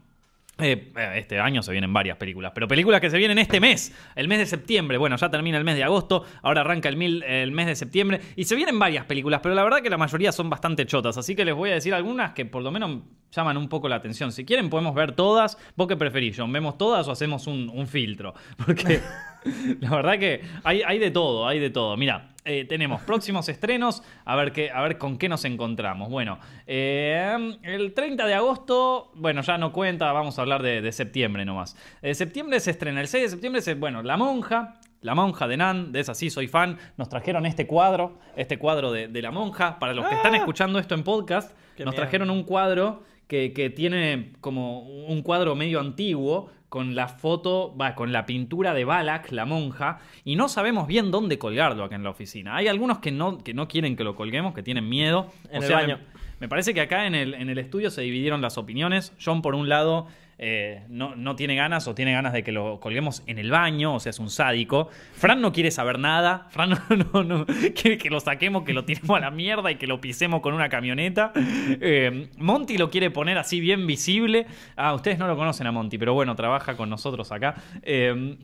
Eh, 0.60 0.92
eh, 0.96 1.14
este 1.16 1.40
año 1.40 1.64
se 1.64 1.72
vienen 1.72 1.92
varias 1.92 2.18
películas, 2.18 2.52
pero 2.54 2.68
películas 2.68 3.02
que 3.02 3.10
se 3.10 3.18
vienen 3.18 3.40
este 3.40 3.60
mes, 3.60 3.94
el 4.16 4.28
mes 4.28 4.40
de 4.40 4.46
septiembre. 4.46 4.98
Bueno, 4.98 5.16
ya 5.16 5.30
termina 5.30 5.58
el 5.58 5.64
mes 5.64 5.76
de 5.76 5.84
agosto, 5.84 6.26
ahora 6.44 6.62
arranca 6.62 6.90
el, 6.90 6.98
mes 6.98 7.68
de 7.68 7.76
septiembre 7.76 8.22
y 8.36 8.44
se 8.44 8.56
vienen 8.56 8.78
varias 8.78 9.06
películas, 9.06 9.40
pero 9.42 9.56
la 9.56 9.64
verdad 9.64 9.82
que 9.82 9.90
la 9.90 9.98
mayoría 9.98 10.32
son 10.32 10.50
bastante 10.50 10.86
chotas, 10.86 11.18
así 11.18 11.36
que 11.36 11.46
les 11.46 11.56
voy 11.56 11.72
a 11.72 11.74
decir 11.74 11.94
algunas 11.94 12.34
que 12.34 12.46
por 12.46 12.62
lo 12.62 12.72
menos 12.72 13.02
llaman 13.32 13.58
un 13.58 13.70
poco 13.70 13.90
la 13.90 13.96
atención. 13.96 14.32
Si 14.32 14.46
quieren 14.46 14.70
podemos 14.70 14.94
ver 14.94 15.14
todas. 15.14 15.58
¿Vos 15.76 15.88
qué 15.88 15.96
preferís? 15.96 16.38
¿Vemos 16.38 16.78
todas 16.78 17.08
o 17.08 17.12
hacemos 17.12 17.48
un 17.48 17.88
filtro? 17.88 18.34
Porque 18.58 19.02
la 19.80 19.90
verdad 19.90 20.20
que 20.20 20.42
hay, 20.64 20.82
hay 20.86 21.00
de 21.00 21.12
todo, 21.12 21.48
hay 21.48 21.60
de 21.60 21.70
todo. 21.70 21.98
Mira, 21.98 22.30
eh, 22.46 22.66
tenemos 22.66 23.02
próximos 23.02 23.50
estrenos, 23.50 24.04
a 24.26 24.36
ver, 24.36 24.52
qué, 24.52 24.72
a 24.72 24.82
ver 24.82 24.98
con 24.98 25.18
qué 25.18 25.30
nos 25.30 25.46
encontramos. 25.46 26.10
Bueno, 26.10 26.40
eh, 26.68 27.56
el 27.64 27.94
30 27.94 28.26
de 28.26 28.34
agosto, 28.34 29.12
bueno, 29.16 29.42
ya 29.42 29.58
no 29.58 29.72
cuenta, 29.72 30.12
vamos 30.12 30.38
a 30.38 30.42
hablar 30.42 30.64
de, 30.64 30.82
de 30.82 30.92
septiembre 30.92 31.46
nomás. 31.46 31.76
Eh, 32.02 32.14
septiembre 32.16 32.60
se 32.60 32.72
estrena, 32.72 33.02
el 33.02 33.08
6 33.08 33.24
de 33.24 33.30
septiembre, 33.30 33.62
se, 33.62 33.76
bueno, 33.76 34.04
La 34.04 34.18
Monja. 34.18 34.80
La 35.02 35.16
monja 35.16 35.48
de 35.48 35.58
Nan, 35.58 35.92
de 35.92 36.00
esa 36.00 36.14
sí 36.14 36.30
soy 36.30 36.48
fan. 36.48 36.78
Nos 36.96 37.10
trajeron 37.10 37.48
este 37.48 37.66
cuadro, 37.66 38.20
este 38.36 38.60
cuadro 38.60 38.92
de, 38.92 39.08
de 39.08 39.22
la 39.24 39.32
monja. 39.32 39.80
Para 39.80 39.96
los 39.96 40.08
que 40.08 40.14
están 40.14 40.36
Ah. 40.36 40.38
escuchando 40.38 40.78
esto 40.78 40.94
en 40.94 41.02
podcast, 41.04 41.58
Qué 41.76 41.84
nos 41.84 41.96
trajeron 41.96 42.30
un 42.30 42.44
cuadro 42.44 43.02
que, 43.28 43.52
que 43.52 43.72
tiene 43.72 44.34
como 44.42 44.82
un 45.08 45.24
cuadro 45.24 45.56
medio 45.56 45.80
antiguo 45.80 46.52
con 46.72 46.96
la 46.96 47.10
foto, 47.10 47.76
va, 47.76 47.96
con 47.96 48.14
la 48.14 48.26
pintura 48.26 48.74
de 48.74 48.86
Balak, 48.86 49.34
la 49.34 49.44
monja, 49.44 50.00
y 50.24 50.38
no 50.38 50.48
sabemos 50.48 50.88
bien 50.88 51.12
dónde 51.12 51.38
colgarlo 51.38 51.84
acá 51.84 51.98
en 51.98 52.04
la 52.06 52.12
oficina. 52.12 52.56
Hay 52.56 52.70
algunos 52.70 53.00
que 53.00 53.12
no, 53.12 53.40
que 53.40 53.54
no 53.54 53.68
quieren 53.68 53.98
que 53.98 54.06
lo 54.06 54.16
colguemos, 54.16 54.54
que 54.54 54.64
tienen 54.64 54.88
miedo. 54.88 55.28
En 55.52 55.64
el 55.64 55.70
baño. 55.70 56.00
Me 56.42 56.50
parece 56.50 56.74
que 56.74 56.82
acá 56.82 57.06
en 57.06 57.14
el, 57.14 57.36
en 57.36 57.52
el 57.52 57.60
estudio 57.60 57.92
se 57.92 58.02
dividieron 58.02 58.42
las 58.42 58.58
opiniones. 58.58 59.14
John, 59.24 59.44
por 59.44 59.54
un 59.54 59.70
lado, 59.70 60.08
eh, 60.40 60.82
no, 60.90 61.16
no 61.16 61.36
tiene 61.36 61.54
ganas 61.54 61.88
o 61.88 61.94
tiene 61.94 62.14
ganas 62.14 62.34
de 62.34 62.44
que 62.44 62.52
lo 62.52 62.80
colguemos 62.80 63.22
en 63.28 63.38
el 63.38 63.52
baño, 63.52 63.94
o 63.94 64.00
sea, 64.00 64.10
es 64.10 64.18
un 64.18 64.32
sádico. 64.32 64.90
Fran 65.14 65.40
no 65.40 65.54
quiere 65.54 65.70
saber 65.70 66.00
nada. 66.00 66.48
Fran 66.50 66.72
no, 66.72 66.80
no, 67.14 67.24
no 67.24 67.46
quiere 67.46 68.00
que 68.00 68.10
lo 68.10 68.20
saquemos, 68.20 68.64
que 68.64 68.74
lo 68.74 68.86
tiremos 68.86 69.16
a 69.16 69.20
la 69.20 69.30
mierda 69.30 69.70
y 69.70 69.76
que 69.76 69.86
lo 69.86 70.02
pisemos 70.02 70.42
con 70.42 70.56
una 70.56 70.68
camioneta. 70.68 71.32
Eh, 71.36 72.28
Monty 72.40 72.80
lo 72.80 72.90
quiere 72.90 73.12
poner 73.12 73.38
así 73.38 73.60
bien 73.60 73.86
visible. 73.86 74.48
Ah, 74.76 74.96
ustedes 74.96 75.20
no 75.20 75.28
lo 75.28 75.38
conocen 75.38 75.68
a 75.68 75.72
Monty, 75.72 76.00
pero 76.00 76.16
bueno, 76.16 76.36
trabaja 76.36 76.76
con 76.76 76.90
nosotros 76.90 77.32
acá. 77.32 77.54
Eh, 77.84 78.36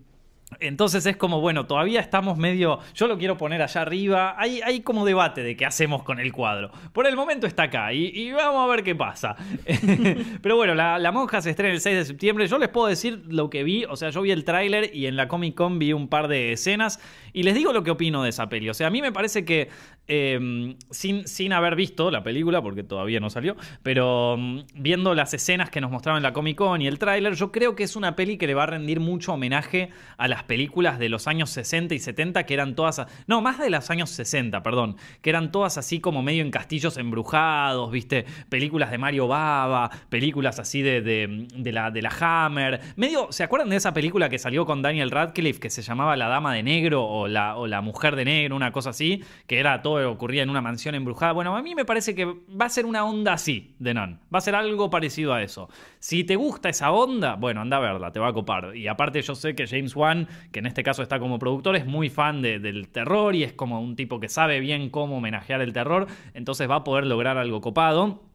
entonces 0.59 1.05
es 1.05 1.17
como, 1.17 1.41
bueno, 1.41 1.65
todavía 1.65 1.99
estamos 1.99 2.37
medio. 2.37 2.79
Yo 2.95 3.07
lo 3.07 3.17
quiero 3.17 3.37
poner 3.37 3.61
allá 3.61 3.81
arriba. 3.81 4.35
Hay, 4.37 4.61
hay 4.61 4.81
como 4.81 5.05
debate 5.05 5.43
de 5.43 5.57
qué 5.57 5.65
hacemos 5.65 6.03
con 6.03 6.19
el 6.19 6.31
cuadro. 6.31 6.71
Por 6.93 7.05
el 7.05 7.15
momento 7.15 7.47
está 7.47 7.63
acá 7.63 7.91
y, 7.93 8.31
vamos 8.31 8.67
a 8.67 8.71
ver 8.71 8.83
qué 8.83 8.95
pasa. 8.95 9.35
Pero 10.41 10.55
bueno, 10.55 10.73
la, 10.73 10.99
la 10.99 11.11
monja 11.11 11.41
se 11.41 11.49
estrena 11.49 11.73
el 11.73 11.81
6 11.81 11.97
de 11.97 12.05
septiembre. 12.05 12.47
Yo 12.47 12.57
les 12.57 12.69
puedo 12.69 12.87
decir 12.87 13.23
lo 13.27 13.49
que 13.49 13.63
vi. 13.63 13.83
O 13.85 13.97
sea, 13.97 14.09
yo 14.09 14.21
vi 14.21 14.31
el 14.31 14.45
tráiler 14.45 14.95
y 14.95 15.07
en 15.07 15.17
la 15.17 15.27
Comic 15.27 15.53
Con 15.53 15.79
vi 15.79 15.91
un 15.91 16.07
par 16.07 16.29
de 16.29 16.53
escenas. 16.53 16.99
Y 17.33 17.43
les 17.43 17.53
digo 17.53 17.73
lo 17.73 17.83
que 17.83 17.91
opino 17.91 18.23
de 18.23 18.29
esa 18.29 18.47
peli. 18.47 18.69
O 18.69 18.73
sea, 18.73 18.87
a 18.87 18.89
mí 18.89 19.01
me 19.01 19.11
parece 19.11 19.43
que. 19.43 19.69
Eh, 20.07 20.75
sin, 20.89 21.27
sin 21.27 21.53
haber 21.53 21.75
visto 21.75 22.11
la 22.11 22.23
película, 22.23 22.61
porque 22.61 22.83
todavía 22.83 23.19
no 23.19 23.29
salió, 23.29 23.55
pero 23.83 24.35
mm, 24.37 24.59
viendo 24.75 25.13
las 25.13 25.33
escenas 25.33 25.69
que 25.69 25.81
nos 25.81 25.91
mostraron 25.91 26.17
en 26.17 26.23
la 26.23 26.33
Comic 26.33 26.57
Con 26.57 26.81
y 26.81 26.87
el 26.87 26.99
tráiler, 26.99 27.33
yo 27.33 27.51
creo 27.51 27.75
que 27.75 27.83
es 27.83 27.95
una 27.95 28.15
peli 28.15 28.37
que 28.37 28.47
le 28.47 28.53
va 28.53 28.63
a 28.63 28.67
rendir 28.67 28.99
mucho 28.99 29.33
homenaje 29.33 29.89
a 30.17 30.27
las 30.27 30.43
películas 30.43 30.99
de 30.99 31.09
los 31.09 31.27
años 31.27 31.49
60 31.49 31.95
y 31.95 31.99
70 31.99 32.45
que 32.45 32.53
eran 32.53 32.75
todas, 32.75 33.05
no, 33.27 33.41
más 33.41 33.59
de 33.59 33.69
los 33.69 33.89
años 33.89 34.09
60, 34.11 34.63
perdón, 34.63 34.97
que 35.21 35.29
eran 35.29 35.51
todas 35.51 35.77
así 35.77 35.99
como 35.99 36.23
medio 36.23 36.41
en 36.41 36.51
castillos 36.51 36.97
embrujados, 36.97 37.91
¿viste? 37.91 38.25
Películas 38.49 38.91
de 38.91 38.97
Mario 38.97 39.27
Baba, 39.27 39.89
películas 40.09 40.59
así 40.59 40.81
de, 40.81 41.01
de, 41.01 41.47
de 41.53 41.71
la, 41.71 41.91
de 41.91 42.01
la 42.01 42.11
Hammer, 42.19 42.81
medio, 42.95 43.27
¿se 43.31 43.43
acuerdan 43.43 43.69
de 43.69 43.75
esa 43.75 43.93
película 43.93 44.29
que 44.29 44.39
salió 44.39 44.65
con 44.65 44.81
Daniel 44.81 45.11
Radcliffe 45.11 45.59
que 45.59 45.69
se 45.69 45.81
llamaba 45.81 46.15
La 46.15 46.27
Dama 46.27 46.53
de 46.53 46.63
Negro 46.63 47.05
o 47.05 47.27
la, 47.27 47.57
o 47.57 47.67
la 47.67 47.81
Mujer 47.81 48.15
de 48.15 48.25
Negro, 48.25 48.55
una 48.55 48.71
cosa 48.71 48.91
así, 48.91 49.23
que 49.47 49.59
era 49.59 49.81
todo 49.81 49.96
ocurría 50.05 50.43
en 50.43 50.49
una 50.49 50.61
mansión 50.61 50.95
embrujada? 50.95 51.31
Bueno, 51.33 51.55
a 51.55 51.61
mí 51.61 51.75
me 51.75 51.85
parece 51.85 52.15
que 52.15 52.25
va 52.25 52.65
a 52.65 52.69
ser 52.69 52.85
una 52.85 53.05
onda 53.05 53.33
así 53.33 53.75
de 53.79 53.93
Nun, 53.93 54.19
va 54.33 54.37
a 54.39 54.41
ser 54.41 54.55
algo 54.55 54.89
parecido 54.89 55.33
a 55.33 55.41
eso. 55.43 55.69
Si 55.99 56.23
te 56.23 56.35
gusta 56.35 56.69
esa 56.69 56.91
onda, 56.91 57.35
bueno, 57.35 57.61
anda 57.61 57.77
a 57.77 57.79
verla, 57.79 58.11
te 58.11 58.19
va 58.19 58.29
a 58.29 58.33
copar. 58.33 58.75
Y 58.75 58.87
aparte 58.87 59.21
yo 59.21 59.35
sé 59.35 59.55
que 59.55 59.67
James 59.67 59.95
Wan, 59.95 60.27
que 60.51 60.59
en 60.59 60.65
este 60.67 60.83
caso 60.83 61.01
está 61.03 61.19
como 61.19 61.39
productor, 61.39 61.75
es 61.75 61.85
muy 61.85 62.09
fan 62.09 62.41
de- 62.41 62.59
del 62.59 62.89
terror 62.89 63.35
y 63.35 63.43
es 63.43 63.53
como 63.53 63.81
un 63.81 63.95
tipo 63.95 64.19
que 64.19 64.29
sabe 64.29 64.59
bien 64.59 64.89
cómo 64.89 65.17
homenajear 65.17 65.61
el 65.61 65.73
terror, 65.73 66.07
entonces 66.33 66.69
va 66.69 66.75
a 66.75 66.83
poder 66.83 67.05
lograr 67.05 67.37
algo 67.37 67.61
copado. 67.61 68.26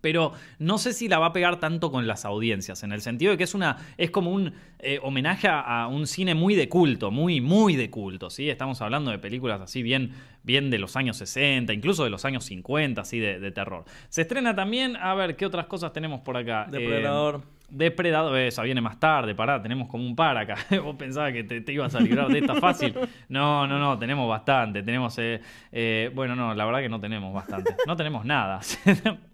Pero 0.00 0.32
no 0.58 0.78
sé 0.78 0.92
si 0.92 1.08
la 1.08 1.18
va 1.18 1.26
a 1.26 1.32
pegar 1.32 1.60
tanto 1.60 1.90
con 1.90 2.06
las 2.06 2.24
audiencias, 2.24 2.82
en 2.82 2.92
el 2.92 3.00
sentido 3.00 3.32
de 3.32 3.38
que 3.38 3.44
es 3.44 3.54
una. 3.54 3.76
es 3.96 4.10
como 4.10 4.30
un 4.30 4.52
eh, 4.78 4.98
homenaje 5.02 5.48
a, 5.50 5.88
un 5.88 6.06
cine 6.06 6.34
muy 6.34 6.54
de 6.54 6.68
culto, 6.68 7.10
muy, 7.10 7.40
muy 7.40 7.76
de 7.76 7.90
culto, 7.90 8.30
¿sí? 8.30 8.48
Estamos 8.48 8.80
hablando 8.80 9.10
de 9.10 9.18
películas 9.18 9.60
así 9.60 9.82
bien, 9.82 10.12
bien 10.42 10.70
de 10.70 10.78
los 10.78 10.96
años 10.96 11.16
60, 11.18 11.72
incluso 11.72 12.04
de 12.04 12.10
los 12.10 12.24
años 12.24 12.44
50, 12.44 13.00
así 13.00 13.18
de, 13.18 13.38
de 13.40 13.50
terror. 13.50 13.84
Se 14.08 14.22
estrena 14.22 14.54
también, 14.54 14.96
a 14.96 15.14
ver, 15.14 15.36
¿qué 15.36 15.46
otras 15.46 15.66
cosas 15.66 15.92
tenemos 15.92 16.20
por 16.20 16.36
acá? 16.36 16.66
Eh, 16.68 16.78
Depredador. 16.78 17.42
Depredador, 17.68 18.36
esa 18.38 18.62
viene 18.62 18.80
más 18.80 18.98
tarde, 18.98 19.34
pará, 19.34 19.62
tenemos 19.62 19.86
como 19.88 20.04
un 20.04 20.16
par 20.16 20.36
acá. 20.36 20.56
Vos 20.82 20.96
pensabas 20.96 21.32
que 21.32 21.44
te, 21.44 21.60
te 21.60 21.72
ibas 21.72 21.94
a 21.94 22.00
librar 22.00 22.28
de 22.28 22.40
esta 22.40 22.54
fácil. 22.56 22.94
No, 23.28 23.66
no, 23.66 23.78
no, 23.78 23.96
tenemos 23.98 24.28
bastante. 24.28 24.82
Tenemos, 24.82 25.16
eh, 25.18 26.10
bueno, 26.14 26.34
no, 26.34 26.52
la 26.54 26.64
verdad 26.64 26.80
que 26.80 26.88
no 26.88 26.98
tenemos 26.98 27.32
bastante. 27.32 27.76
No 27.86 27.96
tenemos 27.96 28.24
nada. 28.24 28.60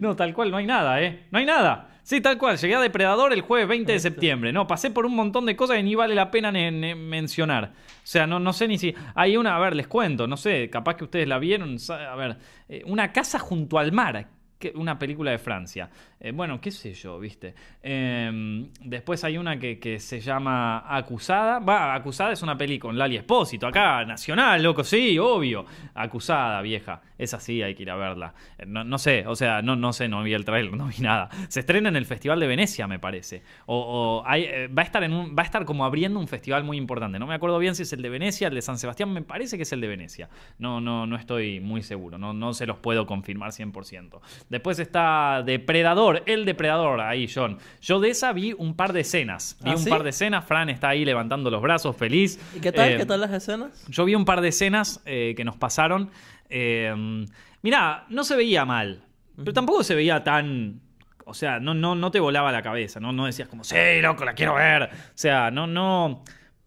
No, 0.00 0.16
tal 0.16 0.34
cual, 0.34 0.50
no 0.50 0.56
hay 0.56 0.66
nada, 0.66 1.00
¿eh? 1.02 1.26
No 1.30 1.38
hay 1.38 1.46
nada. 1.46 1.88
Sí, 2.02 2.20
tal 2.20 2.36
cual, 2.36 2.56
llegué 2.56 2.74
a 2.74 2.80
Depredador 2.80 3.32
el 3.32 3.42
jueves 3.42 3.68
20 3.68 3.92
de 3.92 4.00
septiembre. 4.00 4.52
No, 4.52 4.66
pasé 4.66 4.90
por 4.90 5.06
un 5.06 5.14
montón 5.14 5.46
de 5.46 5.54
cosas 5.54 5.76
que 5.76 5.82
ni 5.84 5.94
vale 5.94 6.14
la 6.14 6.30
pena 6.32 6.50
mencionar. 6.50 7.72
O 7.74 8.06
sea, 8.06 8.26
no, 8.26 8.40
no 8.40 8.52
sé 8.52 8.66
ni 8.66 8.76
si... 8.76 8.94
Hay 9.14 9.36
una, 9.36 9.56
a 9.56 9.60
ver, 9.60 9.76
les 9.76 9.86
cuento, 9.86 10.26
no 10.26 10.36
sé, 10.36 10.68
capaz 10.68 10.96
que 10.96 11.04
ustedes 11.04 11.28
la 11.28 11.38
vieron. 11.38 11.76
A 11.88 12.16
ver, 12.16 12.38
eh, 12.68 12.82
una 12.86 13.12
casa 13.12 13.38
junto 13.38 13.78
al 13.78 13.92
mar. 13.92 14.26
Una 14.74 14.98
película 14.98 15.30
de 15.30 15.38
Francia. 15.38 15.90
Eh, 16.24 16.30
bueno, 16.30 16.60
qué 16.60 16.70
sé 16.70 16.94
yo, 16.94 17.18
viste. 17.18 17.52
Eh, 17.82 18.68
después 18.80 19.24
hay 19.24 19.38
una 19.38 19.58
que, 19.58 19.80
que 19.80 19.98
se 19.98 20.20
llama 20.20 20.84
Acusada. 20.86 21.58
Va, 21.58 21.94
Acusada 21.94 22.30
es 22.30 22.42
una 22.42 22.56
peli 22.56 22.78
con 22.78 22.96
Lali 22.96 23.16
Espósito. 23.16 23.66
Acá, 23.66 24.04
nacional, 24.04 24.62
loco, 24.62 24.84
sí, 24.84 25.18
obvio. 25.18 25.66
Acusada, 25.94 26.62
vieja. 26.62 27.02
Es 27.18 27.34
así, 27.34 27.60
hay 27.60 27.74
que 27.74 27.82
ir 27.82 27.90
a 27.90 27.96
verla. 27.96 28.34
Eh, 28.56 28.66
No, 28.66 28.84
no 28.84 28.98
sé, 28.98 29.26
o 29.26 29.34
sea, 29.34 29.62
no, 29.62 29.74
no 29.74 29.92
sé, 29.92 30.08
no 30.08 30.22
vi 30.22 30.32
el 30.32 30.44
trailer, 30.44 30.72
no 30.76 30.86
vi 30.86 30.98
nada. 31.00 31.28
Se 31.48 31.58
estrena 31.58 31.88
en 31.88 31.96
el 31.96 32.06
Festival 32.06 32.38
de 32.38 32.46
Venecia, 32.46 32.86
me 32.86 33.00
parece. 33.00 33.42
O, 33.66 34.24
eh, 34.32 34.68
va, 34.68 34.82
a 34.82 34.84
estar 34.84 35.02
en 35.02 35.36
va 35.36 35.42
a 35.42 35.44
estar 35.44 35.64
como 35.64 35.84
abriendo 35.84 36.20
un 36.20 36.28
festival 36.28 36.62
muy 36.62 36.76
importante. 36.76 37.18
No 37.18 37.26
me 37.26 37.34
acuerdo 37.34 37.58
bien 37.58 37.74
si 37.74 37.82
es 37.82 37.92
el 37.92 38.00
de 38.00 38.08
Venecia, 38.10 38.46
el 38.46 38.54
de 38.54 38.62
San 38.62 38.78
Sebastián, 38.78 39.12
me 39.12 39.22
parece 39.22 39.56
que 39.56 39.64
es 39.64 39.72
el 39.72 39.80
de 39.80 39.88
Venecia. 39.88 40.28
No, 40.58 40.80
no, 40.80 41.04
no 41.04 41.16
estoy 41.16 41.58
muy 41.58 41.82
seguro, 41.82 42.16
no, 42.16 42.32
no 42.32 42.54
se 42.54 42.66
los 42.66 42.78
puedo 42.78 43.06
confirmar 43.06 43.50
100%. 43.50 44.20
Después 44.48 44.78
está 44.78 45.42
Depredador, 45.44 46.11
el 46.26 46.44
Depredador, 46.44 47.00
ahí, 47.00 47.26
John. 47.32 47.58
Yo 47.80 47.98
de 48.00 48.10
esa 48.10 48.32
vi 48.32 48.52
un 48.52 48.74
par 48.74 48.92
de 48.92 49.00
escenas. 49.00 49.56
Vi 49.62 49.70
¿Ah, 49.70 49.74
un 49.76 49.78
sí? 49.82 49.90
par 49.90 50.02
de 50.02 50.10
escenas, 50.10 50.44
Fran 50.44 50.68
está 50.70 50.90
ahí 50.90 51.04
levantando 51.04 51.50
los 51.50 51.62
brazos, 51.62 51.96
feliz. 51.96 52.38
¿Y 52.54 52.60
qué 52.60 52.72
tal? 52.72 52.92
Eh, 52.92 52.96
¿Qué 52.98 53.06
tal 53.06 53.20
las 53.20 53.32
escenas? 53.32 53.84
yo 53.88 54.04
vi 54.04 54.14
un 54.14 54.24
par 54.24 54.40
de 54.40 54.48
escenas 54.48 55.00
eh, 55.06 55.34
que 55.36 55.44
nos 55.44 55.56
pasaron. 55.56 56.10
Eh, 56.48 57.24
mirá, 57.62 58.04
no 58.08 58.24
se 58.24 58.36
veía 58.36 58.64
mal, 58.64 59.02
pero 59.36 59.52
tampoco 59.52 59.82
se 59.84 59.94
veía 59.94 60.22
tan... 60.22 60.80
O 61.24 61.34
sea, 61.34 61.60
no, 61.60 61.72
no, 61.72 61.94
no 61.94 62.10
te 62.10 62.18
volaba 62.20 62.50
la 62.52 62.62
cabeza, 62.62 62.98
¿no? 63.00 63.12
No 63.12 63.26
decías 63.26 63.48
como, 63.48 63.62
sí, 63.64 63.76
loco, 64.02 64.24
la 64.24 64.34
quiero 64.34 64.54
ver. 64.56 64.82
O 64.84 64.88
sea, 65.14 65.50
no, 65.52 65.66
no... 65.68 66.24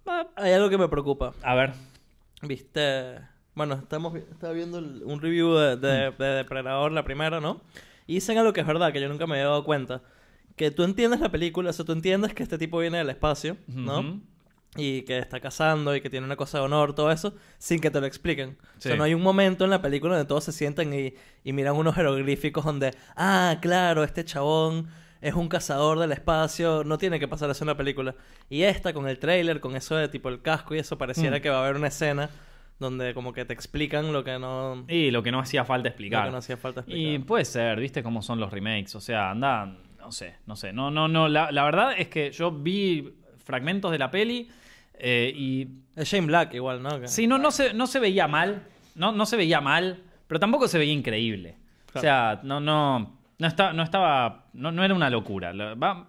Ah, 0.08 0.27
Hay 0.38 0.53
algo 0.53 0.69
que 0.69 0.77
me 0.77 0.88
preocupa. 0.88 1.34
A 1.43 1.55
ver. 1.55 1.73
¿Viste 2.41 3.19
Bueno, 3.53 3.75
estamos 3.75 4.15
estaba 4.15 4.53
viendo 4.53 4.77
un 4.79 5.21
review 5.21 5.53
de, 5.55 5.75
de- 5.77 6.12
de 6.12 6.25
Depredador, 6.25 6.91
la 6.91 7.03
primera, 7.03 7.39
¿no? 7.41 7.62
Y 8.08 8.15
dicen 8.15 8.38
algo 8.38 8.54
que 8.54 8.62
es 8.62 8.68
verdad, 8.68 8.94
que 8.94 9.02
yo 9.02 9.10
nunca 9.10 9.26
me 9.28 9.36
había 9.36 9.46
dado 9.46 9.63
cuenta. 9.63 10.02
Que 10.56 10.72
tú 10.72 10.84
entiendes 10.84 11.20
la 11.20 11.30
película, 11.32 11.70
o 11.70 11.74
sea, 11.74 11.84
tú 11.86 11.91
entiendes 11.91 12.34
que 12.34 12.44
este 12.44 12.58
tipo 12.58 12.80
viene 12.80 12.98
del 13.00 13.10
espacio, 13.10 13.58
¿no? 13.68 14.22
Y 14.78 15.04
que 15.04 15.18
está 15.20 15.39
cazando 15.39 15.96
y 15.96 16.02
que 16.02 16.10
tiene 16.10 16.26
una 16.26 16.36
cosa 16.36 16.60
de 16.60 16.65
honor, 16.65 16.94
todo 16.94 17.10
eso, 17.12 17.34
sin 17.58 17.80
que 17.80 17.89
te 17.89 18.00
lo 18.02 18.06
expliquen. 18.08 18.58
O 18.78 18.82
sea, 18.82 18.91
Sí. 18.94 18.98
no 18.98 19.04
hay 19.06 19.13
un 19.13 19.22
momento 19.22 19.63
en 19.63 19.70
la 19.70 19.82
película 19.82 20.15
donde 20.15 20.28
todos 20.28 20.44
se 20.44 20.52
sientan 20.52 20.94
y, 20.94 21.13
y 21.44 21.54
miran 21.54 21.76
unos 21.76 21.96
jeroglíficos 21.96 22.63
donde, 22.65 22.94
ah, 23.15 23.58
claro, 23.62 24.04
este 24.04 24.24
chabón 24.26 24.88
es 25.22 25.34
un 25.34 25.48
cazador 25.48 25.98
del 26.00 26.12
espacio, 26.12 26.84
no 26.84 26.98
tiene 26.98 27.20
que 27.20 27.28
pasar 27.28 27.50
eso 27.50 27.63
en 27.63 27.70
la 27.70 27.78
película. 27.78 28.15
Y 28.50 28.63
esta, 28.63 28.94
con 28.94 29.08
el 29.08 29.18
trailer, 29.18 29.60
con 29.62 29.76
eso 29.76 29.96
de 29.96 30.08
tipo 30.10 30.30
el 30.30 30.41
casco 30.41 30.76
y 30.76 30.80
eso, 30.80 30.98
pareciera 30.98 31.38
Mm. 31.38 31.41
que 31.41 31.50
va 31.50 31.58
a 31.60 31.63
haber 31.63 31.78
una 31.78 31.88
escena 31.88 32.30
donde 32.80 33.14
como 33.14 33.32
que 33.34 33.46
te 33.46 33.54
explican 33.54 34.12
lo 34.12 34.24
que 34.24 34.38
no, 34.40 34.86
Y 34.88 35.12
lo 35.12 35.24
que 35.24 35.32
no 35.32 35.40
hacía 35.40 35.64
falta 35.66 35.88
lo 35.88 35.90
explicar. 35.90 36.26
que 36.26 36.32
no 36.32 36.38
hacía 36.38 36.58
falta 36.58 36.84
Y 36.88 37.20
puede 37.20 37.46
ser, 37.46 37.80
viste 37.80 38.04
cómo 38.04 38.22
son 38.22 38.40
los 38.40 38.52
remakes. 38.52 38.96
O 38.96 39.00
sea, 39.02 39.32
anda, 39.32 39.66
no 40.00 40.12
sé, 40.12 40.36
no 40.46 40.56
sé. 40.56 40.74
No, 40.74 40.92
no, 40.92 41.08
no. 41.08 41.28
La, 41.28 41.52
la 41.52 41.64
verdad 41.64 41.94
es 41.98 42.10
que 42.10 42.32
yo 42.32 42.52
vi 42.52 43.14
fragmentos 43.44 43.92
de 43.92 43.98
la 44.00 44.12
peli 44.12 44.50
eh, 45.00 45.32
y. 45.36 45.68
Es 45.96 46.10
Shane 46.10 46.28
Black 46.28 46.54
igual, 46.54 46.84
¿no? 46.84 47.00
Que- 47.00 47.08
Sí, 47.08 47.26
no, 47.28 47.38
no, 47.38 47.52
se, 47.52 47.74
no 47.74 47.88
se 47.88 48.00
veía 48.00 48.28
mal. 48.28 48.64
No, 48.96 49.12
no 49.13 49.26
se 49.26 49.36
veía 49.38 49.62
mal, 49.62 50.04
pero 50.28 50.40
tampoco 50.40 50.67
se 50.67 50.78
veía 50.78 50.94
increíble. 50.94 51.56
O 51.94 52.00
sea, 52.00 52.40
no, 52.44 52.60
no. 52.60 53.15
No, 53.40 53.48
está, 53.48 53.71
no 53.73 53.84
estaba. 53.84 54.46
No, 54.54 54.71
no 54.71 54.84
era 54.84 54.94
una 54.94 55.10
locura. 55.10 55.52
Va- 55.54 55.76
vamos 55.76 56.08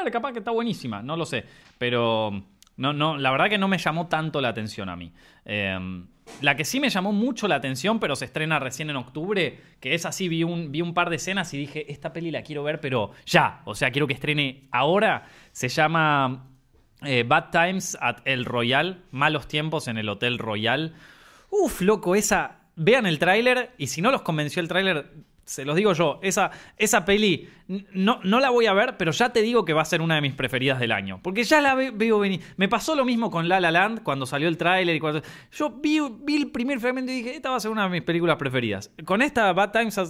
a 0.00 0.02
ver, 0.04 0.12
capaz 0.12 0.32
que 0.32 0.38
está 0.40 0.50
buenísima, 0.50 1.02
no 1.02 1.16
lo 1.16 1.24
sé. 1.26 1.44
Pero. 1.78 2.42
No, 2.78 2.92
no, 2.92 3.18
la 3.18 3.30
verdad 3.30 3.50
que 3.50 3.58
no 3.58 3.68
me 3.68 3.76
llamó 3.76 4.06
tanto 4.06 4.40
la 4.40 4.48
atención 4.48 4.88
a 4.88 4.96
mí. 4.96 5.12
Eh, 5.44 5.78
la 6.40 6.56
que 6.56 6.64
sí 6.64 6.78
me 6.78 6.90
llamó 6.90 7.12
mucho 7.12 7.48
la 7.48 7.56
atención, 7.56 7.98
pero 7.98 8.14
se 8.14 8.24
estrena 8.24 8.58
recién 8.58 8.90
en 8.90 8.96
octubre, 8.96 9.60
que 9.80 9.94
es 9.94 10.06
así, 10.06 10.28
vi 10.28 10.44
un, 10.44 10.70
vi 10.70 10.80
un 10.80 10.94
par 10.94 11.10
de 11.10 11.16
escenas 11.16 11.52
y 11.54 11.58
dije, 11.58 11.90
esta 11.90 12.12
peli 12.12 12.30
la 12.30 12.42
quiero 12.42 12.62
ver, 12.62 12.80
pero 12.80 13.10
ya. 13.26 13.62
O 13.64 13.74
sea, 13.74 13.90
quiero 13.90 14.06
que 14.06 14.14
estrene 14.14 14.68
ahora. 14.70 15.26
Se 15.50 15.68
llama 15.68 16.46
eh, 17.02 17.24
Bad 17.26 17.50
Times 17.50 17.98
at 18.00 18.18
El 18.24 18.44
Royal, 18.44 19.02
Malos 19.10 19.48
Tiempos 19.48 19.88
en 19.88 19.98
el 19.98 20.08
Hotel 20.08 20.38
Royal. 20.38 20.94
Uf, 21.50 21.80
loco, 21.80 22.14
esa. 22.14 22.60
Vean 22.76 23.06
el 23.06 23.18
tráiler 23.18 23.72
y 23.76 23.88
si 23.88 24.00
no 24.00 24.12
los 24.12 24.22
convenció 24.22 24.62
el 24.62 24.68
tráiler, 24.68 25.10
se 25.48 25.64
los 25.64 25.74
digo 25.76 25.92
yo, 25.94 26.20
esa, 26.22 26.50
esa 26.76 27.04
peli 27.04 27.48
no, 27.92 28.20
no 28.22 28.38
la 28.40 28.50
voy 28.50 28.66
a 28.66 28.72
ver, 28.72 28.96
pero 28.96 29.12
ya 29.12 29.30
te 29.30 29.42
digo 29.42 29.64
que 29.64 29.72
va 29.72 29.82
a 29.82 29.84
ser 29.86 30.00
una 30.02 30.14
de 30.16 30.20
mis 30.20 30.34
preferidas 30.34 30.78
del 30.78 30.92
año. 30.92 31.20
Porque 31.22 31.44
ya 31.44 31.60
la 31.60 31.74
ve- 31.74 31.90
veo 31.90 32.18
venir. 32.18 32.40
Me 32.56 32.68
pasó 32.68 32.94
lo 32.94 33.04
mismo 33.04 33.30
con 33.30 33.48
La 33.48 33.60
La 33.60 33.70
Land 33.70 34.02
cuando 34.02 34.26
salió 34.26 34.48
el 34.48 34.56
tráiler 34.56 34.96
y 34.96 35.00
cuando... 35.00 35.22
Yo 35.52 35.70
vi, 35.70 36.00
vi 36.22 36.36
el 36.36 36.50
primer 36.50 36.80
fragmento 36.80 37.12
y 37.12 37.16
dije, 37.16 37.34
esta 37.36 37.50
va 37.50 37.56
a 37.56 37.60
ser 37.60 37.70
una 37.70 37.84
de 37.84 37.90
mis 37.90 38.02
películas 38.02 38.36
preferidas. 38.36 38.90
Con 39.04 39.20
esta 39.22 39.52
Bad 39.52 39.72
Times 39.72 40.00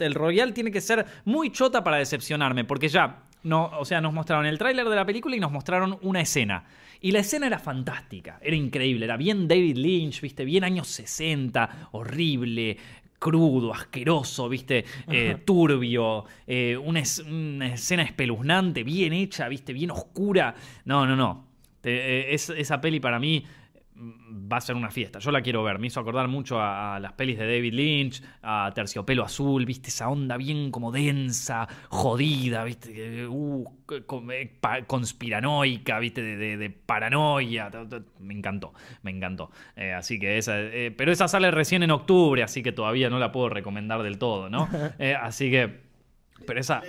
El 0.00 0.14
Royal 0.14 0.52
tiene 0.52 0.70
que 0.70 0.80
ser 0.80 1.06
muy 1.24 1.50
chota 1.50 1.82
para 1.84 1.98
decepcionarme, 1.98 2.64
porque 2.64 2.88
ya... 2.88 3.22
No, 3.42 3.70
o 3.78 3.84
sea, 3.84 4.00
nos 4.00 4.12
mostraron 4.12 4.44
el 4.44 4.58
tráiler 4.58 4.88
de 4.88 4.96
la 4.96 5.06
película 5.06 5.36
y 5.36 5.40
nos 5.40 5.52
mostraron 5.52 5.98
una 6.02 6.20
escena. 6.20 6.64
Y 7.00 7.12
la 7.12 7.20
escena 7.20 7.46
era 7.46 7.60
fantástica, 7.60 8.40
era 8.42 8.56
increíble, 8.56 9.04
era 9.04 9.16
bien 9.16 9.46
David 9.46 9.76
Lynch, 9.76 10.20
viste, 10.20 10.44
bien 10.44 10.64
años 10.64 10.88
60, 10.88 11.90
horrible, 11.92 12.76
crudo, 13.18 13.72
asqueroso, 13.72 14.48
viste, 14.48 14.84
Eh, 15.08 15.36
turbio, 15.44 16.24
eh, 16.46 16.76
una, 16.76 17.00
es- 17.00 17.18
una 17.20 17.68
escena 17.74 18.02
espeluznante, 18.02 18.84
bien 18.84 19.12
hecha, 19.12 19.48
viste, 19.48 19.72
bien 19.72 19.90
oscura. 19.90 20.54
No, 20.84 21.06
no, 21.06 21.16
no. 21.16 21.46
Te- 21.80 21.90
eh, 22.30 22.34
es- 22.34 22.50
esa 22.50 22.80
peli 22.80 23.00
para 23.00 23.18
mí 23.18 23.44
va 23.98 24.58
a 24.58 24.60
ser 24.60 24.76
una 24.76 24.90
fiesta. 24.90 25.18
Yo 25.18 25.30
la 25.30 25.40
quiero 25.40 25.62
ver. 25.64 25.78
Me 25.78 25.86
hizo 25.86 25.98
acordar 26.00 26.28
mucho 26.28 26.60
a, 26.60 26.96
a 26.96 27.00
las 27.00 27.12
pelis 27.14 27.38
de 27.38 27.46
David 27.46 27.72
Lynch, 27.72 28.22
a 28.42 28.70
Terciopelo 28.74 29.24
Azul, 29.24 29.64
viste, 29.64 29.88
esa 29.88 30.08
onda 30.08 30.36
bien 30.36 30.70
como 30.70 30.92
densa, 30.92 31.66
jodida, 31.88 32.62
viste, 32.64 33.26
uh, 33.26 33.64
eh, 34.30 34.50
conspiranoica, 34.86 35.98
viste, 35.98 36.22
de, 36.22 36.36
de- 36.36 36.56
de 36.56 36.70
paranoia. 36.70 37.70
Me 38.20 38.34
encantó, 38.34 38.74
me 39.02 39.10
encantó. 39.10 39.50
Eh, 39.76 39.92
así 39.92 40.18
que 40.18 40.38
esa, 40.38 40.60
eh, 40.60 40.90
pero 40.96 41.12
esa 41.12 41.28
sale 41.28 41.50
recién 41.50 41.82
en 41.82 41.90
octubre, 41.90 42.42
así 42.42 42.62
que 42.62 42.72
todavía 42.72 43.08
no 43.10 43.18
la 43.18 43.32
puedo 43.32 43.48
recomendar 43.48 44.02
del 44.02 44.18
todo, 44.18 44.48
¿no? 44.50 44.68
Eh, 44.98 45.14
así 45.14 45.50
que, 45.50 45.80
pero 46.46 46.60
esa 46.60 46.82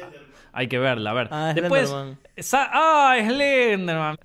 hay 0.54 0.68
que 0.68 0.80
verla, 0.80 1.12
a 1.12 1.14
ver. 1.14 1.28
Ah, 1.32 1.50
es 1.50 1.56
Después, 1.56 1.90
Slenderman. 1.90 2.18
¡Ah, 2.74 3.16
Slenderman! 3.22 4.18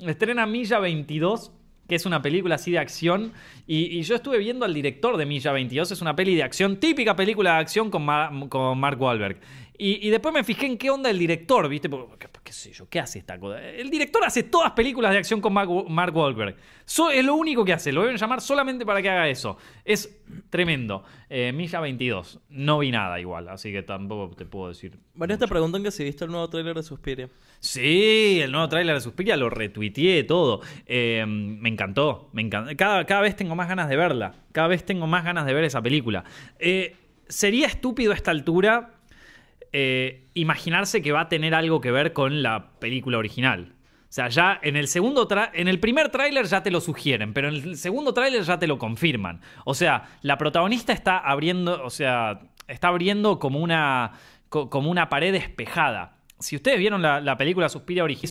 Estrena 0.00 0.46
Milla 0.46 0.78
22, 0.78 1.52
que 1.88 1.94
es 1.94 2.06
una 2.06 2.22
película 2.22 2.56
así 2.56 2.72
de 2.72 2.78
acción. 2.78 3.32
Y, 3.66 4.02
yo 4.02 4.14
estuve 4.14 4.38
viendo 4.38 4.64
al 4.64 4.74
director 4.74 5.16
de 5.16 5.26
Milla 5.26 5.52
22. 5.52 5.90
Es 5.92 6.00
una 6.00 6.16
peli 6.16 6.34
de 6.34 6.42
acción, 6.42 6.76
típica 6.76 7.16
película 7.16 7.54
de 7.54 7.58
acción 7.58 7.90
con, 7.90 8.48
con 8.48 8.78
Mark 8.78 9.00
Wahlberg. 9.00 9.38
Y, 9.78 10.06
y 10.06 10.10
después 10.10 10.32
me 10.34 10.44
fijé 10.44 10.66
en 10.66 10.78
qué 10.78 10.90
onda 10.90 11.10
el 11.10 11.18
director, 11.18 11.68
¿viste? 11.68 11.88
Porque, 11.88 12.28
¿Qué, 12.42 12.52
sé 12.52 12.72
yo? 12.72 12.88
¿Qué 12.88 13.00
hace 13.00 13.18
esta 13.18 13.38
cosa? 13.40 13.60
El 13.60 13.90
director 13.90 14.22
hace 14.24 14.44
todas 14.44 14.70
películas 14.70 15.10
de 15.10 15.18
acción 15.18 15.40
con 15.40 15.52
Mark, 15.52 15.68
Mark 15.88 16.16
Wahlberg. 16.16 16.54
So- 16.84 17.10
es 17.10 17.24
lo 17.24 17.34
único 17.34 17.64
que 17.64 17.72
hace. 17.72 17.90
Lo 17.92 18.02
deben 18.02 18.16
llamar 18.16 18.40
solamente 18.40 18.86
para 18.86 19.02
que 19.02 19.10
haga 19.10 19.28
eso. 19.28 19.58
Es 19.84 20.22
tremendo. 20.48 21.02
Eh, 21.28 21.52
Milla 21.52 21.80
22. 21.80 22.38
No 22.50 22.78
vi 22.78 22.92
nada 22.92 23.18
igual, 23.18 23.48
así 23.48 23.72
que 23.72 23.82
tampoco 23.82 24.36
te 24.36 24.46
puedo 24.46 24.68
decir. 24.68 24.96
Varios 25.14 25.40
te 25.40 25.48
preguntan 25.48 25.82
que 25.82 25.90
si 25.90 26.04
viste 26.04 26.24
el 26.24 26.30
nuevo 26.30 26.48
tráiler 26.48 26.76
de 26.76 26.84
Suspiria. 26.84 27.28
Sí, 27.58 28.38
el 28.40 28.52
nuevo 28.52 28.68
tráiler 28.68 28.94
de 28.94 29.00
Suspiria 29.00 29.36
lo 29.36 29.50
retuiteé 29.50 30.22
todo. 30.22 30.60
Eh, 30.86 31.24
me 31.26 31.68
encantó, 31.68 32.30
me 32.32 32.42
encantó. 32.42 32.76
Cada, 32.76 33.04
cada 33.06 33.22
vez 33.22 33.34
tengo 33.34 33.56
más 33.56 33.68
ganas 33.68 33.88
de 33.88 33.96
verla. 33.96 34.34
Cada 34.52 34.68
vez 34.68 34.84
tengo 34.84 35.08
más 35.08 35.24
ganas 35.24 35.46
de 35.46 35.52
ver 35.52 35.64
esa 35.64 35.82
película. 35.82 36.22
Eh, 36.60 36.94
sería 37.28 37.66
estúpido 37.66 38.12
a 38.12 38.14
esta 38.14 38.30
altura 38.30 38.92
eh, 39.72 40.28
imaginarse 40.34 41.02
que 41.02 41.12
va 41.12 41.22
a 41.22 41.28
tener 41.28 41.54
algo 41.54 41.80
que 41.80 41.90
ver 41.90 42.12
con 42.12 42.42
la 42.42 42.70
película 42.78 43.18
original. 43.18 43.74
O 44.08 44.12
sea, 44.16 44.28
ya 44.28 44.58
en 44.62 44.76
el 44.76 44.88
segundo 44.88 45.28
en 45.52 45.68
el 45.68 45.80
primer 45.80 46.10
tráiler 46.10 46.46
ya 46.46 46.62
te 46.62 46.70
lo 46.70 46.80
sugieren, 46.80 47.34
pero 47.34 47.48
en 47.48 47.54
el 47.56 47.76
segundo 47.76 48.14
tráiler 48.14 48.42
ya 48.42 48.58
te 48.58 48.66
lo 48.66 48.78
confirman. 48.78 49.40
O 49.64 49.74
sea, 49.74 50.04
la 50.22 50.38
protagonista 50.38 50.92
está 50.92 51.18
abriendo, 51.18 51.82
o 51.84 51.90
sea, 51.90 52.40
está 52.68 52.88
abriendo 52.88 53.38
como 53.38 53.58
una 53.58 54.12
co- 54.48 54.70
como 54.70 54.90
una 54.90 55.08
pared 55.08 55.32
despejada. 55.32 56.16
Si 56.38 56.56
ustedes 56.56 56.78
vieron 56.78 57.02
la, 57.02 57.20
la 57.20 57.36
película 57.36 57.68
Suspiria 57.68 58.04
original, 58.04 58.30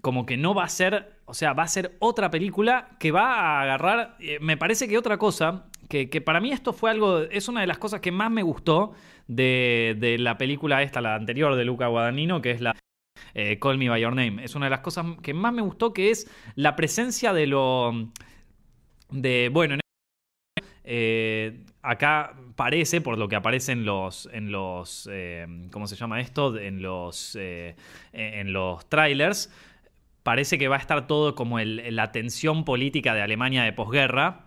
como 0.00 0.26
que 0.26 0.36
no 0.36 0.54
va 0.54 0.64
a 0.64 0.68
ser, 0.68 1.20
o 1.26 1.34
sea, 1.34 1.52
va 1.52 1.62
a 1.64 1.68
ser 1.68 1.94
otra 2.00 2.30
película 2.30 2.88
que 2.98 3.12
va 3.12 3.34
a 3.34 3.62
agarrar, 3.62 4.16
eh, 4.18 4.38
me 4.40 4.56
parece 4.56 4.88
que 4.88 4.98
otra 4.98 5.18
cosa, 5.18 5.66
que, 5.92 6.20
para 6.20 6.40
mí 6.40 6.52
esto 6.52 6.72
fue 6.72 6.90
algo, 6.90 7.18
es 7.18 7.48
una 7.48 7.60
de 7.60 7.66
las 7.66 7.78
cosas 7.78 8.00
que 8.00 8.10
más 8.10 8.30
me 8.30 8.42
gustó 8.42 8.94
de, 9.28 9.94
de 9.98 10.16
la 10.16 10.38
película 10.38 10.82
esta, 10.82 11.02
la 11.02 11.14
anterior 11.14 11.54
de 11.54 11.64
Luca 11.66 11.88
Guadagnino, 11.88 12.40
que 12.40 12.50
es 12.50 12.60
la 12.62 12.74
eh, 13.34 13.58
Call 13.60 13.76
Me 13.76 13.90
By 13.90 14.00
Your 14.00 14.14
Name. 14.14 14.42
Es 14.42 14.54
una 14.54 14.66
de 14.66 14.70
las 14.70 14.80
cosas 14.80 15.04
que 15.22 15.34
más 15.34 15.52
me 15.52 15.60
gustó, 15.60 15.92
que 15.92 16.10
es 16.10 16.30
la 16.54 16.76
presencia 16.76 17.34
de 17.34 17.46
lo... 17.46 18.10
de, 19.10 19.50
bueno, 19.52 19.74
en 19.74 19.80
eh, 20.84 21.64
acá 21.82 22.34
parece, 22.56 23.00
por 23.00 23.18
lo 23.18 23.28
que 23.28 23.36
aparece 23.36 23.72
en 23.72 23.84
los, 23.84 24.28
en 24.32 24.50
los 24.50 25.08
eh, 25.12 25.46
¿cómo 25.70 25.86
se 25.86 25.96
llama 25.96 26.20
esto? 26.20 26.58
En 26.58 26.82
los, 26.82 27.36
eh, 27.38 27.76
en 28.12 28.52
los 28.52 28.88
trailers, 28.88 29.52
parece 30.22 30.58
que 30.58 30.68
va 30.68 30.76
a 30.76 30.80
estar 30.80 31.06
todo 31.06 31.34
como 31.34 31.58
la 31.60 32.12
tensión 32.12 32.64
política 32.64 33.14
de 33.14 33.22
Alemania 33.22 33.62
de 33.62 33.72
posguerra, 33.72 34.46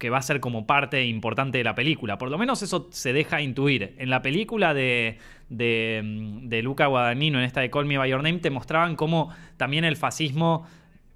que 0.00 0.08
va 0.08 0.16
a 0.16 0.22
ser 0.22 0.40
como 0.40 0.66
parte 0.66 1.04
importante 1.04 1.58
de 1.58 1.64
la 1.64 1.74
película. 1.74 2.16
Por 2.16 2.30
lo 2.30 2.38
menos 2.38 2.62
eso 2.62 2.88
se 2.90 3.12
deja 3.12 3.42
intuir. 3.42 3.94
En 3.98 4.08
la 4.08 4.22
película 4.22 4.72
de, 4.72 5.18
mm, 5.50 6.48
de 6.48 6.62
Luca 6.62 6.86
Guadagnino, 6.86 7.38
en 7.38 7.44
esta 7.44 7.60
de 7.60 7.70
Call 7.70 7.84
Me 7.84 7.98
By 7.98 8.10
Your 8.10 8.22
Name, 8.22 8.38
te 8.38 8.48
mostraban 8.48 8.96
cómo 8.96 9.28
también 9.58 9.84
el 9.84 9.96
fascismo 9.96 10.66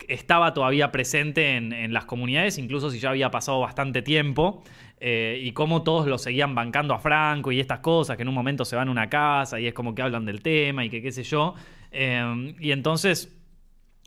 estaba 0.07 0.53
todavía 0.53 0.93
presente 0.93 1.57
en, 1.57 1.73
en 1.73 1.95
las 1.95 2.05
comunidades, 2.05 2.59
incluso 2.59 2.91
si 2.91 2.99
ya 2.99 3.09
había 3.09 3.31
pasado 3.31 3.59
bastante 3.59 4.03
tiempo, 4.03 4.63
eh, 5.01 5.41
y 5.43 5.53
cómo 5.53 5.83
todos 5.83 6.07
lo 6.07 6.19
seguían 6.19 6.55
bancando 6.55 6.93
a 6.93 6.99
Franco 6.99 7.53
y 7.53 7.61
estas 7.61 7.79
cosas, 7.79 8.19
que 8.19 8.23
en 8.23 8.29
un 8.29 8.35
momento 8.35 8.67
se 8.67 8.77
van 8.77 8.89
a 8.89 8.91
una 8.91 9.09
casa 9.09 9.59
y 9.59 9.67
es 9.67 9.73
como 9.73 9.95
que 9.95 10.03
hablan 10.03 10.27
del 10.27 10.43
tema 10.43 10.85
y 10.85 10.91
que 10.91 11.01
qué 11.01 11.11
sé 11.11 11.23
yo. 11.23 11.55
Eh, 11.91 12.55
y 12.61 12.71
entonces... 12.71 13.35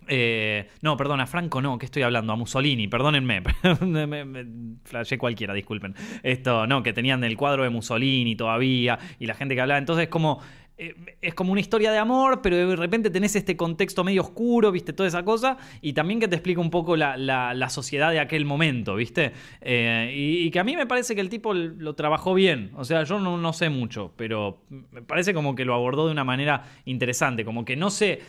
eh, 0.07 0.67
no, 0.81 0.95
perdón, 0.97 1.21
a 1.21 1.27
Franco 1.27 1.61
no, 1.61 1.77
¿qué 1.77 1.85
estoy 1.85 2.03
hablando? 2.03 2.33
A 2.33 2.35
Mussolini, 2.35 2.87
perdónenme. 2.89 3.41
me, 3.81 4.45
flashé 4.83 5.17
cualquiera, 5.17 5.53
disculpen. 5.53 5.95
Esto, 6.23 6.67
no, 6.67 6.83
que 6.83 6.93
tenían 6.93 7.23
el 7.23 7.35
cuadro 7.37 7.63
de 7.63 7.69
Mussolini 7.69 8.35
todavía 8.35 8.97
y 9.19 9.25
la 9.25 9.33
gente 9.33 9.55
que 9.55 9.61
hablaba. 9.61 9.77
Entonces, 9.79 10.07
como. 10.07 10.39
eh, 10.77 10.93
es 11.21 11.33
como 11.33 11.51
una 11.51 11.59
historia 11.61 11.91
de 11.91 11.97
amor, 11.97 12.41
pero 12.43 12.55
de 12.69 12.75
repente 12.75 13.09
tenés 13.09 13.35
este 13.35 13.57
contexto 13.57 14.03
medio 14.03 14.21
oscuro, 14.21 14.71
¿viste? 14.71 14.93
Toda 14.93 15.09
esa 15.09 15.23
cosa. 15.23 15.57
Y 15.81 15.93
también 15.93 16.19
que 16.19 16.27
te 16.27 16.35
explica 16.35 16.61
un 16.61 16.69
poco 16.69 16.95
la, 16.95 17.17
la- 17.17 17.69
sociedad 17.69 18.11
de 18.11 18.19
aquel 18.19 18.45
momento, 18.45 18.95
¿viste? 18.95 19.31
Eh, 19.61 20.13
y, 20.15 20.45
y 20.47 20.51
que 20.51 20.59
a 20.59 20.63
mí 20.63 20.75
me 20.75 20.85
parece 20.85 21.15
que 21.15 21.21
el 21.21 21.29
tipo 21.29 21.53
lo 21.53 21.95
trabajó 21.95 22.33
bien. 22.35 22.71
O 22.75 22.85
sea, 22.85 23.03
yo 23.03 23.19
no, 23.19 23.37
no 23.37 23.53
sé 23.53 23.69
mucho, 23.69 24.13
pero 24.15 24.61
me 24.69 25.01
parece 25.01 25.33
como 25.33 25.55
que 25.55 25.65
lo 25.65 25.73
abordó 25.73 26.05
de 26.05 26.11
una 26.11 26.23
manera 26.23 26.63
interesante. 26.85 27.43
Como 27.43 27.65
que 27.65 27.75
no 27.75 27.89
se 27.89 28.19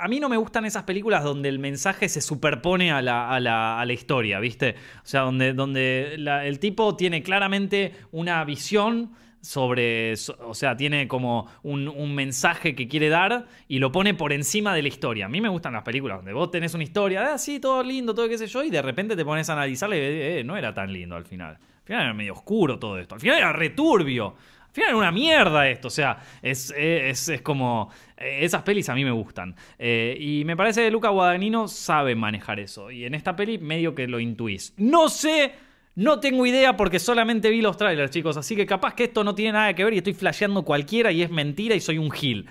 a 0.00 0.08
mí 0.08 0.18
no 0.18 0.28
me 0.28 0.36
gustan 0.36 0.64
esas 0.64 0.82
películas 0.82 1.22
donde 1.22 1.48
el 1.48 1.58
mensaje 1.58 2.08
se 2.08 2.20
superpone 2.20 2.90
a 2.90 3.00
la, 3.00 3.86
historia, 3.92 4.40
¿viste? 4.40 4.74
O 4.98 5.06
sea, 5.06 5.20
donde, 5.20 5.52
donde 5.52 6.14
el 6.14 6.58
tipo 6.58 6.96
tiene 6.96 7.22
claramente 7.22 7.92
una 8.10 8.44
visión 8.44 9.12
sobre, 9.42 10.16
so- 10.16 10.36
o 10.40 10.54
sea, 10.54 10.76
tiene 10.76 11.06
como 11.08 11.48
un, 11.62 12.14
mensaje 12.14 12.74
que 12.74 12.88
quiere 12.88 13.08
dar 13.08 13.46
y 13.68 13.78
lo 13.78 13.92
pone 13.92 14.14
por 14.14 14.32
encima 14.32 14.74
de 14.74 14.82
la 14.82 14.88
historia. 14.88 15.26
A 15.26 15.28
mí 15.28 15.40
me 15.40 15.48
gustan 15.48 15.72
las 15.74 15.82
películas 15.82 16.18
donde 16.18 16.32
vos 16.32 16.50
tenés 16.50 16.74
una 16.74 16.84
historia, 16.84 17.34
ah, 17.34 17.38
sí, 17.38 17.60
todo 17.60 17.82
lindo, 17.82 18.14
todo 18.14 18.28
qué 18.28 18.38
sé 18.38 18.46
yo, 18.46 18.62
y 18.62 18.70
de 18.70 18.80
repente 18.80 19.16
te 19.16 19.24
pones 19.24 19.50
a 19.50 19.54
analizarle 19.54 19.96
y 19.96 20.00
eh, 20.00 20.40
eh, 20.40 20.44
no 20.44 20.56
era 20.56 20.72
tan 20.72 20.92
lindo 20.92 21.16
al 21.16 21.24
final. 21.24 21.58
Al 21.58 21.84
final 21.84 22.02
era 22.04 22.14
medio 22.14 22.32
oscuro 22.32 22.78
todo 22.78 22.98
esto, 22.98 23.16
al 23.16 23.20
final 23.20 23.38
era 23.38 23.52
returbio. 23.52 24.34
Al 24.72 24.74
final 24.74 24.94
una 24.94 25.12
mierda 25.12 25.68
esto, 25.68 25.88
o 25.88 25.90
sea, 25.90 26.18
es, 26.40 26.72
es, 26.76 27.28
es 27.28 27.42
como... 27.42 27.90
Esas 28.16 28.62
pelis 28.62 28.88
a 28.88 28.94
mí 28.94 29.04
me 29.04 29.10
gustan. 29.10 29.54
Eh, 29.78 30.16
y 30.18 30.44
me 30.44 30.56
parece 30.56 30.82
que 30.84 30.90
Luca 30.90 31.08
Guadagnino 31.10 31.66
sabe 31.68 32.14
manejar 32.14 32.60
eso. 32.60 32.90
Y 32.90 33.04
en 33.04 33.14
esta 33.14 33.34
peli 33.36 33.58
medio 33.58 33.94
que 33.94 34.06
lo 34.06 34.20
intuís. 34.20 34.72
No 34.76 35.08
sé, 35.08 35.52
no 35.96 36.20
tengo 36.20 36.46
idea 36.46 36.76
porque 36.76 36.98
solamente 37.00 37.50
vi 37.50 37.60
los 37.60 37.76
trailers, 37.76 38.12
chicos. 38.12 38.36
Así 38.36 38.54
que 38.56 38.64
capaz 38.64 38.94
que 38.94 39.04
esto 39.04 39.24
no 39.24 39.34
tiene 39.34 39.52
nada 39.52 39.74
que 39.74 39.84
ver 39.84 39.92
y 39.94 39.98
estoy 39.98 40.14
flasheando 40.14 40.62
cualquiera 40.64 41.10
y 41.10 41.20
es 41.22 41.30
mentira 41.30 41.74
y 41.74 41.80
soy 41.80 41.98
un 41.98 42.10
gil. 42.12 42.46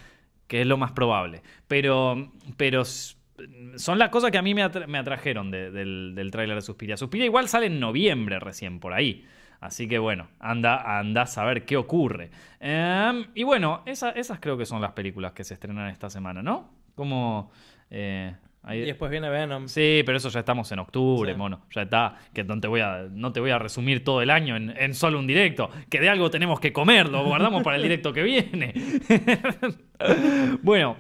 Que 0.48 0.62
es 0.62 0.68
lo 0.68 0.76
más 0.78 0.92
probable. 0.92 1.42
Pero, 1.70 2.32
pero 2.58 2.84
son 2.86 3.98
las 3.98 4.10
cosas 4.10 4.30
que 4.32 4.38
a 4.38 4.42
mí 4.42 4.54
me, 4.54 4.64
atra- 4.64 4.86
me 4.88 4.98
atrajeron 4.98 5.50
de- 5.50 5.72
del, 5.72 6.14
del 6.14 6.30
tráiler 6.32 6.58
de 6.58 6.62
Suspiria. 6.62 6.98
Suspiria 6.98 7.26
igual 7.26 7.48
sale 7.48 7.68
en 7.68 7.80
noviembre 7.80 8.40
recién, 8.40 8.80
por 8.82 8.94
ahí. 8.94 9.26
Así 9.62 9.88
que 9.88 10.00
bueno, 10.00 10.28
anda, 10.40 11.00
anda 11.00 11.22
a 11.22 11.28
saber 11.28 11.64
qué 11.66 11.78
ocurre. 11.78 12.32
Em, 12.60 13.28
y 13.36 13.44
bueno, 13.44 13.84
esa- 13.86 14.10
esas 14.12 14.40
creo 14.40 14.58
que 14.58 14.66
son 14.66 14.82
las 14.82 14.92
películas 14.92 15.32
que 15.32 15.44
se 15.46 15.54
estrenan 15.54 15.88
esta 15.90 16.10
semana, 16.10 16.42
¿no? 16.44 16.70
Como... 16.96 17.52
eh, 17.90 18.36
ahí- 18.64 18.80
Y 18.82 18.86
después 18.86 19.10
viene 19.12 19.30
Venom. 19.30 19.68
Sí, 19.68 20.02
pero 20.06 20.18
eso 20.18 20.30
ya 20.30 20.40
estamos 20.40 20.72
en 20.72 20.80
octubre, 20.80 21.32
Sí. 21.32 21.38
mono. 21.38 21.62
Ya 21.76 21.84
está. 21.84 22.16
Que 22.34 22.44
no 22.44 22.60
te 22.60 22.68
voy 22.68 22.82
a, 22.82 23.08
no 23.12 23.32
te 23.32 23.40
voy 23.40 23.52
a 23.52 23.60
resumir 23.60 24.04
todo 24.04 24.22
el 24.22 24.30
año 24.32 24.56
en, 24.56 24.74
en 24.78 24.94
solo 24.96 25.20
un 25.20 25.28
directo. 25.28 25.70
Que 25.90 26.00
de 26.00 26.10
algo 26.10 26.30
tenemos 26.32 26.60
que 26.60 26.74
comer, 26.74 27.08
lo 27.10 27.24
guardamos 27.24 27.62
para 27.64 27.78
el 27.78 27.84
directo 27.84 28.12
que 28.14 28.24
viene. 28.24 28.74
bueno. 30.64 30.98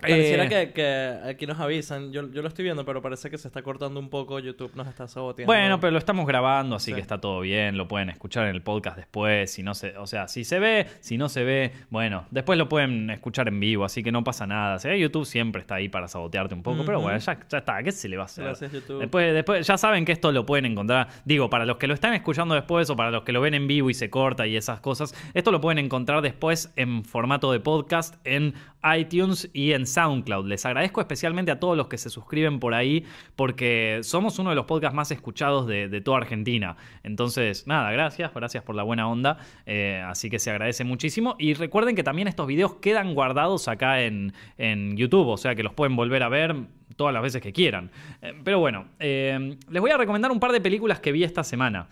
Pareciera 0.00 0.44
eh, 0.44 0.48
que, 0.48 0.72
que 0.72 1.18
aquí 1.28 1.46
nos 1.46 1.58
avisan. 1.58 2.12
Yo, 2.12 2.30
yo 2.30 2.42
lo 2.42 2.48
estoy 2.48 2.64
viendo, 2.64 2.84
pero 2.84 3.02
parece 3.02 3.30
que 3.30 3.38
se 3.38 3.48
está 3.48 3.62
cortando 3.62 3.98
un 3.98 4.08
poco. 4.10 4.38
YouTube 4.38 4.70
nos 4.74 4.86
está 4.86 5.08
saboteando. 5.08 5.52
Bueno, 5.52 5.80
pero 5.80 5.90
lo 5.90 5.98
estamos 5.98 6.26
grabando, 6.26 6.76
así 6.76 6.90
Sí. 6.90 6.94
que 6.94 7.00
está 7.00 7.20
todo 7.20 7.40
bien. 7.40 7.76
Lo 7.76 7.88
pueden 7.88 8.08
escuchar 8.10 8.46
en 8.46 8.54
el 8.54 8.62
podcast 8.62 8.96
después. 8.96 9.50
Si 9.50 9.62
no 9.62 9.74
se, 9.74 9.96
o 9.98 10.06
sea, 10.06 10.28
si 10.28 10.44
se 10.44 10.58
ve, 10.58 10.86
si 11.00 11.18
no 11.18 11.28
se 11.28 11.44
ve, 11.44 11.72
bueno, 11.90 12.26
después 12.30 12.58
lo 12.58 12.68
pueden 12.68 13.10
escuchar 13.10 13.48
en 13.48 13.58
vivo, 13.60 13.84
así 13.84 14.02
que 14.02 14.12
no 14.12 14.22
pasa 14.24 14.46
nada. 14.46 14.76
O 14.76 14.78
sea, 14.78 14.94
YouTube 14.96 15.24
siempre 15.26 15.60
está 15.60 15.74
ahí 15.76 15.88
para 15.88 16.08
sabotearte 16.08 16.54
un 16.54 16.62
poco, 16.62 16.84
pero 16.86 17.00
bueno, 17.00 17.18
ya, 17.18 17.38
ya 17.48 17.58
está. 17.58 17.82
¿Qué 17.82 17.92
se 17.92 18.08
le 18.08 18.16
va 18.16 18.22
a 18.22 18.26
hacer? 18.26 18.44
Gracias, 18.44 18.72
YouTube. 18.72 19.00
Después, 19.00 19.34
después, 19.34 19.66
ya 19.66 19.76
saben 19.76 20.04
que 20.04 20.12
esto 20.12 20.32
lo 20.32 20.46
pueden 20.46 20.66
encontrar. 20.66 21.08
Digo, 21.24 21.50
para 21.50 21.66
los 21.66 21.76
que 21.76 21.86
lo 21.88 21.94
están 21.94 22.14
escuchando 22.14 22.54
después 22.54 22.88
o 22.90 22.96
para 22.96 23.10
los 23.10 23.24
que 23.24 23.32
lo 23.32 23.40
ven 23.40 23.54
en 23.54 23.66
vivo 23.66 23.90
y 23.90 23.94
se 23.94 24.10
corta 24.10 24.46
y 24.46 24.56
esas 24.56 24.80
cosas, 24.80 25.14
esto 25.34 25.50
lo 25.50 25.60
pueden 25.60 25.84
encontrar 25.84 26.22
después 26.22 26.72
en 26.76 27.04
formato 27.04 27.50
de 27.52 27.60
podcast 27.60 28.14
en 28.24 28.54
iTunes 28.96 29.50
y 29.52 29.72
en 29.72 29.86
SoundCloud. 29.88 30.46
Les 30.46 30.64
agradezco 30.64 31.00
especialmente 31.00 31.50
a 31.50 31.58
todos 31.58 31.76
los 31.76 31.88
que 31.88 31.98
se 31.98 32.10
suscriben 32.10 32.60
por 32.60 32.74
ahí 32.74 33.04
porque 33.34 33.98
somos 34.02 34.38
uno 34.38 34.50
de 34.50 34.56
los 34.56 34.66
podcasts 34.66 34.94
más 34.94 35.10
escuchados 35.10 35.66
de, 35.66 36.00
toda 36.00 36.18
Argentina. 36.18 36.76
Entonces, 37.02 37.66
nada, 37.66 37.90
gracias, 37.90 38.32
gracias 38.32 38.62
por 38.62 38.76
la 38.76 38.84
buena 38.84 39.08
onda. 39.08 39.38
Eh, 39.66 40.02
así 40.06 40.30
que 40.30 40.38
se 40.38 40.50
agradece 40.50 40.84
muchísimo. 40.84 41.34
Y 41.38 41.54
recuerden 41.54 41.96
que 41.96 42.02
también 42.04 42.28
estos 42.28 42.46
videos 42.46 42.74
quedan 42.76 43.14
guardados 43.14 43.66
acá 43.68 44.02
en, 44.02 44.32
en 44.58 44.96
YouTube, 44.96 45.26
o 45.28 45.36
sea 45.36 45.54
que 45.54 45.62
los 45.62 45.72
pueden 45.72 45.96
volver 45.96 46.22
a 46.22 46.28
ver 46.28 46.54
todas 46.96 47.12
las 47.12 47.22
veces 47.22 47.42
que 47.42 47.52
quieran. 47.52 47.90
Eh, 48.22 48.34
pero 48.44 48.60
bueno, 48.60 48.86
eh, 48.98 49.56
les 49.70 49.80
voy 49.80 49.90
a 49.90 49.96
recomendar 49.96 50.30
un 50.30 50.40
par 50.40 50.52
de 50.52 50.60
películas 50.60 51.00
que 51.00 51.10
vi 51.12 51.24
esta 51.24 51.42
semana. 51.44 51.88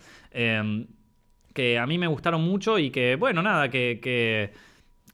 Que 1.53 1.79
a 1.79 1.87
mí 1.87 1.97
me 1.97 2.05
gustaron 2.07 2.41
mucho 2.43 2.77
y 2.77 2.91
que, 2.91 3.15
bueno, 3.15 3.41
nada, 3.41 3.69
que, 3.69 3.99
que- 4.01 4.51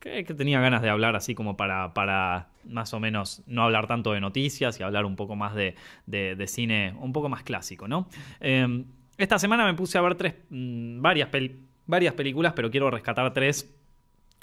que 0.01 0.33
tenía 0.33 0.59
ganas 0.59 0.81
de 0.81 0.89
hablar 0.89 1.15
así 1.15 1.33
como 1.33 1.55
para, 1.55 1.93
para 1.93 2.49
más 2.65 2.93
o 2.93 2.99
menos 2.99 3.43
no 3.47 3.63
hablar 3.63 3.87
tanto 3.87 4.11
de 4.13 4.21
noticias 4.21 4.79
y 4.79 4.83
hablar 4.83 5.05
un 5.05 5.15
poco 5.15 5.35
más 5.35 5.55
de, 5.55 5.75
de- 6.05 6.47
cine 6.47 6.93
un 6.99 7.13
poco 7.13 7.29
más 7.29 7.43
clásico, 7.43 7.87
¿no? 7.87 8.07
Eh, 8.39 8.83
esta 9.17 9.39
semana 9.39 9.65
me 9.65 9.73
puse 9.73 9.97
a 9.97 10.01
ver 10.01 10.15
tres, 10.15 10.35
mm, 10.49 11.01
varias, 11.01 11.29
peli- 11.29 11.59
varias 11.85 12.13
películas, 12.13 12.53
pero 12.53 12.69
quiero 12.71 12.89
rescatar 12.91 13.33
tres 13.33 13.73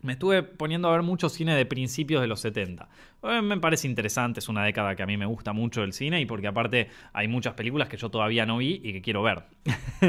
me 0.02 0.14
estuve 0.14 0.42
poniendo 0.42 0.88
a 0.88 0.92
ver 0.92 1.02
mucho 1.02 1.28
cine 1.28 1.54
de 1.54 1.66
principios 1.66 2.22
de 2.22 2.26
los 2.26 2.40
70. 2.40 2.88
Eh, 3.22 3.42
me 3.42 3.58
parece 3.58 3.86
interesante, 3.86 4.40
es 4.40 4.48
una 4.48 4.64
década 4.64 4.96
que 4.96 5.02
a 5.02 5.06
mí 5.06 5.18
me 5.18 5.26
gusta 5.26 5.52
mucho 5.52 5.82
el 5.82 5.92
cine 5.92 6.22
y 6.22 6.24
porque 6.24 6.46
aparte 6.46 6.88
hay 7.12 7.28
muchas 7.28 7.52
películas 7.52 7.86
que 7.90 7.98
yo 7.98 8.08
todavía 8.10 8.46
no 8.46 8.56
vi 8.56 8.80
y 8.82 8.94
que 8.94 9.02
quiero 9.02 9.22
ver. 9.22 9.42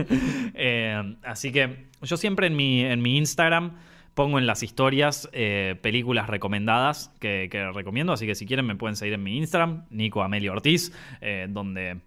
Eh, 0.53 1.16
así 1.24 1.51
que 1.51 1.88
yo 2.01 2.18
siempre 2.18 2.47
en 2.47 2.55
mi, 2.55 2.82
en 2.82 3.01
mi 3.01 3.18
Instagram 3.18 3.74
pongo 4.14 4.39
en 4.39 4.45
las 4.45 4.64
historias 4.64 5.30
eh, 5.34 5.76
películas 5.82 6.28
recomendadas 6.28 7.14
que, 7.20 7.49
recomiendo, 7.74 8.14
así 8.14 8.26
que 8.26 8.36
si 8.36 8.45
quieren 8.45 8.66
me 8.66 8.76
pueden 8.76 8.95
seguir 8.95 9.14
en 9.14 9.24
mi 9.24 9.38
Instagram, 9.38 9.86
Nico 9.89 10.22
Amelio 10.22 10.51
Ortiz, 10.53 10.91
eh, 11.22 11.47
donde 11.49 12.01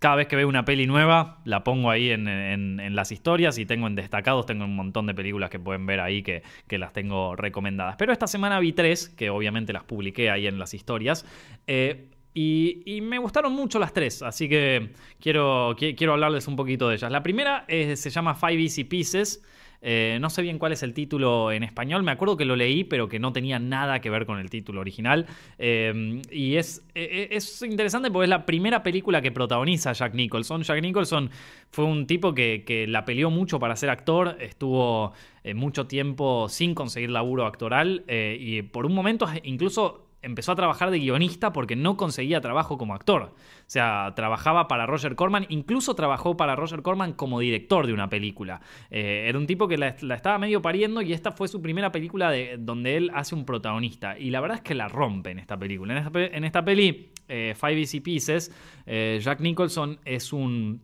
cada 0.00 0.16
vez 0.16 0.26
que 0.26 0.36
veo 0.36 0.48
una 0.48 0.64
peli 0.64 0.86
nueva, 0.86 1.38
la 1.44 1.64
pongo 1.64 1.90
ahí 1.90 2.10
en, 2.10 2.94
las 2.94 3.10
historias 3.10 3.56
y 3.56 3.64
tengo 3.64 3.86
en 3.86 3.94
destacados, 3.94 4.44
tengo 4.44 4.64
un 4.64 4.76
montón 4.76 5.06
de 5.06 5.14
películas 5.14 5.48
que 5.48 5.58
pueden 5.58 5.86
ver 5.86 6.00
ahí 6.00 6.22
que, 6.22 6.42
las 6.68 6.92
tengo 6.92 7.36
recomendadas. 7.36 7.96
Pero 7.96 8.12
esta 8.12 8.26
semana 8.26 8.58
vi 8.60 8.72
tres, 8.72 9.08
que 9.08 9.30
obviamente 9.30 9.72
las 9.72 9.84
publiqué 9.84 10.30
ahí 10.30 10.46
en 10.46 10.58
las 10.58 10.74
historias. 10.74 11.24
eh, 11.66 12.10
y, 12.36 13.00
me 13.00 13.18
gustaron 13.18 13.52
mucho 13.52 13.78
las 13.78 13.92
tres, 13.92 14.20
así 14.20 14.48
que 14.48 14.90
quiero, 15.20 15.76
qui- 15.76 15.96
quiero 15.96 16.14
hablarles 16.14 16.48
un 16.48 16.56
poquito 16.56 16.88
de 16.88 16.96
ellas. 16.96 17.10
La 17.10 17.22
primera 17.22 17.64
se 17.68 18.10
llama 18.10 18.34
Five 18.34 18.60
Easy 18.60 18.82
Pieces. 18.82 19.40
Eh, 19.86 20.18
no 20.20 20.30
sé 20.30 20.40
bien 20.40 20.58
cuál 20.58 20.72
es 20.72 20.82
el 20.82 20.94
título 20.94 21.52
en 21.52 21.62
español. 21.62 22.02
Me 22.02 22.10
acuerdo 22.10 22.36
que 22.38 22.46
lo 22.46 22.56
leí, 22.56 22.84
pero 22.84 23.08
que 23.08 23.18
no 23.18 23.32
tenía 23.32 23.58
nada 23.58 24.00
que 24.00 24.08
ver 24.08 24.24
con 24.24 24.38
el 24.38 24.48
título 24.48 24.80
original. 24.80 25.26
Eh, 25.58 26.22
y 26.30 26.56
es, 26.56 26.84
eh, 26.94 27.28
es 27.30 27.62
interesante 27.62 28.10
porque 28.10 28.24
es 28.24 28.30
la 28.30 28.46
primera 28.46 28.82
película 28.82 29.20
que 29.20 29.30
protagoniza 29.30 29.92
Jack 29.92 30.14
Nicholson. 30.14 30.62
Jack 30.62 30.80
Nicholson 30.80 31.30
fue 31.70 31.84
un 31.84 32.06
tipo 32.06 32.34
que, 32.34 32.64
que 32.66 32.86
la 32.86 33.04
peleó 33.04 33.30
mucho 33.30 33.58
para 33.60 33.76
ser 33.76 33.90
actor. 33.90 34.36
Estuvo 34.40 35.12
eh, 35.44 35.52
mucho 35.52 35.86
tiempo 35.86 36.48
sin 36.48 36.74
conseguir 36.74 37.10
laburo 37.10 37.44
actoral. 37.44 38.04
eh, 38.08 38.36
y 38.40 38.62
por 38.62 38.86
un 38.86 38.94
momento 38.94 39.26
incluso 39.42 40.03
empezó 40.24 40.52
a 40.52 40.56
trabajar 40.56 40.90
de 40.90 40.98
guionista 40.98 41.52
porque 41.52 41.76
no 41.76 41.96
conseguía 41.96 42.40
trabajo 42.40 42.78
como 42.78 42.94
actor. 42.94 43.22
O 43.22 43.34
sea, 43.66 44.12
trabajaba 44.16 44.68
para 44.68 44.86
Roger 44.86 45.14
Corman, 45.14 45.46
incluso 45.48 45.94
trabajó 45.94 46.36
para 46.36 46.56
Roger 46.56 46.82
Corman 46.82 47.12
como 47.12 47.40
director 47.40 47.86
de 47.86 47.92
una 47.92 48.08
película. 48.08 48.60
Eh, 48.90 49.26
era 49.28 49.38
un 49.38 49.46
tipo 49.46 49.68
que 49.68 49.78
la, 49.78 49.88
estaba 49.88 50.38
medio 50.38 50.62
pariendo 50.62 51.02
y 51.02 51.12
esta 51.12 51.32
fue 51.32 51.48
su 51.48 51.62
primera 51.62 51.92
película 51.92 52.30
de, 52.30 52.56
donde 52.58 52.96
él 52.96 53.10
hace 53.14 53.34
un 53.34 53.44
protagonista. 53.44 54.18
Y 54.18 54.30
la 54.30 54.40
verdad 54.40 54.58
es 54.58 54.62
que 54.62 54.74
la 54.74 54.88
rompe 54.88 55.30
en 55.30 55.38
esta 55.38 55.58
película. 55.58 55.96
En 55.96 56.06
esta, 56.06 56.20
en 56.20 56.44
esta 56.44 56.64
peli, 56.64 57.12
eh, 57.28 57.54
Five 57.58 57.80
Easy 57.80 58.00
Pieces, 58.00 58.52
eh, 58.86 59.20
Jack 59.22 59.40
Nicholson 59.40 59.98
es 60.04 60.32
un 60.32 60.82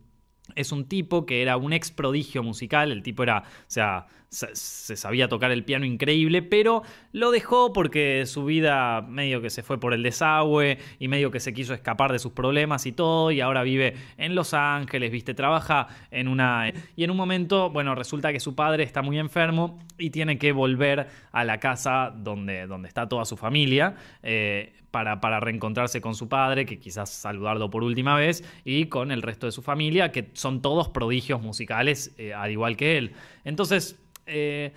es 0.55 0.71
un 0.71 0.85
tipo 0.85 1.25
que 1.25 1.41
era 1.41 1.57
un 1.57 1.73
ex 1.73 1.91
prodigio 1.91 2.43
musical. 2.43 2.91
El 2.91 3.03
tipo 3.03 3.23
era, 3.23 3.39
o 3.39 3.63
sea, 3.67 4.07
se, 4.31 4.95
sabía 4.95 5.27
tocar 5.27 5.51
el 5.51 5.65
piano 5.65 5.85
increíble, 5.85 6.41
pero 6.41 6.83
lo 7.11 7.31
dejó 7.31 7.73
porque 7.73 8.25
su 8.25 8.45
vida 8.45 9.01
medio 9.01 9.41
que 9.41 9.49
se 9.49 9.61
fue 9.61 9.77
por 9.77 9.93
el 9.93 10.03
desagüe 10.03 10.77
y 10.99 11.09
medio 11.09 11.31
que 11.31 11.41
se 11.41 11.53
quiso 11.53 11.73
escapar 11.73 12.13
de 12.13 12.19
sus 12.19 12.31
problemas 12.31 12.85
y 12.85 12.93
todo. 12.93 13.31
Y 13.31 13.41
ahora 13.41 13.61
vive 13.63 13.95
en 14.17 14.33
Los 14.33 14.53
Ángeles, 14.53 15.11
viste, 15.11 15.33
trabaja 15.33 15.87
en 16.11 16.29
una. 16.29 16.71
Y 16.95 17.03
en 17.03 17.11
un 17.11 17.17
momento, 17.17 17.69
bueno, 17.71 17.93
resulta 17.93 18.31
que 18.31 18.39
su 18.39 18.55
padre 18.55 18.83
está 18.83 19.01
muy 19.01 19.19
enfermo 19.19 19.79
y 19.97 20.11
tiene 20.11 20.37
que 20.37 20.53
volver 20.53 21.07
a 21.33 21.43
la 21.43 21.59
casa 21.59 22.13
donde, 22.15 22.67
donde 22.67 22.87
está 22.87 23.09
toda 23.09 23.25
su 23.25 23.35
familia. 23.35 23.95
eh, 24.23 24.73
para, 24.91 25.21
para 25.21 25.39
reencontrarse 25.39 26.01
con 26.01 26.15
su 26.15 26.27
padre, 26.27 26.65
que 26.65 26.77
quizás 26.77 27.09
saludarlo 27.09 27.69
por 27.69 27.83
última 27.83 28.15
vez, 28.15 28.43
y 28.65 28.85
con 28.87 29.11
el 29.11 29.21
resto 29.21 29.45
de 29.45 29.53
su 29.53 29.61
familia, 29.61 30.11
que 30.11 30.29
son 30.33 30.61
todos 30.61 30.89
prodigios 30.89 31.41
musicales, 31.41 32.13
eh, 32.17 32.33
al 32.33 32.51
igual 32.51 32.75
que 32.75 32.97
él. 32.97 33.13
Entonces, 33.45 34.00
eh, 34.25 34.73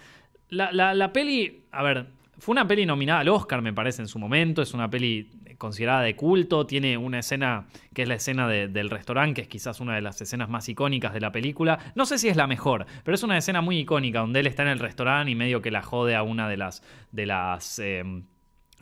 la, 0.48 0.72
la- 0.72 1.12
peli, 1.12 1.64
a 1.72 1.82
ver, 1.82 2.06
fue 2.38 2.52
una 2.52 2.66
peli 2.66 2.86
nominada 2.86 3.20
al 3.20 3.28
Oscar, 3.28 3.62
me 3.62 3.72
parece, 3.72 4.02
en 4.02 4.08
su 4.08 4.18
momento, 4.18 4.62
es 4.62 4.74
una 4.74 4.90
peli 4.90 5.30
considerada 5.58 6.02
de 6.02 6.16
culto, 6.16 6.66
tiene 6.66 6.96
una 6.98 7.20
escena 7.20 7.66
que 7.94 8.02
es 8.02 8.08
la 8.08 8.14
escena 8.16 8.48
de- 8.48 8.68
del 8.68 8.90
restaurante, 8.90 9.34
que 9.34 9.40
es 9.42 9.48
quizás 9.48 9.80
una 9.80 9.94
de 9.94 10.00
las 10.02 10.20
escenas 10.20 10.48
más 10.48 10.68
icónicas 10.68 11.12
de 11.14 11.20
la 11.20 11.30
película. 11.32 11.78
No 11.94 12.06
sé 12.06 12.18
si 12.18 12.28
es 12.28 12.36
la 12.36 12.46
mejor, 12.46 12.86
pero 13.04 13.14
es 13.14 13.22
una 13.22 13.38
escena 13.38 13.60
muy 13.60 13.78
icónica, 13.78 14.20
donde 14.20 14.40
él 14.40 14.46
está 14.46 14.62
en 14.62 14.68
el 14.70 14.78
restaurante 14.80 15.30
y 15.30 15.34
medio 15.34 15.62
que 15.62 15.70
la 15.70 15.82
jode 15.82 16.14
a 16.16 16.22
una 16.22 16.48
de 16.48 16.56
las... 16.56 16.82
De 17.12 17.26
las 17.26 17.78
em, 17.78 18.24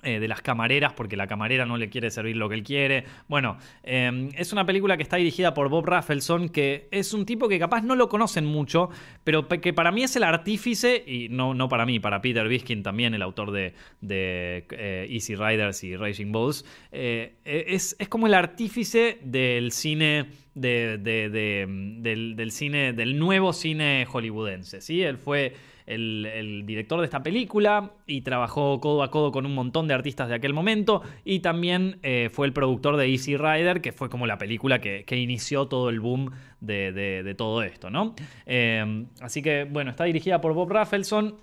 eh, 0.05 0.18
de 0.18 0.26
las 0.26 0.42
camareras 0.42 0.94
porque 0.94 1.16
la 1.16 1.28
camarera 1.28 1.64
no 1.64 1.76
le 1.76 1.88
quiere 1.88 2.11
servir 2.11 2.36
lo 2.36 2.48
que 2.48 2.57
él 2.57 2.64
quiere. 2.64 3.05
Bueno, 3.28 3.57
eh, 3.84 4.30
es 4.36 4.53
una 4.53 4.66
película 4.66 4.96
que 4.96 5.05
está 5.05 5.16
dirigida 5.16 5.55
por 5.55 5.68
Bob 5.68 5.86
Rafelson, 5.86 6.48
que 6.48 6.88
es 6.90 7.14
un 7.14 7.24
tipo 7.24 7.48
que 7.48 7.57
capaz 7.61 7.82
no 7.82 7.94
lo 7.94 8.09
conocen 8.09 8.44
mucho, 8.44 8.90
pero 9.22 9.46
que 9.46 9.72
para 9.72 9.92
mí 9.92 10.03
es 10.03 10.16
el 10.16 10.24
artífice, 10.24 11.05
y 11.07 11.28
no, 11.28 11.55
no 11.55 11.68
para 11.68 11.86
mí, 11.86 12.00
para 12.00 12.20
Peter 12.20 12.48
Biskin 12.48 12.82
también, 12.82 13.14
el 13.14 13.22
autor 13.22 13.53
de, 13.53 13.74
eh, 14.11 15.07
Easy 15.09 15.36
Riders 15.36 15.84
y 15.84 15.94
Raging 15.94 16.32
Bulls, 16.32 16.64
es, 16.90 17.96
como 18.09 18.26
el 18.26 18.34
artífice 18.34 19.18
del 19.22 19.70
cine. 19.70 20.26
del, 20.55 21.03
del, 21.03 22.50
cine, 22.50 22.92
del 22.92 23.18
nuevo 23.20 23.53
cine 23.53 24.05
hollywoodense. 24.07 24.80
¿sí? 24.80 25.00
Él 25.03 25.16
fue 25.16 25.55
el, 25.86 26.62
director 26.66 27.00
de 27.00 27.06
esta 27.06 27.22
película 27.22 27.92
y 28.06 28.22
trabajó 28.22 28.80
codo 28.80 29.02
a 29.02 29.10
codo 29.10 29.32
con 29.32 29.46
un 29.46 29.54
montón 29.54 29.88
de 29.88 29.94
artistas 29.94 30.28
de 30.28 30.34
aquel 30.34 30.54
momento 30.54 31.02
y 31.24 31.40
también 31.40 31.98
eh, 32.02 32.30
fue 32.32 32.46
el 32.46 32.52
productor 32.52 32.96
de 32.96 33.08
Easy 33.08 33.36
Rider, 33.36 33.80
que 33.80 33.92
fue 33.92 34.08
como 34.08 34.26
la 34.26 34.38
película 34.38 34.80
que, 34.80 35.04
inició 35.12 35.66
todo 35.66 35.90
el 35.90 36.00
boom 36.00 36.32
de, 36.60 37.34
todo 37.36 37.62
esto, 37.62 37.90
¿no? 37.90 38.14
Eh, 38.46 39.06
así 39.20 39.42
que, 39.42 39.64
bueno, 39.64 39.90
está 39.90 40.04
dirigida 40.04 40.40
por 40.40 40.54
Bob 40.54 40.70
Rafelson 40.70 41.36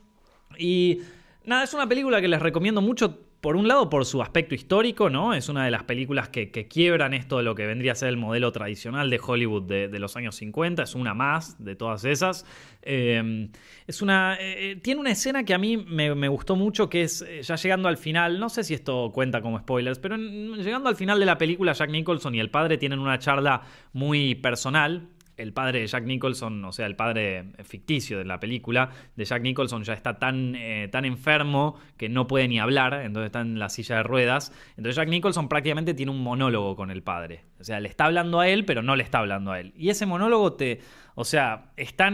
y 0.58 1.00
nada, 1.46 1.64
es 1.64 1.74
una 1.74 1.88
película 1.88 2.20
que 2.22 2.28
les 2.28 2.42
recomiendo 2.42 2.82
mucho 2.82 3.29
por 3.42 3.56
un 3.56 3.70
lado, 3.70 3.90
por 3.90 4.06
su 4.06 4.22
aspecto 4.22 4.54
histórico, 4.54 5.10
¿no? 5.10 5.34
Es 5.34 5.48
una 5.48 5.64
de 5.64 5.72
las 5.72 5.84
películas 5.84 6.28
que, 6.28 6.50
quiebran 6.68 7.14
esto 7.14 7.38
de 7.38 7.44
lo 7.44 7.56
que 7.56 7.66
vendría 7.66 7.94
a 7.94 7.96
ser 7.96 8.10
el 8.10 8.18
modelo 8.18 8.52
tradicional 8.52 9.10
de 9.10 9.20
Hollywood 9.26 9.64
de, 9.64 10.00
los 10.00 10.18
años 10.18 10.36
50. 10.36 10.84
Es 10.84 10.94
una 10.94 11.14
más 11.14 11.64
de 11.64 11.76
todas 11.76 12.04
esas. 12.04 12.46
Eh, 12.82 13.50
es 13.88 14.02
una. 14.02 14.38
Eh, 14.40 14.78
tiene 14.82 15.00
una 15.00 15.12
escena 15.12 15.46
que 15.46 15.54
a 15.54 15.58
mí 15.58 15.78
me, 15.78 16.28
gustó 16.28 16.58
mucho, 16.58 16.90
que 16.90 17.04
es 17.04 17.22
eh, 17.22 17.42
ya 17.42 17.56
llegando 17.56 17.88
al 17.88 17.98
final. 17.98 18.40
No 18.40 18.50
sé 18.50 18.64
si 18.64 18.74
esto 18.74 19.12
cuenta 19.14 19.42
como 19.42 19.58
spoilers, 19.60 20.00
pero 20.00 20.18
llegando 20.18 20.90
al 20.90 20.98
final 20.98 21.20
de 21.20 21.26
la 21.26 21.38
película, 21.38 21.72
Jack 21.72 21.92
Nicholson 21.92 22.36
y 22.36 22.40
el 22.40 22.50
padre 22.50 22.78
tienen 22.78 23.00
una 23.00 23.20
charla 23.20 23.62
muy 23.94 24.36
personal 24.36 25.08
el 25.40 25.54
padre 25.54 25.80
de 25.80 25.88
Jack 25.88 26.04
Nicholson, 26.04 26.64
o 26.66 26.72
sea, 26.72 26.86
el 26.86 26.96
padre 26.96 27.54
ficticio 27.64 28.18
de 28.18 28.26
la 28.26 28.40
película 28.40 28.90
de 29.16 29.26
Jack 29.26 29.42
Nicholson 29.42 29.84
ya 29.84 29.94
está 29.94 30.20
tan, 30.20 30.56
eh, 30.56 30.90
tan 30.92 31.06
enfermo 31.06 31.78
que 31.98 32.10
no 32.10 32.28
puede 32.28 32.48
ni 32.48 32.60
hablar, 32.60 33.02
entonces 33.06 33.28
está 33.28 33.42
en 33.42 33.58
la 33.58 33.70
silla 33.70 33.98
de 33.98 34.04
ruedas. 34.04 34.54
Entonces 34.78 34.96
Jack 34.96 35.10
Nicholson 35.10 35.48
prácticamente 35.48 35.94
tiene 35.94 36.12
un 36.12 36.22
monólogo 36.22 36.76
con 36.76 36.92
el 36.92 37.04
padre. 37.04 37.46
O 37.60 37.64
sea, 37.64 37.80
le 37.80 37.90
está 37.90 38.06
hablando 38.06 38.40
a 38.40 38.48
él, 38.48 38.66
pero 38.66 38.82
no 38.82 38.96
le 38.96 39.04
está 39.04 39.20
hablando 39.20 39.52
a 39.52 39.60
él. 39.60 39.74
Y 39.76 39.90
ese 39.90 40.06
monólogo 40.06 40.54
te, 40.54 40.82
o 41.16 41.24
sea, 41.24 41.72
está 41.76 42.12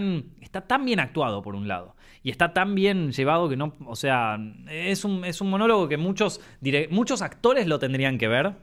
tan 0.68 0.86
bien 0.86 1.00
actuado 1.00 1.42
por 1.42 1.56
un 1.56 1.68
lado. 1.68 1.96
Y 2.24 2.32
está 2.32 2.54
tan 2.54 2.74
bien 2.74 3.12
llevado 3.12 3.50
que 3.50 3.56
no, 3.56 3.76
o 3.86 3.96
sea, 3.96 4.40
es 4.70 5.06
un, 5.06 5.26
es 5.26 5.42
un 5.42 5.50
monólogo 5.50 5.88
que 5.88 5.98
muchos, 5.98 6.42
muchos 6.90 7.22
actores 7.22 7.68
lo 7.68 7.78
tendrían 7.78 8.18
que 8.18 8.28
ver 8.28 8.56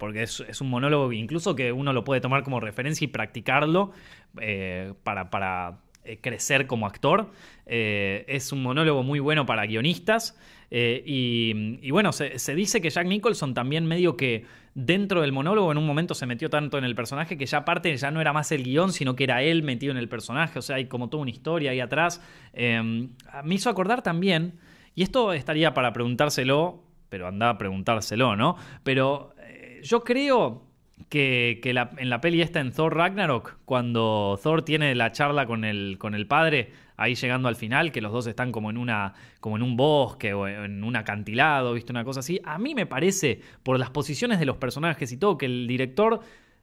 porque 0.00 0.22
es, 0.22 0.60
un 0.60 0.70
monólogo 0.70 1.12
incluso 1.12 1.54
que 1.54 1.70
uno 1.70 1.92
lo 1.92 2.02
puede 2.02 2.22
tomar 2.22 2.42
como 2.42 2.58
referencia 2.58 3.04
y 3.04 3.08
practicarlo 3.08 3.92
eh, 4.40 4.94
para, 5.04 5.78
eh, 6.04 6.18
crecer 6.20 6.66
como 6.66 6.86
actor. 6.86 7.30
Eh, 7.66 8.24
es 8.26 8.50
un 8.50 8.62
monólogo 8.62 9.04
muy 9.04 9.20
bueno 9.20 9.46
para 9.46 9.66
guionistas. 9.66 10.36
Y, 10.72 11.90
bueno, 11.90 12.12
se, 12.12 12.54
dice 12.54 12.80
que 12.80 12.90
Jack 12.90 13.06
Nicholson 13.06 13.54
también 13.54 13.86
medio 13.86 14.16
que 14.16 14.46
dentro 14.74 15.20
del 15.20 15.32
monólogo 15.32 15.72
en 15.72 15.78
un 15.78 15.86
momento 15.86 16.14
se 16.14 16.26
metió 16.26 16.48
tanto 16.48 16.78
en 16.78 16.84
el 16.84 16.94
personaje 16.94 17.36
que 17.36 17.44
ya 17.44 17.58
aparte 17.58 17.94
ya 17.96 18.12
no 18.12 18.20
era 18.20 18.32
más 18.32 18.52
el 18.52 18.62
guion, 18.62 18.92
sino 18.92 19.16
que 19.16 19.24
era 19.24 19.42
él 19.42 19.62
metido 19.64 19.90
en 19.90 19.98
el 19.98 20.08
personaje. 20.08 20.60
O 20.60 20.62
sea, 20.62 20.76
hay 20.76 20.86
como 20.86 21.10
toda 21.10 21.22
una 21.22 21.30
historia 21.30 21.72
ahí 21.72 21.80
atrás. 21.80 22.22
me 22.54 23.54
hizo 23.54 23.68
acordar 23.68 24.02
también, 24.02 24.54
y 24.94 25.02
esto 25.02 25.32
estaría 25.34 25.74
para 25.74 25.92
preguntárselo, 25.92 26.84
pero 27.10 27.26
anda 27.26 27.50
a 27.50 27.58
preguntárselo, 27.58 28.36
¿no? 28.36 28.56
Pero 28.84 29.34
yo 29.82 30.04
creo 30.04 30.70
que, 31.08 31.60
en 31.64 32.10
la 32.10 32.20
peli 32.20 32.42
esta 32.42 32.60
en 32.60 32.72
Thor 32.72 32.96
Ragnarok, 32.96 33.58
cuando 33.64 34.38
Thor 34.42 34.62
tiene 34.62 34.94
la 34.94 35.12
charla 35.12 35.46
con 35.46 35.64
el, 35.64 36.26
padre, 36.28 36.72
ahí 36.96 37.14
llegando 37.14 37.48
al 37.48 37.56
final, 37.56 37.92
que 37.92 38.00
los 38.00 38.12
dos 38.12 38.26
están 38.26 38.52
como 38.52 38.70
en, 38.70 38.76
una, 38.76 39.14
como 39.40 39.56
en 39.56 39.62
un 39.62 39.76
bosque 39.76 40.34
o 40.34 40.46
en 40.46 40.84
un 40.84 40.96
acantilado, 40.96 41.72
¿viste? 41.74 41.92
Una 41.92 42.04
cosa 42.04 42.20
así. 42.20 42.40
A 42.44 42.58
mí 42.58 42.74
me 42.74 42.86
parece, 42.86 43.40
por 43.62 43.78
las 43.78 43.90
posiciones 43.90 44.38
de 44.38 44.46
los 44.46 44.58
personajes 44.58 45.10
y 45.12 45.16
todo, 45.16 45.38
que 45.38 45.46
el 45.46 45.66
director 45.66 46.20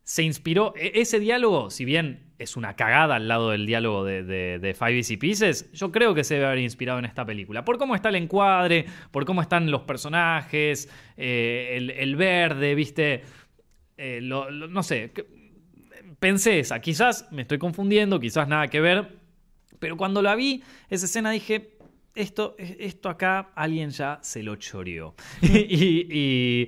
se 0.07 0.23
inspiró. 0.23 0.73
E, 0.77 1.01
ese 1.01 1.19
diálogo, 1.19 1.69
si 1.69 1.83
bien 1.83 2.31
es 2.39 2.55
una 2.55 2.77
cagada 2.77 3.15
al 3.15 3.27
lado 3.27 3.49
del 3.49 3.65
diálogo 3.65 4.05
de, 4.05 4.75
Five 4.79 4.95
Easy 4.95 5.17
Pieces, 5.17 5.69
yo 5.73 5.91
creo 5.91 6.15
que 6.15 6.23
se 6.23 6.35
debe 6.35 6.45
haber 6.45 6.59
inspirado 6.59 6.97
en 6.97 7.03
esta 7.03 7.25
película. 7.25 7.65
Por 7.65 7.77
cómo 7.77 7.93
está 7.93 8.07
el 8.07 8.15
encuadre, 8.15 8.85
por 9.11 9.25
cómo 9.25 9.41
están 9.41 9.69
los 9.69 9.81
personajes, 9.81 10.89
eh, 11.17 11.93
el, 11.97 12.15
verde, 12.15 12.73
viste. 12.73 13.23
Eh, 13.97 14.21
no 14.21 14.81
sé. 14.81 15.11
Pensé 16.19 16.59
esa. 16.59 16.79
Quizás 16.79 17.27
me 17.31 17.41
estoy 17.41 17.57
confundiendo, 17.57 18.17
quizás 18.17 18.47
nada 18.47 18.69
que 18.69 18.79
ver. 18.79 19.17
Pero 19.79 19.97
cuando 19.97 20.21
la 20.21 20.35
vi, 20.35 20.63
esa 20.89 21.05
escena 21.05 21.31
dije, 21.31 21.76
esto, 22.18 22.55
esto 22.57 23.09
acá 23.09 23.51
alguien 23.55 23.91
ya 23.91 24.20
se 24.22 24.43
lo 24.43 24.55
choreó. 24.55 25.15
y, 25.41 26.68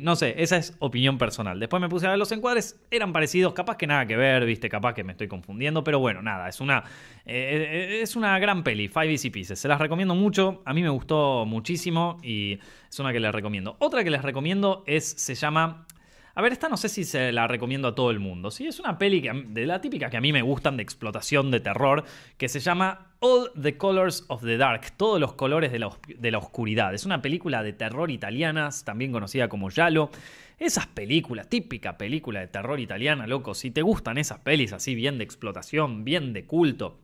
no 0.00 0.16
sé, 0.16 0.34
esa 0.38 0.56
es 0.56 0.74
opinión 0.78 1.18
personal. 1.18 1.60
Después 1.60 1.80
me 1.80 1.88
puse 1.88 2.06
a 2.06 2.10
ver 2.10 2.18
los 2.18 2.32
encuadres, 2.32 2.80
eran 2.90 3.12
parecidos, 3.12 3.52
capaz 3.52 3.76
que 3.76 3.86
nada 3.86 4.06
que 4.06 4.16
ver, 4.16 4.44
viste, 4.44 4.68
capaz 4.68 4.94
que 4.94 5.04
me 5.04 5.12
estoy 5.12 5.28
confundiendo, 5.28 5.84
pero 5.84 5.98
bueno, 5.98 6.22
nada, 6.22 6.48
es 6.48 6.60
una, 6.60 6.84
eh, 7.26 8.00
es 8.02 8.16
una 8.16 8.38
gran 8.38 8.64
peli, 8.64 8.88
Five 8.88 9.10
Easy 9.10 9.30
Pieces. 9.30 9.58
Se 9.58 9.68
las 9.68 9.78
recomiendo 9.78 10.14
mucho, 10.14 10.62
a 10.64 10.74
mí 10.74 10.82
me 10.82 10.88
gustó 10.88 11.44
muchísimo 11.46 12.18
y 12.22 12.58
es 12.90 12.98
una 12.98 13.12
que 13.12 13.20
les 13.20 13.32
recomiendo. 13.32 13.76
Otra 13.78 14.02
que 14.02 14.10
les 14.10 14.22
recomiendo 14.22 14.82
es, 14.86 15.04
se 15.04 15.34
llama 15.34 15.86
a 16.34 16.42
ver, 16.42 16.52
esta 16.52 16.68
no 16.68 16.76
sé 16.76 16.88
si 16.88 17.04
se 17.04 17.30
la 17.30 17.46
recomiendo 17.46 17.88
a 17.88 17.94
todo 17.94 18.10
el 18.10 18.18
mundo. 18.18 18.50
Sí, 18.50 18.66
es 18.66 18.80
una 18.80 18.98
peli 18.98 19.28
de 19.48 19.66
la 19.66 19.80
típica 19.80 20.10
que 20.10 20.16
a 20.16 20.20
mí 20.20 20.32
me 20.32 20.42
gustan 20.42 20.76
de 20.76 20.82
explotación 20.82 21.50
de 21.50 21.60
terror, 21.60 22.04
que 22.36 22.48
se 22.48 22.58
llama 22.58 23.12
All 23.20 23.50
the 23.60 23.76
Colors 23.76 24.24
of 24.28 24.42
the 24.42 24.56
Dark, 24.56 24.92
todos 24.96 25.20
los 25.20 25.34
colores 25.34 25.70
de 25.70 25.78
la, 25.78 25.90
de 26.08 26.30
la 26.30 26.38
oscuridad. 26.38 26.92
Es 26.92 27.06
una 27.06 27.22
película 27.22 27.62
de 27.62 27.72
terror 27.72 28.10
italianas, 28.10 28.84
también 28.84 29.12
conocida 29.12 29.48
como 29.48 29.70
Yalo. 29.70 30.10
Esas 30.58 30.86
películas, 30.86 31.48
típica 31.48 31.98
película 31.98 32.40
de 32.40 32.48
terror 32.48 32.80
italiana, 32.80 33.26
loco, 33.26 33.54
si 33.54 33.70
te 33.70 33.82
gustan 33.82 34.18
esas 34.18 34.40
pelis 34.40 34.72
así 34.72 34.94
bien 34.94 35.18
de 35.18 35.24
explotación, 35.24 36.04
bien 36.04 36.32
de 36.32 36.46
culto, 36.46 36.98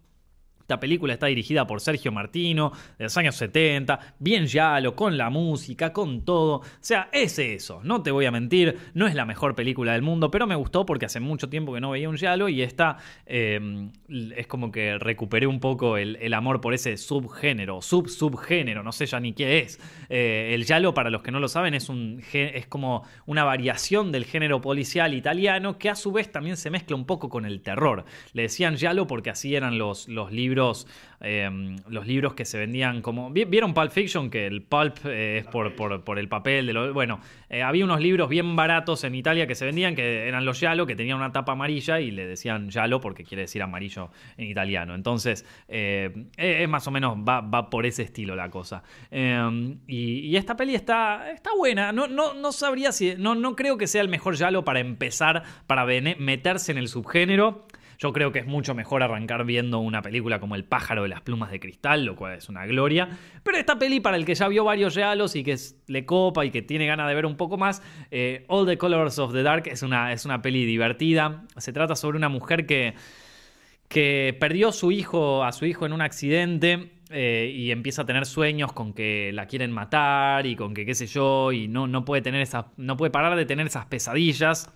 esta 0.70 0.78
película 0.78 1.14
está 1.14 1.26
dirigida 1.26 1.66
por 1.66 1.80
Sergio 1.80 2.12
Martino, 2.12 2.70
de 2.96 3.02
los 3.02 3.16
años 3.16 3.34
70, 3.34 4.14
bien 4.20 4.46
yalo, 4.46 4.94
con 4.94 5.18
la 5.18 5.28
música, 5.28 5.92
con 5.92 6.24
todo. 6.24 6.58
O 6.58 6.64
sea, 6.78 7.08
es 7.12 7.40
eso, 7.40 7.80
no 7.82 8.04
te 8.04 8.12
voy 8.12 8.26
a 8.26 8.30
mentir, 8.30 8.78
no 8.94 9.08
es 9.08 9.16
la 9.16 9.24
mejor 9.24 9.56
película 9.56 9.94
del 9.94 10.02
mundo, 10.02 10.30
pero 10.30 10.46
me 10.46 10.54
gustó 10.54 10.86
porque 10.86 11.06
hace 11.06 11.18
mucho 11.18 11.48
tiempo 11.48 11.74
que 11.74 11.80
no 11.80 11.90
veía 11.90 12.08
un 12.08 12.16
yalo 12.16 12.48
y 12.48 12.62
esta 12.62 12.98
em, 13.26 13.90
es 14.36 14.46
como 14.46 14.70
que 14.70 14.96
recuperé 14.96 15.48
un 15.48 15.58
poco 15.58 15.96
el, 15.96 16.32
amor 16.34 16.60
por 16.60 16.72
ese 16.72 16.96
subgénero, 16.96 17.82
sub-subgénero, 17.82 18.84
no 18.84 18.92
sé 18.92 19.06
ya 19.06 19.18
ni 19.18 19.32
qué 19.32 19.58
es. 19.58 19.80
Eh, 20.08 20.52
el 20.54 20.66
yalo, 20.66 20.94
para 20.94 21.10
los 21.10 21.22
que 21.22 21.32
no 21.32 21.40
lo 21.40 21.48
saben, 21.48 21.74
es, 21.74 21.88
un, 21.88 22.22
es 22.32 22.66
como 22.68 23.02
una 23.26 23.42
variación 23.42 24.12
del 24.12 24.24
género 24.24 24.60
policial 24.60 25.14
italiano 25.14 25.78
que 25.78 25.90
a 25.90 25.96
su 25.96 26.12
vez 26.12 26.30
también 26.30 26.56
se 26.56 26.70
mezcla 26.70 26.94
un 26.94 27.06
poco 27.06 27.28
con 27.28 27.44
el 27.44 27.60
terror. 27.60 28.04
Le 28.34 28.42
decían 28.42 28.76
yalo 28.76 29.08
porque 29.08 29.30
así 29.30 29.56
eran 29.56 29.76
los, 29.76 30.06
los 30.06 30.30
libros 30.30 30.59
Em, 31.22 31.76
los 31.88 32.06
libros 32.06 32.32
que 32.32 32.46
se 32.46 32.58
vendían 32.58 33.02
como... 33.02 33.30
¿Vieron 33.30 33.74
Pulp 33.74 33.90
Fiction? 33.90 34.30
Que 34.30 34.46
el 34.46 34.62
pulp 34.62 35.04
eh, 35.04 35.38
es 35.38 35.46
por, 35.46 35.74
por, 35.74 36.18
el 36.18 36.28
papel 36.28 36.66
de 36.66 36.72
lo... 36.72 36.94
Bueno, 36.94 37.20
eh, 37.50 37.62
había 37.62 37.84
unos 37.84 38.00
libros 38.00 38.30
bien 38.30 38.56
baratos 38.56 39.04
en 39.04 39.14
Italia 39.14 39.46
que 39.46 39.54
se 39.54 39.66
vendían, 39.66 39.94
que 39.94 40.26
eran 40.26 40.46
los 40.46 40.60
Yalo, 40.60 40.86
que 40.86 40.96
tenían 40.96 41.18
una 41.18 41.30
tapa 41.30 41.52
amarilla 41.52 42.00
y 42.00 42.10
le 42.10 42.26
decían 42.26 42.70
Yalo 42.70 43.02
porque 43.02 43.24
quiere 43.24 43.42
decir 43.42 43.62
amarillo 43.62 44.10
en 44.38 44.48
italiano. 44.48 44.94
Entonces, 44.94 45.44
eh, 45.68 46.10
es 46.38 46.68
más 46.70 46.86
o 46.86 46.90
menos, 46.90 47.18
va, 47.18 47.68
por 47.68 47.84
ese 47.84 48.02
estilo 48.02 48.34
la 48.34 48.48
cosa. 48.48 48.82
Em, 49.10 49.78
y, 49.86 50.34
esta 50.36 50.56
peli 50.56 50.74
está, 50.74 51.30
está 51.32 51.50
buena. 51.54 51.92
No, 51.92 52.06
no, 52.06 52.32
no 52.32 52.50
sabría 52.50 52.92
si... 52.92 53.14
No, 53.16 53.34
no 53.34 53.56
creo 53.56 53.76
que 53.76 53.86
sea 53.86 54.00
el 54.00 54.08
mejor 54.08 54.36
Yalo 54.36 54.64
para 54.64 54.80
empezar, 54.80 55.42
para 55.66 55.84
meterse 55.84 56.72
en 56.72 56.78
el 56.78 56.88
subgénero. 56.88 57.66
Yo 58.00 58.14
creo 58.14 58.32
que 58.32 58.38
es 58.38 58.46
mucho 58.46 58.74
mejor 58.74 59.02
arrancar 59.02 59.44
viendo 59.44 59.78
una 59.78 60.00
película 60.00 60.40
como 60.40 60.54
El 60.54 60.64
pájaro 60.64 61.02
de 61.02 61.10
las 61.10 61.20
plumas 61.20 61.50
de 61.50 61.60
cristal, 61.60 62.06
lo 62.06 62.16
cual 62.16 62.38
es 62.38 62.48
una 62.48 62.64
gloria. 62.64 63.10
Pero 63.42 63.58
esta 63.58 63.78
peli, 63.78 64.00
para 64.00 64.16
el 64.16 64.24
que 64.24 64.34
ya 64.34 64.48
vio 64.48 64.64
varios 64.64 64.94
regalos 64.94 65.36
y 65.36 65.44
que 65.44 65.54
le 65.86 66.06
copa 66.06 66.46
y 66.46 66.50
que 66.50 66.62
tiene 66.62 66.86
ganas 66.86 67.08
de 67.08 67.14
ver 67.14 67.26
un 67.26 67.36
poco 67.36 67.58
más, 67.58 67.82
eh, 68.10 68.46
All 68.48 68.66
the 68.66 68.78
Colors 68.78 69.18
of 69.18 69.34
the 69.34 69.42
Dark 69.42 69.64
es 69.66 69.82
una, 69.82 70.14
es 70.14 70.24
una 70.24 70.40
peli 70.40 70.64
divertida. 70.64 71.44
Se 71.58 71.74
trata 71.74 71.94
sobre 71.94 72.16
una 72.16 72.30
mujer 72.30 72.64
que, 72.64 72.94
que 73.88 74.34
perdió 74.40 74.72
su 74.72 74.92
hijo, 74.92 75.44
a 75.44 75.52
su 75.52 75.66
hijo 75.66 75.84
en 75.84 75.92
un 75.92 76.00
accidente. 76.00 76.92
Eh, 77.12 77.52
y 77.54 77.70
empieza 77.70 78.02
a 78.02 78.06
tener 78.06 78.24
sueños 78.24 78.72
con 78.72 78.94
que 78.94 79.32
la 79.34 79.46
quieren 79.46 79.72
matar 79.72 80.46
y 80.46 80.54
con 80.54 80.74
que 80.74 80.86
qué 80.86 80.94
sé 80.94 81.08
yo, 81.08 81.50
y 81.50 81.66
no, 81.66 81.88
no 81.88 82.04
puede 82.04 82.22
tener 82.22 82.40
esa, 82.40 82.70
no 82.76 82.96
puede 82.96 83.10
parar 83.10 83.36
de 83.36 83.44
tener 83.44 83.66
esas 83.66 83.86
pesadillas. 83.86 84.72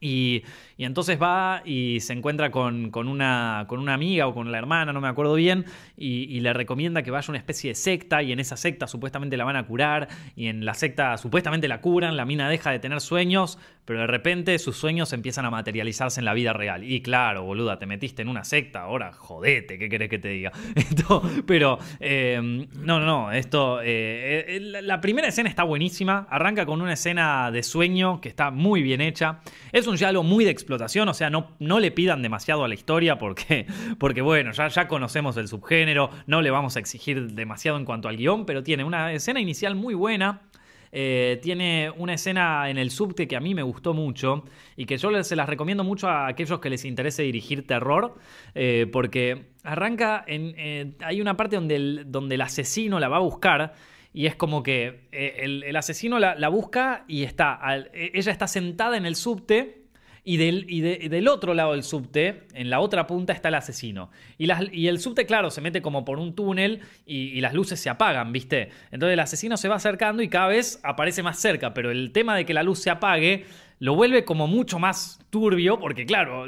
Y, 0.00 0.44
y 0.78 0.84
entonces 0.84 1.20
va 1.20 1.60
y 1.64 2.00
se 2.00 2.14
encuentra 2.14 2.50
con, 2.50 2.90
con 2.90 3.08
una, 3.08 3.66
con 3.68 3.80
una 3.80 3.92
amiga 3.92 4.26
o 4.26 4.32
con 4.32 4.50
la 4.50 4.56
hermana, 4.56 4.94
no 4.94 5.02
me 5.02 5.08
acuerdo 5.08 5.34
bien, 5.34 5.66
y, 5.96 6.38
le 6.38 6.52
recomienda 6.52 7.02
que 7.02 7.10
vaya 7.10 7.26
a 7.26 7.32
una 7.32 7.38
especie 7.38 7.70
de 7.70 7.74
secta 7.74 8.22
y 8.22 8.30
en 8.30 8.38
esa 8.38 8.56
secta 8.56 8.86
supuestamente 8.86 9.36
la 9.36 9.44
van 9.44 9.56
a 9.56 9.66
curar 9.66 10.06
y 10.36 10.46
en 10.46 10.64
la 10.64 10.74
secta 10.74 11.18
supuestamente 11.18 11.66
la 11.66 11.80
curan, 11.80 12.16
la 12.16 12.24
mina 12.24 12.48
deja 12.48 12.70
de 12.70 12.78
tener 12.78 13.00
sueños, 13.00 13.58
pero 13.84 14.00
de 14.00 14.06
repente 14.06 14.56
sus 14.60 14.76
sueños 14.76 15.12
empiezan 15.12 15.44
a 15.46 15.50
materializarse 15.50 16.20
en 16.20 16.26
la 16.26 16.32
vida 16.32 16.52
real. 16.52 16.84
Y 16.84 17.02
claro, 17.02 17.42
boluda, 17.42 17.78
te 17.80 17.86
metiste 17.86 18.22
en 18.22 18.28
una 18.28 18.44
secta, 18.44 18.82
ahora 18.82 19.12
jodete, 19.12 19.78
¿qué 19.78 19.88
querés 19.88 20.08
que 20.08 20.20
te 20.20 20.28
diga? 20.28 20.52
Pero 21.46 21.78
eh, 21.98 22.38
no, 22.40 23.00
no, 23.00 23.06
no, 23.06 23.32
esto, 23.32 23.80
eh, 23.82 24.44
eh, 24.56 24.60
la 24.60 24.98
la 24.98 25.00
primera 25.00 25.28
escena 25.28 25.48
está 25.48 25.62
buenísima, 25.62 26.26
arranca 26.28 26.66
con 26.66 26.82
una 26.82 26.92
escena 26.92 27.52
de 27.52 27.62
sueño 27.62 28.20
que 28.20 28.28
está 28.28 28.50
muy 28.50 28.82
bien 28.82 29.00
hecha. 29.00 29.38
Es 29.70 29.86
un 29.86 29.94
diálogo 29.94 30.24
muy 30.24 30.44
de 30.44 30.50
o 30.76 31.14
sea, 31.14 31.30
no, 31.30 31.52
no 31.58 31.80
le 31.80 31.90
pidan 31.90 32.22
demasiado 32.22 32.64
a 32.64 32.68
la 32.68 32.74
historia 32.74 33.18
porque, 33.18 33.66
porque 33.98 34.20
bueno, 34.22 34.52
ya, 34.52 34.68
ya 34.68 34.88
conocemos 34.88 35.36
el 35.36 35.48
subgénero, 35.48 36.10
no 36.26 36.42
le 36.42 36.50
vamos 36.50 36.76
a 36.76 36.80
exigir 36.80 37.32
demasiado 37.32 37.78
en 37.78 37.84
cuanto 37.84 38.08
al 38.08 38.16
guion, 38.16 38.44
pero 38.46 38.62
tiene 38.62 38.84
una 38.84 39.12
escena 39.12 39.40
inicial 39.40 39.74
muy 39.74 39.94
buena. 39.94 40.42
eh, 40.90 41.38
tiene 41.42 41.90
una 41.98 42.14
escena 42.14 42.70
en 42.70 42.78
el 42.78 42.90
subte 42.90 43.28
que 43.28 43.36
a 43.36 43.40
mí 43.40 43.54
me 43.54 43.62
gustó 43.62 43.92
mucho 43.92 44.44
y 44.74 44.86
que 44.86 44.96
yo 44.96 45.22
se 45.22 45.36
las 45.36 45.46
recomiendo 45.46 45.84
mucho 45.84 46.08
a 46.08 46.26
aquellos 46.28 46.60
que 46.60 46.70
les 46.70 46.84
interese 46.86 47.22
dirigir 47.24 47.66
terror, 47.66 48.14
eh, 48.54 48.86
porque 48.90 49.50
arranca 49.64 50.24
eh, 50.26 50.92
hay 51.04 51.20
una 51.20 51.36
parte 51.36 51.56
donde 51.56 51.76
el, 51.76 52.04
donde 52.06 52.36
el 52.36 52.40
asesino 52.40 52.98
la 53.00 53.08
va 53.08 53.16
a 53.18 53.20
buscar 53.20 53.74
y 54.14 54.24
es 54.24 54.34
como 54.34 54.62
que 54.62 55.08
el, 55.12 55.76
asesino 55.76 56.18
la, 56.18 56.34
la 56.34 56.48
busca 56.48 57.04
y 57.06 57.24
está, 57.24 57.60
e- 57.92 58.12
ella 58.14 58.32
está 58.32 58.46
sentada 58.46 58.96
en 58.96 59.04
el 59.04 59.14
subte 59.14 59.87
y 60.24 60.36
del, 60.36 60.66
y 60.68 60.80
de- 60.80 60.98
y 61.02 61.08
del 61.08 61.28
otro 61.28 61.54
lado 61.54 61.72
del 61.72 61.82
subte, 61.82 62.42
en 62.54 62.70
la 62.70 62.80
otra 62.80 63.06
punta, 63.06 63.32
está 63.32 63.48
el 63.48 63.54
asesino. 63.54 64.10
Y, 64.36 64.46
las- 64.46 64.64
y 64.72 64.88
el 64.88 64.98
subte, 65.00 65.26
claro, 65.26 65.50
se 65.50 65.60
mete 65.60 65.80
como 65.82 66.04
por 66.04 66.18
un 66.18 66.34
túnel 66.34 66.80
y, 67.06 67.40
las 67.40 67.54
luces 67.54 67.80
se 67.80 67.88
apagan, 67.90 68.32
¿viste? 68.32 68.70
Entonces 68.90 69.14
el 69.14 69.20
asesino 69.20 69.56
se 69.56 69.68
va 69.68 69.76
acercando 69.76 70.22
y 70.22 70.28
cada 70.28 70.48
vez 70.48 70.80
aparece 70.82 71.22
más 71.22 71.38
cerca, 71.38 71.72
pero 71.74 71.90
el 71.90 72.12
tema 72.12 72.36
de 72.36 72.44
que 72.44 72.54
la 72.54 72.62
luz 72.62 72.80
se 72.80 72.90
apague 72.90 73.44
lo 73.80 73.94
vuelve 73.94 74.24
como 74.24 74.46
mucho 74.48 74.78
más 74.78 75.20
turbio, 75.30 75.78
porque 75.78 76.04
claro, 76.04 76.46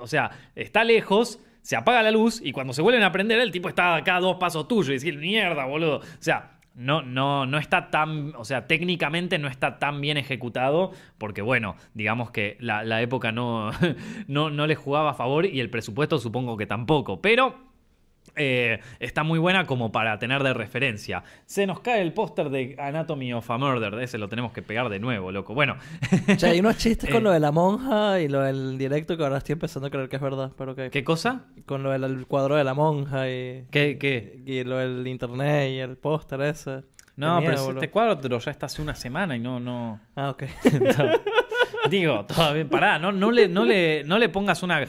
o 0.00 0.06
sea, 0.06 0.30
está 0.54 0.84
lejos. 0.84 1.40
Se 1.62 1.76
apaga 1.76 2.02
la 2.02 2.10
luz 2.10 2.40
y 2.42 2.52
cuando 2.52 2.72
se 2.72 2.80
vuelven 2.82 3.02
a 3.02 3.12
prender, 3.12 3.40
el 3.40 3.50
tipo 3.50 3.68
está 3.68 3.94
acá 3.96 4.16
a 4.16 4.20
dos 4.20 4.36
pasos 4.38 4.68
tuyos 4.68 4.88
y 4.88 4.92
decir, 4.94 5.18
mierda, 5.18 5.64
boludo. 5.66 5.96
O 5.98 6.02
sea, 6.18 6.57
no, 6.78 7.02
no, 7.02 7.44
no 7.44 7.58
está 7.58 7.90
tan, 7.90 8.34
o 8.36 8.44
sea, 8.44 8.68
técnicamente 8.68 9.38
no 9.38 9.48
está 9.48 9.78
tan 9.80 10.00
bien 10.00 10.16
ejecutado, 10.16 10.92
porque 11.18 11.42
bueno, 11.42 11.74
digamos 11.92 12.30
que 12.30 12.56
la, 12.60 12.84
la 12.84 13.02
época 13.02 13.32
no, 13.32 13.70
no, 14.28 14.50
no 14.50 14.66
le 14.66 14.76
jugaba 14.76 15.10
a 15.10 15.14
favor 15.14 15.44
y 15.44 15.58
el 15.58 15.70
presupuesto 15.70 16.18
supongo 16.18 16.56
que 16.56 16.66
tampoco, 16.66 17.20
pero 17.20 17.67
eh, 18.38 18.80
está 19.00 19.22
muy 19.22 19.38
buena 19.38 19.66
como 19.66 19.92
para 19.92 20.18
tener 20.18 20.42
de 20.42 20.54
referencia. 20.54 21.22
Se 21.46 21.66
nos 21.66 21.80
cae 21.80 22.00
el 22.00 22.12
póster 22.12 22.50
de 22.50 22.76
Anatomy 22.78 23.32
of 23.32 23.50
a 23.50 23.58
Murder, 23.58 23.96
de 23.96 24.04
ese 24.04 24.18
lo 24.18 24.28
tenemos 24.28 24.52
que 24.52 24.62
pegar 24.62 24.88
de 24.88 24.98
nuevo, 25.00 25.32
loco. 25.32 25.54
Bueno, 25.54 25.76
Che, 26.36 26.46
hay 26.46 26.60
unos 26.60 26.76
chistes 26.78 27.10
con 27.10 27.20
Eh. 27.20 27.24
lo 27.24 27.30
de 27.32 27.40
la 27.40 27.52
monja 27.52 28.20
y 28.20 28.28
lo 28.28 28.40
del 28.42 28.78
directo 28.78 29.16
que 29.16 29.22
ahora 29.24 29.38
estoy 29.38 29.54
empezando 29.54 29.88
a 29.88 29.90
creer 29.90 30.08
que 30.08 30.16
es 30.16 30.22
verdad, 30.22 30.52
pero 30.56 30.74
que... 30.74 30.90
¿qué 30.90 31.04
cosa? 31.04 31.46
Con 31.66 31.82
lo 31.82 31.90
del 31.90 32.26
cuadro 32.26 32.56
de 32.56 32.64
la 32.64 32.74
monja 32.74 33.28
y... 33.28 33.64
¿Qué? 33.70 33.98
qué? 33.98 34.40
Y 34.46 34.64
lo 34.64 34.76
del 34.78 35.06
internet 35.06 35.70
y 35.72 35.78
el 35.80 35.96
póster 35.96 36.40
ese. 36.42 36.82
No, 37.16 37.38
pero 37.40 37.50
miedo, 37.50 37.64
boludo. 37.64 37.80
este 37.80 37.90
cuadro 37.90 38.38
ya 38.38 38.50
está 38.52 38.66
hace 38.66 38.80
una 38.80 38.94
semana 38.94 39.34
y 39.34 39.40
no, 39.40 39.58
no. 39.58 39.98
Ah, 40.14 40.30
ok. 40.30 40.44
Digo, 41.90 42.24
todavía, 42.26 42.68
pará, 42.68 42.98
no, 42.98 43.12
no, 43.12 43.30
le, 43.30 43.48
no, 43.48 43.64
le, 43.64 44.02
no 44.04 44.18
le 44.18 44.28
pongas 44.28 44.62
una... 44.62 44.84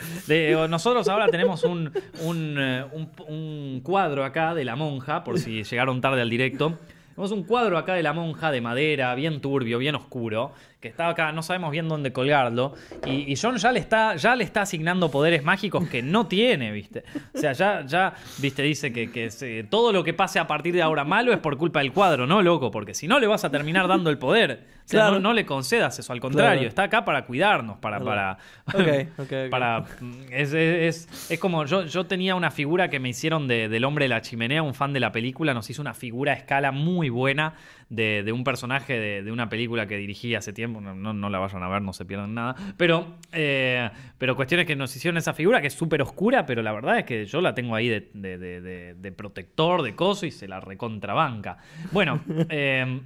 nosotros 0.70 1.08
ahora 1.08 1.28
tenemos 1.28 1.64
un, 1.64 1.92
un, 2.24 2.56
eh, 2.60 2.86
un- 2.94 3.10
un 3.28 3.82
cuadro 3.82 4.24
acá 4.26 4.54
de 4.54 4.66
la 4.66 4.76
monja, 4.76 5.24
por 5.24 5.40
si 5.40 5.64
llegaron 5.64 6.02
tarde 6.02 6.22
al 6.22 6.30
directo. 6.30 6.78
Tenemos 7.10 7.32
un 7.32 7.44
cuadro 7.44 7.78
acá 7.78 7.94
de 7.96 8.04
la 8.04 8.14
monja 8.14 8.50
de 8.52 8.62
madera, 8.62 9.14
bien 9.16 9.42
turbio, 9.42 9.78
bien 9.78 9.96
oscuro, 9.96 10.54
que 10.80 10.88
está 10.88 11.10
acá, 11.10 11.32
no 11.34 11.44
sabemos 11.44 11.72
bien 11.72 11.90
dónde 11.90 12.14
colgarlo. 12.14 12.74
Y, 13.06 13.32
y 13.32 13.36
John 13.36 13.58
ya 13.58 13.72
le, 13.74 13.80
está, 13.80 14.16
ya 14.16 14.36
le 14.36 14.46
está 14.46 14.62
asignando 14.62 15.12
poderes 15.12 15.44
mágicos 15.44 15.88
que 15.90 16.02
no 16.02 16.28
tiene, 16.28 16.72
¿viste? 16.72 17.04
O 17.34 17.38
sea, 17.38 17.52
ya, 17.52 17.86
ya 17.86 18.14
¿viste? 18.38 18.64
Dice 18.64 18.94
que, 18.94 19.12
que 19.12 19.30
se- 19.30 19.66
todo 19.66 19.92
lo 19.92 20.04
que 20.06 20.14
pase 20.14 20.40
a 20.40 20.48
partir 20.48 20.74
de 20.74 20.82
ahora 20.82 21.04
malo 21.04 21.34
es 21.34 21.40
por 21.40 21.58
culpa 21.58 21.80
del 21.80 21.92
cuadro, 21.92 22.26
¿no, 22.28 22.42
loco? 22.42 22.72
Porque 22.72 22.94
si 22.94 23.08
no 23.10 23.20
le 23.20 23.28
vas 23.28 23.44
a 23.44 23.50
terminar 23.52 23.88
dando 23.90 24.10
el 24.10 24.18
poder. 24.18 24.64
O 24.86 24.90
sea, 24.90 25.02
Claro. 25.02 25.16
no, 25.16 25.20
no 25.20 25.34
le 25.34 25.46
concedas 25.46 26.00
eso, 26.00 26.12
al 26.14 26.20
contrario, 26.20 26.54
Claro. 26.62 26.68
está 26.70 26.84
acá 26.84 27.06
para 27.06 27.26
cuidarnos, 27.26 27.78
para... 27.78 28.00
para 28.00 28.38
Ok, 28.74 28.76
ok, 29.20 29.20
ok. 29.20 29.50
para 29.52 29.84
es, 30.32 30.52
es- 30.54 31.06
es- 31.10 31.32
es 31.32 31.40
como 31.40 31.66
yo, 31.66 31.86
yo 31.86 32.06
tenía 32.08 32.34
una 32.36 32.50
figura 32.52 32.90
que 32.90 33.00
me 33.00 33.10
hicieron 33.10 33.48
de- 33.48 33.70
del 33.70 33.84
hombre 33.86 34.06
de 34.06 34.10
la 34.10 34.22
chimenea, 34.22 34.64
un 34.64 34.74
fan 34.74 34.92
de 34.94 35.00
la 35.00 35.12
película, 35.12 35.54
nos 35.54 35.70
hizo 35.70 35.82
una 35.82 35.94
figura 35.94 36.32
a 36.32 36.36
escala 36.36 36.72
muy 36.72 37.10
buena 37.10 37.54
de, 37.90 38.22
de 38.24 38.32
un 38.32 38.44
personaje 38.44 39.00
de, 39.00 39.24
de 39.24 39.32
una 39.32 39.50
película 39.50 39.88
que 39.88 39.98
dirigí 39.98 40.36
hace 40.36 40.54
tiempo, 40.54 40.80
no, 40.80 40.94
no- 40.94 41.14
no 41.14 41.30
la 41.30 41.40
vayan 41.40 41.64
a 41.64 41.70
ver, 41.70 41.82
no 41.82 41.92
se 41.94 42.06
pierdan 42.06 42.34
nada, 42.36 42.56
pero, 42.78 43.16
eh, 43.32 43.90
pero 44.18 44.36
cuestiones 44.36 44.66
que 44.68 44.76
nos 44.76 44.96
hicieron 44.96 45.18
esa 45.18 45.34
figura 45.34 45.60
que 45.62 45.68
es 45.68 45.74
súper 45.74 46.02
oscura, 46.04 46.46
pero 46.46 46.62
la 46.62 46.72
verdad 46.72 47.00
es 47.00 47.06
que 47.06 47.26
yo 47.26 47.42
la 47.42 47.54
tengo 47.56 47.76
ahí 47.76 47.90
de, 47.90 49.14
protector, 49.18 49.82
de 49.82 49.96
coso 49.96 50.26
y 50.26 50.32
se 50.32 50.48
la 50.48 50.60
recontrabanca. 50.60 51.58
Bueno, 51.92 52.22
eh, 52.50 53.02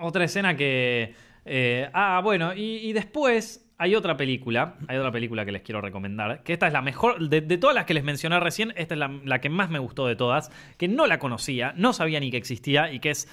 otra 0.00 0.24
escena 0.24 0.56
que... 0.56 1.14
eh, 1.44 1.88
ah, 1.92 2.20
bueno, 2.22 2.54
y, 2.54 2.78
y 2.88 2.92
después 2.92 3.64
hay 3.80 3.94
otra 3.94 4.16
película, 4.16 4.74
hay 4.88 4.96
otra 4.96 5.12
película 5.12 5.44
que 5.44 5.52
les 5.52 5.62
quiero 5.62 5.80
recomendar, 5.80 6.42
que 6.42 6.52
esta 6.52 6.66
es 6.66 6.72
la 6.72 6.82
mejor, 6.82 7.28
de, 7.28 7.40
de 7.40 7.58
todas 7.58 7.76
las 7.76 7.84
que 7.84 7.94
les 7.94 8.02
mencioné 8.02 8.40
recién, 8.40 8.72
esta 8.76 8.94
es 8.94 8.98
la, 8.98 9.08
la 9.24 9.40
que 9.40 9.48
más 9.50 9.70
me 9.70 9.78
gustó 9.78 10.08
de 10.08 10.16
todas, 10.16 10.50
que 10.76 10.88
no 10.88 11.06
la 11.06 11.20
conocía, 11.20 11.72
no 11.76 11.92
sabía 11.92 12.18
ni 12.18 12.30
que 12.32 12.36
existía 12.38 12.92
y 12.92 12.98
que 12.98 13.10
es... 13.10 13.28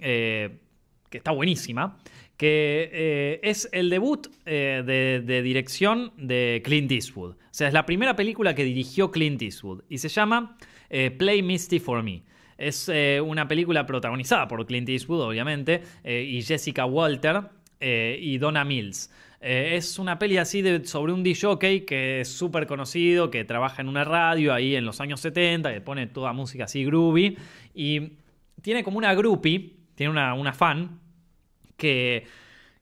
eh, 0.00 0.58
que 1.10 1.18
está 1.18 1.30
buenísima, 1.30 1.98
que 2.36 2.90
eh, 2.92 3.40
es 3.42 3.68
el 3.72 3.90
debut 3.90 4.28
eh, 4.46 4.82
de, 4.84 5.42
dirección 5.42 6.12
de 6.16 6.60
Clint 6.64 6.92
Eastwood. 6.92 7.32
O 7.32 7.36
sea, 7.50 7.68
es 7.68 7.74
la 7.74 7.86
primera 7.86 8.14
película 8.14 8.54
que 8.54 8.64
dirigió 8.64 9.10
Clint 9.10 9.40
Eastwood 9.42 9.82
y 9.88 9.98
se 9.98 10.08
llama 10.08 10.56
Play 11.18 11.42
Misty 11.42 11.80
for 11.80 12.02
Me. 12.02 12.22
Es 12.56 12.90
una 13.22 13.46
película 13.46 13.86
protagonizada 13.86 14.48
por 14.48 14.64
Clint 14.66 14.88
Eastwood, 14.88 15.20
obviamente, 15.20 15.82
y 16.04 16.42
Jessica 16.42 16.86
Walter 16.86 17.42
y 17.80 18.38
Donna 18.38 18.64
Mills. 18.64 19.10
Es 19.40 19.98
una 20.00 20.18
peli 20.18 20.36
así 20.38 20.62
de, 20.62 20.84
sobre 20.84 21.12
un 21.12 21.22
DJ 21.22 21.84
que 21.86 22.20
es 22.20 22.28
súper 22.28 22.66
conocido, 22.66 23.30
que 23.30 23.44
trabaja 23.44 23.82
en 23.82 23.88
una 23.88 24.02
radio 24.02 24.52
ahí 24.52 24.74
en 24.74 24.84
los 24.84 25.00
años 25.00 25.20
70, 25.20 25.72
que 25.72 25.80
pone 25.80 26.08
toda 26.08 26.32
música 26.32 26.64
así 26.64 26.84
groovy. 26.84 27.38
Y 27.74 28.14
tiene 28.62 28.82
como 28.82 28.98
una 28.98 29.14
groupie, 29.14 29.77
tiene 29.98 30.10
una, 30.12 30.32
una 30.34 30.52
fan, 30.52 31.00
que, 31.76 32.24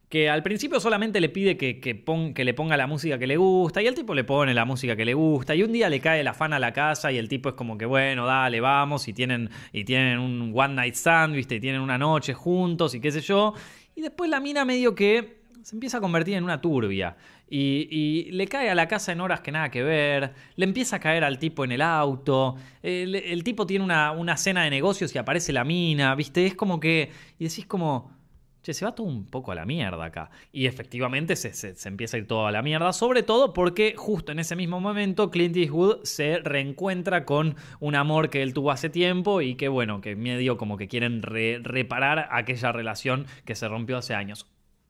que 0.08 0.28
al 0.30 0.42
principio 0.42 0.78
solamente 0.80 1.20
le 1.20 1.28
pide 1.30 1.56
que, 1.56 1.80
que, 1.80 1.94
pon- 1.94 2.34
que 2.34 2.44
le 2.44 2.54
ponga 2.54 2.76
la 2.76 2.86
música 2.86 3.18
que 3.18 3.26
le 3.26 3.36
gusta 3.38 3.82
y 3.82 3.86
el 3.86 3.94
tipo 3.94 4.14
le 4.14 4.22
pone 4.22 4.52
la 4.54 4.64
música 4.66 4.94
que 4.96 5.04
le 5.06 5.14
gusta 5.14 5.54
y 5.54 5.62
un 5.62 5.72
día 5.72 5.88
le 5.88 5.98
cae 6.00 6.22
la 6.22 6.34
fan 6.34 6.52
a 6.52 6.58
la 6.58 6.72
casa 6.72 7.10
y 7.10 7.18
el 7.18 7.28
tipo 7.28 7.48
es 7.48 7.54
como 7.54 7.76
que 7.78 7.86
bueno, 7.86 8.26
dale, 8.26 8.60
vamos 8.60 9.08
y 9.08 9.12
tienen, 9.14 9.50
y 9.72 9.84
tienen 9.84 10.18
un 10.18 10.52
one 10.54 10.74
night 10.74 10.94
stand, 10.94 11.34
¿viste? 11.34 11.56
Y 11.56 11.60
tienen 11.60 11.80
una 11.80 11.98
noche 11.98 12.34
juntos 12.34 12.94
y 12.94 13.00
qué 13.00 13.10
sé 13.10 13.20
yo. 13.22 13.54
Y 13.94 14.02
después 14.02 14.28
la 14.30 14.40
mina 14.40 14.64
medio 14.66 14.94
que 14.94 15.38
se 15.62 15.74
empieza 15.74 15.98
a 15.98 16.00
convertir 16.00 16.34
en 16.34 16.44
una 16.44 16.60
turbia. 16.60 17.16
Y, 17.49 18.28
le 18.32 18.47
cae 18.49 18.70
a 18.70 18.74
la 18.74 18.88
casa 18.88 19.12
en 19.12 19.20
horas 19.20 19.40
que 19.40 19.53
nada 19.53 19.70
que 19.70 19.82
ver. 19.82 20.32
Le 20.57 20.64
empieza 20.64 20.97
a 20.97 21.01
caer 21.01 21.24
al 21.24 21.38
tipo 21.38 21.64
en 21.64 21.72
el 21.72 21.82
auto. 21.82 22.57
El, 22.82 23.14
el 23.14 23.44
tipo 23.44 23.66
tiene 23.66 23.84
una, 23.84 24.11
una 24.12 24.36
cena 24.36 24.64
de 24.64 24.70
negocios 24.70 25.14
y 25.14 25.18
aparece 25.18 25.53
la 25.53 25.64
mina, 25.64 26.14
¿viste? 26.14 26.47
Es 26.47 26.55
como 26.55 26.80
que. 26.80 27.11
Y 27.38 27.44
decís 27.49 27.66
como. 27.66 28.14
Che, 28.62 28.74
se 28.74 28.84
va 28.84 28.97
todo 28.97 29.07
un 29.07 29.26
poco 29.26 29.53
a 29.53 29.55
la 29.55 29.64
mierda 29.64 30.05
acá. 30.07 30.28
Y 30.51 30.66
efectivamente 30.66 31.36
se, 31.36 31.53
se- 31.53 31.76
se 31.76 31.88
empieza 31.88 32.16
a 32.16 32.18
ir 32.20 32.26
todo 32.26 32.49
a 32.49 32.51
la 32.51 32.62
mierda, 32.62 32.92
sobre 32.92 33.22
todo 33.22 33.53
porque 33.53 33.94
justo 33.97 34.32
en 34.32 34.40
ese 34.40 34.57
mismo 34.57 34.80
momento 34.80 35.30
Clint 35.30 35.57
Eastwood 35.57 36.03
se 36.03 36.38
reencuentra 36.40 37.24
con 37.24 37.55
un 37.78 37.94
amor 37.94 38.28
que 38.28 38.42
él 38.42 38.55
tuvo 38.55 38.72
hace 38.72 38.90
tiempo 38.90 39.40
y 39.40 39.55
que 39.55 39.68
bueno, 39.68 40.01
que 40.01 40.16
medio 40.16 40.57
como 40.57 40.76
que 40.78 40.88
quieren 40.88 41.22
re- 41.22 41.61
reparar 41.62 42.26
aquella 42.32 42.72
relación 42.72 43.26
que 43.44 43.55
se 43.55 43.68
rompió 43.68 43.99
hace 43.99 44.14
años. 44.14 44.47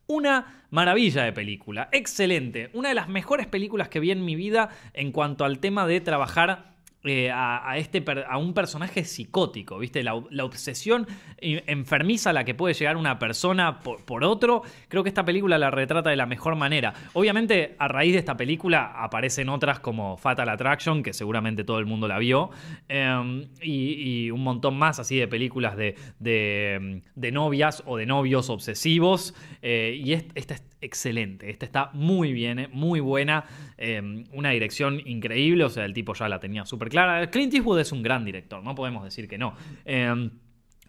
Una 0.08 0.64
maravilla 0.70 1.24
de 1.24 1.32
película, 1.32 1.88
excelente, 1.90 2.70
una 2.74 2.90
de 2.90 2.94
las 2.94 3.08
mejores 3.08 3.48
películas 3.48 3.88
que 3.88 3.98
vi 3.98 4.12
en 4.12 4.24
mi 4.24 4.36
vida 4.36 4.70
en 4.92 5.10
cuanto 5.10 5.44
al 5.44 5.58
tema 5.58 5.84
de 5.86 6.00
trabajar 6.00 6.75
eh, 7.06 7.30
a, 7.32 7.76
este 7.76 8.04
a 8.28 8.38
un 8.38 8.54
personaje 8.54 9.04
psicótico, 9.04 9.78
¿viste? 9.78 10.02
La, 10.02 10.14
obsesión 10.14 11.06
enfermiza 11.38 12.30
a 12.30 12.32
la 12.32 12.44
que 12.44 12.54
puede 12.54 12.74
llegar 12.74 12.96
una 12.96 13.18
persona 13.18 13.80
por, 13.80 14.24
otro. 14.24 14.62
Creo 14.88 15.02
que 15.02 15.08
esta 15.08 15.24
película 15.24 15.58
la 15.58 15.70
retrata 15.70 16.10
de 16.10 16.16
la 16.16 16.26
mejor 16.26 16.56
manera. 16.56 16.94
Obviamente, 17.14 17.74
a 17.78 17.88
raíz 17.88 18.12
de 18.12 18.18
esta 18.18 18.36
película 18.36 18.92
aparecen 18.96 19.48
otras 19.48 19.80
como 19.80 20.16
Fatal 20.16 20.48
Attraction, 20.48 21.02
que 21.02 21.12
seguramente 21.12 21.64
todo 21.64 21.78
el 21.78 21.86
mundo 21.86 22.08
la 22.08 22.18
vio, 22.18 22.50
eh, 22.88 23.46
y, 23.62 24.30
un 24.30 24.42
montón 24.42 24.76
más 24.76 24.98
así 24.98 25.16
de 25.16 25.28
películas 25.28 25.76
de, 25.76 25.96
de, 26.18 27.32
novias 27.32 27.82
o 27.86 27.96
de 27.96 28.06
novios 28.06 28.50
obsesivos. 28.50 29.34
eh, 29.62 30.00
y 30.02 30.12
est- 30.12 30.30
esta 30.34 30.54
es 30.54 30.62
excelente, 30.80 31.50
esta 31.50 31.64
está 31.66 31.90
muy 31.92 32.32
bien, 32.32 32.58
eh, 32.58 32.68
muy 32.72 33.00
buena, 33.00 33.44
eh, 33.78 34.24
una 34.32 34.50
dirección 34.50 35.00
increíble, 35.04 35.64
o 35.64 35.70
sea, 35.70 35.84
el 35.84 35.92
tipo 35.92 36.14
ya 36.14 36.28
la 36.28 36.40
tenía 36.40 36.64
súper 36.64 36.88
clara. 37.04 37.30
Clint 37.30 37.52
Eastwood 37.54 37.80
es 37.80 37.92
un 37.92 38.02
gran 38.02 38.24
director, 38.24 38.62
no 38.62 38.74
podemos 38.74 39.04
decir 39.04 39.28
que 39.28 39.38
no. 39.38 39.54
Eh, 39.84 40.30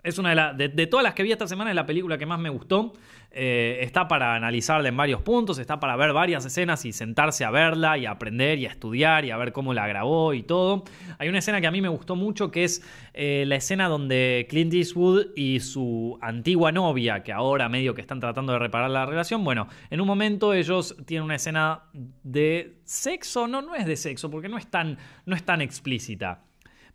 es 0.04 0.18
una 0.18 0.30
de, 0.30 0.36
la- 0.36 0.54
de, 0.54 0.70
de 0.70 0.88
todas 0.88 1.04
las 1.04 1.14
que 1.14 1.24
vi 1.24 1.32
esta 1.34 1.48
semana, 1.48 1.70
es 1.72 1.76
la 1.76 1.86
película 1.86 2.18
que 2.18 2.26
más 2.26 2.40
me 2.40 2.50
gustó. 2.50 2.94
Eh, 3.32 3.80
está 3.82 4.08
para 4.08 4.36
analizarla 4.36 4.90
en 4.90 4.98
varios 4.98 5.22
puntos, 5.22 5.60
está 5.60 5.80
para 5.80 5.96
ver 5.96 6.14
varias 6.14 6.46
escenas 6.46 6.86
y 6.86 6.94
sentarse 6.94 7.46
a 7.46 7.52
verla 7.52 7.98
y 7.98 8.06
a 8.06 8.12
aprender 8.12 8.58
y 8.58 8.66
a 8.66 8.70
estudiar 8.70 9.26
y 9.26 9.32
a 9.32 9.38
ver 9.38 9.52
cómo 9.52 9.74
la 9.74 9.88
grabó 9.88 10.34
y 10.34 10.44
todo. 10.44 10.86
Hay 11.20 11.30
una 11.30 11.40
escena 11.40 11.62
que 11.62 11.68
a 11.68 11.72
mí 11.72 11.82
me 11.82 11.90
gustó 11.90 12.16
mucho 12.16 12.50
que 12.50 12.64
es 12.64 12.82
eh, 13.14 13.44
la 13.46 13.56
escena 13.56 13.90
donde 13.90 14.48
Clint 14.50 14.74
Eastwood 14.74 15.28
y 15.36 15.60
su 15.60 16.18
antigua 16.22 16.72
novia, 16.72 17.22
que 17.22 17.32
ahora 17.32 17.70
medio 17.70 17.94
que 17.94 18.02
están 18.02 18.20
tratando 18.20 18.54
de 18.54 18.60
reparar 18.60 18.90
la 18.90 19.06
relación, 19.06 19.44
bueno, 19.44 19.68
en 19.90 20.02
un 20.02 20.08
momento 20.08 20.54
ellos 20.54 20.96
tienen 21.06 21.26
una 21.26 21.36
escena 21.36 21.84
de 21.94 22.80
sexo, 22.86 23.48
no, 23.48 23.62
no 23.62 23.76
es 23.76 23.86
de 23.86 23.98
sexo, 23.98 24.32
porque 24.32 24.50
no 24.50 24.58
es 24.58 24.68
tan, 24.68 24.98
no 25.26 25.36
es 25.36 25.44
tan 25.44 25.62
explícita. 25.62 26.47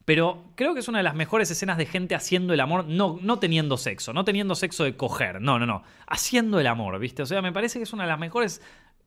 Pero 0.05 0.45
creo 0.57 0.75
que 0.75 0.81
es 0.81 0.89
una 0.89 0.99
de 0.99 1.05
las 1.05 1.15
mejores 1.15 1.51
escenas 1.51 1.79
de 1.79 1.87
gente 1.87 2.15
haciendo 2.15 2.53
el 2.53 2.61
amor, 2.61 2.87
no, 2.87 3.19
no 3.23 3.39
teniendo 3.39 3.77
sexo, 3.77 4.13
no 4.13 4.25
teniendo 4.25 4.55
sexo 4.55 4.83
de 4.83 4.97
coger, 4.97 5.41
no, 5.41 5.59
no, 5.61 5.67
no, 5.67 5.85
haciendo 6.09 6.59
el 6.59 6.67
amor, 6.67 6.99
¿viste? 6.99 7.23
O 7.23 7.27
sea, 7.27 7.41
me 7.41 7.53
parece 7.53 7.79
que 7.79 7.85
es 7.85 7.93
una 7.93 8.03
de 8.03 8.09
las 8.09 8.19
mejores 8.19 8.61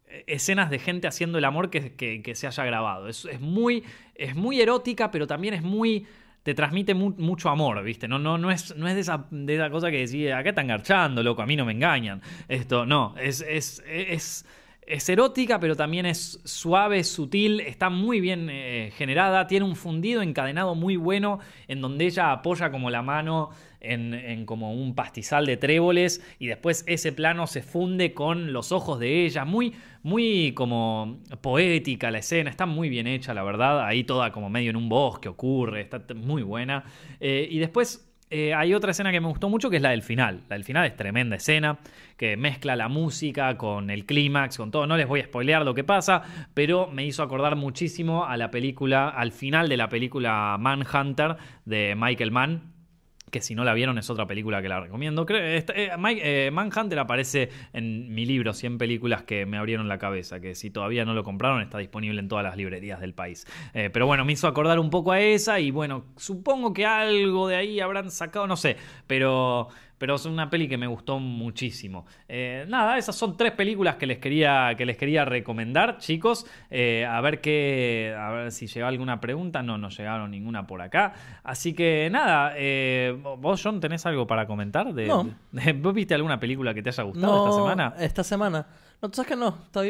eh, 0.07 0.23
escenas 0.27 0.69
de 0.69 0.79
gente 0.79 1.07
haciendo 1.07 1.37
el 1.37 1.43
amor 1.45 1.69
que, 1.69 2.31
se 2.35 2.47
haya 2.47 2.63
grabado. 2.63 3.09
Es, 3.09 3.25
es 3.25 3.41
muy, 3.41 3.83
es 4.15 4.35
muy 4.35 4.61
erótica, 4.61 5.11
pero 5.11 5.27
también 5.27 5.53
es 5.53 5.63
muy... 5.63 6.07
Te 6.43 6.53
transmite 6.53 6.93
mu- 6.93 7.15
mucho 7.17 7.49
amor, 7.49 7.83
¿viste? 7.83 8.07
No, 8.07 8.19
no, 8.19 8.37
no 8.37 8.51
es, 8.51 8.75
no 8.77 8.87
es 8.87 8.93
de, 8.93 9.01
esa, 9.01 9.25
de 9.31 9.55
esa 9.55 9.69
cosa 9.71 9.89
que 9.89 10.05
decís, 10.05 10.31
acá 10.31 10.49
están 10.49 10.67
garchando, 10.67 11.23
loco, 11.23 11.41
a 11.41 11.47
mí 11.47 11.55
no 11.55 11.65
me 11.65 11.71
engañan. 11.71 12.21
Esto, 12.47 12.85
no, 12.85 13.15
es, 13.17 13.41
es, 13.41 13.83
es 14.87 15.09
erótica, 15.09 15.59
pero 15.59 15.75
también 15.75 16.05
es 16.05 16.39
suave, 16.43 17.03
sutil, 17.03 17.59
está 17.61 17.89
muy 17.89 18.19
bien 18.21 18.49
eh, 18.51 18.91
generada, 18.95 19.47
tiene 19.47 19.65
un 19.65 19.75
fundido 19.75 20.21
encadenado 20.21 20.75
muy 20.75 20.95
bueno, 20.95 21.39
en 21.67 21.81
donde 21.81 22.05
ella 22.05 22.31
apoya 22.31 22.71
como 22.71 22.89
la 22.89 23.01
mano 23.01 23.49
en, 23.81 24.45
como 24.45 24.73
un 24.73 24.95
pastizal 24.95 25.45
de 25.45 25.57
tréboles 25.57 26.23
y 26.39 26.47
después 26.47 26.83
ese 26.87 27.11
plano 27.11 27.47
se 27.47 27.61
funde 27.61 28.13
con 28.13 28.53
los 28.53 28.71
ojos 28.71 28.99
de 28.99 29.25
ella, 29.25 29.45
muy, 29.45 29.73
muy 30.03 30.53
como 30.53 31.19
poética 31.41 32.11
la 32.11 32.19
escena, 32.19 32.49
está 32.49 32.65
muy 32.65 32.89
bien 32.89 33.07
hecha, 33.07 33.33
la 33.33 33.43
verdad, 33.43 33.85
ahí 33.85 34.03
toda 34.03 34.31
como 34.31 34.49
medio 34.49 34.69
en 34.69 34.75
un 34.75 34.89
bosque 34.89 35.29
ocurre, 35.29 35.81
está 35.81 36.01
muy 36.15 36.43
buena. 36.43 36.83
Eh, 37.19 37.47
y 37.49 37.59
después 37.59 38.11
eh, 38.37 38.53
hay 38.53 38.73
otra 38.73 38.91
escena 38.91 39.13
que 39.13 39.21
me 39.21 39.29
gustó 39.29 39.47
mucho 39.47 39.69
que 39.69 39.77
es 39.77 39.81
la 39.81 39.91
del 39.91 40.01
final. 40.01 40.41
La 40.49 40.57
del 40.57 40.65
final 40.65 40.85
es 40.85 40.97
tremenda 40.97 41.37
escena, 41.37 41.79
que 42.17 42.35
mezcla 42.35 42.75
la 42.75 42.89
música 42.89 43.57
con 43.57 43.89
el 43.89 44.05
clímax, 44.05 44.57
con 44.57 44.71
todo. 44.71 44.85
No 44.85 44.97
les 44.97 45.07
voy 45.07 45.21
a 45.21 45.23
spoilear 45.23 45.63
lo 45.63 45.73
que 45.73 45.85
pasa, 45.85 46.21
pero 46.53 46.87
me 46.87 47.05
hizo 47.05 47.23
acordar 47.23 47.55
muchísimo 47.55 48.25
a 48.25 48.35
la 48.35 48.51
película, 48.51 49.07
al 49.07 49.31
final 49.31 49.69
de 49.69 49.77
la 49.77 49.87
película 49.87 50.57
Manhunter 50.59 51.37
de 51.63 51.95
Michael 51.95 52.31
Mann, 52.31 52.74
que 53.35 53.41
si 53.41 53.53
no 53.53 53.65
la 53.65 53.73
vieron 53.73 53.97
es 53.97 54.09
otra 54.09 54.25
película 54.25 54.61
que 54.61 54.69
la 54.69 54.79
recomiendo. 54.79 55.25
Eh, 55.27 55.65
eh, 55.75 56.49
Manhunter 56.53 56.97
aparece 56.99 57.49
en 57.73 58.15
mi 58.15 58.25
libro 58.25 58.53
100 58.53 58.77
películas 58.77 59.23
que 59.23 59.45
me 59.45 59.57
abrieron 59.57 59.89
la 59.89 59.97
cabeza, 59.97 60.39
que 60.39 60.55
si 60.55 60.69
todavía 60.69 61.03
no 61.03 61.13
lo 61.13 61.25
compraron 61.25 61.61
está 61.61 61.79
disponible 61.79 62.21
en 62.21 62.29
todas 62.29 62.45
las 62.45 62.55
librerías 62.55 63.01
del 63.01 63.13
país. 63.13 63.45
Eh, 63.73 63.89
pero 63.91 64.05
bueno, 64.07 64.23
me 64.23 64.31
hizo 64.31 64.47
acordar 64.47 64.79
un 64.79 64.89
poco 64.89 65.11
a 65.11 65.19
esa 65.19 65.59
y 65.59 65.69
bueno, 65.69 66.05
supongo 66.15 66.71
que 66.71 66.85
algo 66.85 67.49
de 67.49 67.57
ahí 67.57 67.81
habrán 67.81 68.09
sacado, 68.09 68.47
no 68.47 68.55
sé, 68.55 68.77
pero... 69.05 69.67
Pero 69.97 70.15
es 70.15 70.25
una 70.25 70.49
peli 70.49 70.67
que 70.67 70.77
me 70.77 70.87
gustó 70.87 71.19
muchísimo. 71.19 72.05
Eh, 72.27 72.65
nada, 72.67 72.97
esas 72.97 73.15
son 73.15 73.37
tres 73.37 73.51
películas 73.53 73.95
que 73.95 74.05
les 74.05 74.17
quería, 74.17 74.73
que 74.77 74.85
les 74.85 74.97
quería 74.97 75.23
recomendar, 75.23 75.97
chicos. 75.99 76.45
Eh, 76.69 77.05
a 77.05 77.21
ver 77.21 77.39
qué. 77.41 78.13
A 78.17 78.29
ver 78.31 78.51
si 78.51 78.67
llega 78.67 78.87
alguna 78.87 79.19
pregunta. 79.21 79.63
No, 79.63 79.77
no 79.77 79.89
llegaron 79.89 80.31
ninguna 80.31 80.67
por 80.67 80.81
acá. 80.81 81.13
Así 81.43 81.73
que 81.73 82.09
nada. 82.11 82.53
eh, 82.57 83.17
¿Vos, 83.39 83.61
John, 83.63 83.79
tenés 83.79 84.05
algo 84.05 84.27
para 84.27 84.45
comentar? 84.47 84.93
De, 84.93 85.07
No. 85.07 85.29
de- 85.51 85.73
¿Vos 85.73 85.93
viste 85.93 86.13
alguna 86.13 86.39
película 86.39 86.73
que 86.73 86.81
te 86.83 86.89
haya 86.89 87.03
gustado 87.03 87.45
esta 87.45 87.57
semana? 87.57 87.93
Esta 87.99 88.23
semana. 88.23 88.67
No, 89.01 89.09
tú 89.09 89.15
sabes 89.17 89.29
que 89.29 89.35
no. 89.35 89.57
Estoy, 89.65 89.89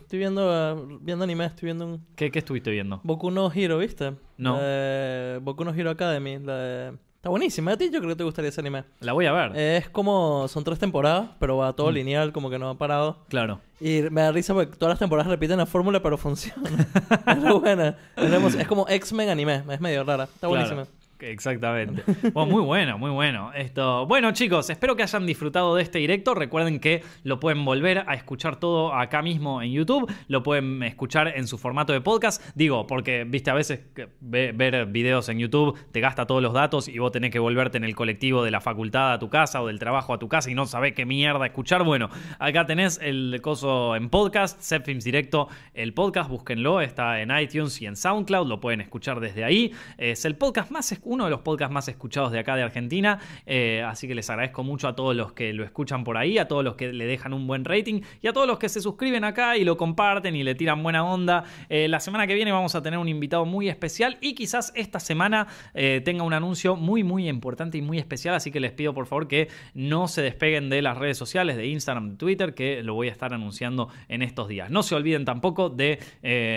estoy 0.00 0.18
viendo, 0.18 0.50
eh, 0.52 0.98
viendo 1.02 1.24
anime, 1.24 1.44
estoy 1.46 1.66
viendo 1.66 1.86
un 1.86 2.06
¿Qué, 2.16 2.30
qué 2.30 2.38
estuviste 2.40 2.70
viendo? 2.70 3.00
Boku 3.04 3.30
no 3.30 3.50
Hero, 3.52 3.78
¿viste? 3.78 4.14
No. 4.38 4.58
De 4.58 5.38
Boku 5.42 5.64
no 5.64 5.72
Hero 5.74 5.90
Academy. 5.90 6.38
la 6.38 6.56
de- 6.56 6.98
Está 7.16 7.30
buenísima. 7.30 7.72
A 7.72 7.76
ti 7.76 7.86
yo 7.90 7.98
creo 7.98 8.10
que 8.10 8.16
te 8.16 8.24
gustaría 8.24 8.50
ese 8.50 8.60
anime. 8.60 8.84
La 9.00 9.12
voy 9.12 9.26
a 9.26 9.32
ver. 9.32 9.56
Es 9.56 9.88
como... 9.88 10.46
Son 10.48 10.62
tres 10.62 10.78
temporadas, 10.78 11.30
pero 11.40 11.56
va 11.56 11.72
Mm. 11.72 11.74
todo 11.74 11.90
lineal, 11.90 12.32
como 12.32 12.50
que 12.50 12.58
no 12.58 12.68
ha 12.70 12.74
parado. 12.78 13.18
claro. 13.28 13.60
Y 13.78 14.00
me 14.10 14.22
da 14.22 14.32
risa 14.32 14.54
porque 14.54 14.74
todas 14.74 14.92
las 14.92 14.98
temporadas 14.98 15.28
repiten 15.30 15.58
la 15.58 15.66
fórmula, 15.66 16.00
pero 16.02 16.16
funciona. 16.16 16.62
es 17.26 17.42
re 17.42 17.52
buena. 17.52 17.88
Es, 18.16 18.30
re 18.30 18.38
emo- 18.40 18.58
es 18.58 18.66
como 18.66 18.86
X-Men 18.88 19.28
anime. 19.28 19.62
Es 19.68 19.80
medio 19.82 20.02
rara. 20.02 20.24
Está 20.24 20.48
Claro. 20.48 20.86
Exactamente. 21.20 22.02
Bueno, 22.32 22.50
muy 22.52 22.62
bueno, 22.62 22.98
muy 22.98 23.10
bueno. 23.10 23.52
Esto. 23.54 24.06
Bueno, 24.06 24.32
chicos, 24.32 24.68
espero 24.70 24.96
que 24.96 25.02
hayan 25.02 25.24
disfrutado 25.26 25.74
de 25.74 25.82
este 25.82 25.98
directo. 25.98 26.34
Recuerden 26.34 26.80
que 26.80 27.02
lo 27.22 27.40
pueden 27.40 27.64
volver 27.64 28.04
a 28.06 28.14
escuchar 28.14 28.56
todo 28.56 28.92
acá 28.94 29.22
mismo 29.22 29.62
en 29.62 29.72
YouTube. 29.72 30.10
Lo 30.28 30.42
pueden 30.42 30.82
escuchar 30.82 31.28
en 31.36 31.46
su 31.46 31.56
formato 31.58 31.92
de 31.92 32.00
podcast. 32.00 32.42
Digo, 32.54 32.86
porque 32.86 33.24
viste, 33.24 33.50
a 33.50 33.54
veces 33.54 33.80
que 33.94 34.08
ve- 34.20 34.52
ver 34.52 34.86
videos 34.86 35.28
en 35.28 35.38
YouTube 35.38 35.78
te 35.92 36.00
gasta 36.00 36.26
todos 36.26 36.42
los 36.42 36.52
datos 36.52 36.88
y 36.88 36.98
vos 36.98 37.12
tenés 37.12 37.30
que 37.30 37.38
volverte 37.38 37.78
en 37.78 37.84
el 37.84 37.94
colectivo 37.94 38.42
de 38.44 38.50
la 38.50 38.60
facultad 38.60 39.12
a 39.12 39.18
tu 39.18 39.30
casa 39.30 39.62
o 39.62 39.66
del 39.68 39.78
trabajo 39.78 40.12
a 40.12 40.18
tu 40.18 40.28
casa 40.28 40.50
y 40.50 40.54
no 40.54 40.66
sabés 40.66 40.92
qué 40.94 41.06
mierda 41.06 41.46
escuchar. 41.46 41.84
Bueno, 41.84 42.10
acá 42.38 42.66
tenés 42.66 42.98
el 43.02 43.38
coso 43.42 43.96
en 43.96 44.10
podcast, 44.10 44.60
Films 44.84 45.04
Directo, 45.04 45.48
el 45.74 45.94
podcast, 45.94 46.28
búsquenlo, 46.28 46.80
está 46.80 47.20
en 47.20 47.30
iTunes 47.38 47.80
y 47.80 47.86
en 47.86 47.96
SoundCloud, 47.96 48.46
lo 48.48 48.60
pueden 48.60 48.80
escuchar 48.80 49.20
desde 49.20 49.44
ahí. 49.44 49.72
Es 49.96 50.24
el 50.24 50.36
podcast 50.36 50.70
más, 50.70 50.92
es- 50.92 51.00
uno 51.06 51.24
de 51.24 51.30
los 51.30 51.40
podcasts 51.40 51.72
más 51.72 51.88
escuchados 51.88 52.32
de 52.32 52.38
acá 52.38 52.56
de 52.56 52.62
Argentina, 52.62 53.18
eh, 53.46 53.82
así 53.86 54.06
que 54.08 54.14
les 54.14 54.28
agradezco 54.28 54.62
mucho 54.64 54.88
a 54.88 54.94
todos 54.96 55.14
los 55.16 55.32
que 55.32 55.52
lo 55.52 55.64
escuchan 55.64 56.04
por 56.04 56.16
ahí, 56.16 56.38
a 56.38 56.48
todos 56.48 56.64
los 56.64 56.74
que 56.74 56.92
le 56.92 57.06
dejan 57.06 57.32
un 57.32 57.46
buen 57.46 57.64
rating 57.64 58.00
y 58.20 58.26
a 58.28 58.32
todos 58.32 58.46
los 58.46 58.58
que 58.58 58.68
se 58.68 58.80
suscriben 58.80 59.24
acá 59.24 59.56
y 59.56 59.64
lo 59.64 59.76
comparten 59.76 60.34
y 60.36 60.42
le 60.42 60.54
tiran 60.54 60.82
buena 60.82 61.04
onda. 61.04 61.44
Eh, 61.68 61.88
la 61.88 62.00
semana 62.00 62.26
que 62.26 62.34
viene 62.34 62.52
vamos 62.52 62.74
a 62.74 62.82
tener 62.82 62.98
un 62.98 63.08
invitado 63.08 63.44
muy 63.44 63.68
especial 63.68 64.18
y 64.20 64.34
quizás 64.34 64.72
esta 64.74 65.00
semana 65.00 65.46
eh, 65.74 66.02
tenga 66.04 66.22
un 66.24 66.32
anuncio 66.32 66.76
muy 66.76 67.04
muy 67.04 67.28
importante 67.28 67.78
y 67.78 67.82
muy 67.82 67.98
especial, 67.98 68.34
así 68.34 68.50
que 68.50 68.60
les 68.60 68.72
pido 68.72 68.92
por 68.92 69.06
favor 69.06 69.28
que 69.28 69.48
no 69.74 70.08
se 70.08 70.22
despeguen 70.22 70.68
de 70.68 70.82
las 70.82 70.98
redes 70.98 71.16
sociales, 71.16 71.56
de 71.56 71.66
Instagram, 71.68 72.10
de 72.10 72.16
Twitter, 72.16 72.54
que 72.54 72.82
lo 72.82 72.94
voy 72.94 73.08
a 73.08 73.12
estar 73.12 73.32
anunciando 73.32 73.88
en 74.08 74.22
estos 74.22 74.48
días. 74.48 74.70
No 74.70 74.82
se 74.82 74.94
olviden 74.94 75.24
tampoco 75.24 75.70
de 75.70 75.98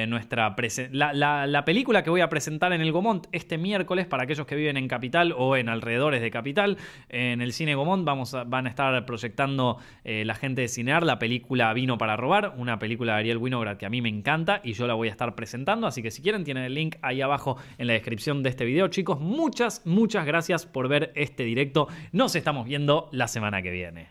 nuestra 0.08 0.56
la, 0.92 1.14
la- 1.14 1.48
la 1.48 1.66
película 1.66 2.04
que 2.04 2.10
voy 2.10 2.22
a 2.22 2.30
presentar 2.30 2.74
en 2.74 2.82
el 2.82 2.92
Gomont 2.92 3.28
este 3.32 3.58
miércoles 3.58 4.08
para 4.08 4.26
que 4.46 4.56
viven 4.56 4.78
en 4.78 4.88
Capital 4.88 5.34
o 5.38 5.56
en 5.56 5.70
alrededores 5.70 6.22
de 6.22 6.32
Capital. 6.32 6.78
En 7.10 7.42
el 7.42 7.54
Cine 7.54 7.76
Gomont 7.76 8.06
vamos 8.06 8.34
a- 8.34 8.44
van 8.44 8.66
a 8.68 8.70
estar 8.70 9.06
proyectando 9.06 9.78
eh, 10.04 10.24
la 10.26 10.36
gente 10.36 10.62
de 10.62 10.68
Cinear 10.68 11.04
la 11.04 11.20
película 11.20 11.74
Vino 11.74 11.98
para 11.98 12.16
robar, 12.18 12.54
una 12.58 12.80
película 12.80 13.14
de 13.14 13.20
Ariel 13.20 13.38
Winograd 13.38 13.78
que 13.78 13.86
a 13.86 13.90
mí 13.90 14.02
me 14.02 14.10
encanta 14.10 14.62
y 14.64 14.74
yo 14.74 14.88
la 14.88 14.94
voy 14.94 15.08
a 15.08 15.12
estar 15.12 15.36
presentando, 15.36 15.88
así 15.88 16.02
que 16.02 16.12
si 16.12 16.22
quieren 16.22 16.44
tienen 16.44 16.64
el 16.64 16.74
link 16.74 16.96
ahí 17.02 17.22
abajo 17.22 17.58
en 17.78 17.88
la 17.88 17.94
descripción 17.94 18.44
de 18.44 18.50
este 18.50 18.66
video. 18.66 18.88
Chicos, 18.90 19.20
muchas, 19.20 19.86
muchas 19.86 20.26
gracias 20.26 20.66
por 20.66 20.88
ver 20.88 21.12
este 21.16 21.44
directo. 21.44 21.88
Nos 22.12 22.36
estamos 22.36 22.66
viendo 22.66 23.10
la 23.12 23.28
semana 23.28 23.62
que 23.62 23.72
viene. 23.72 24.10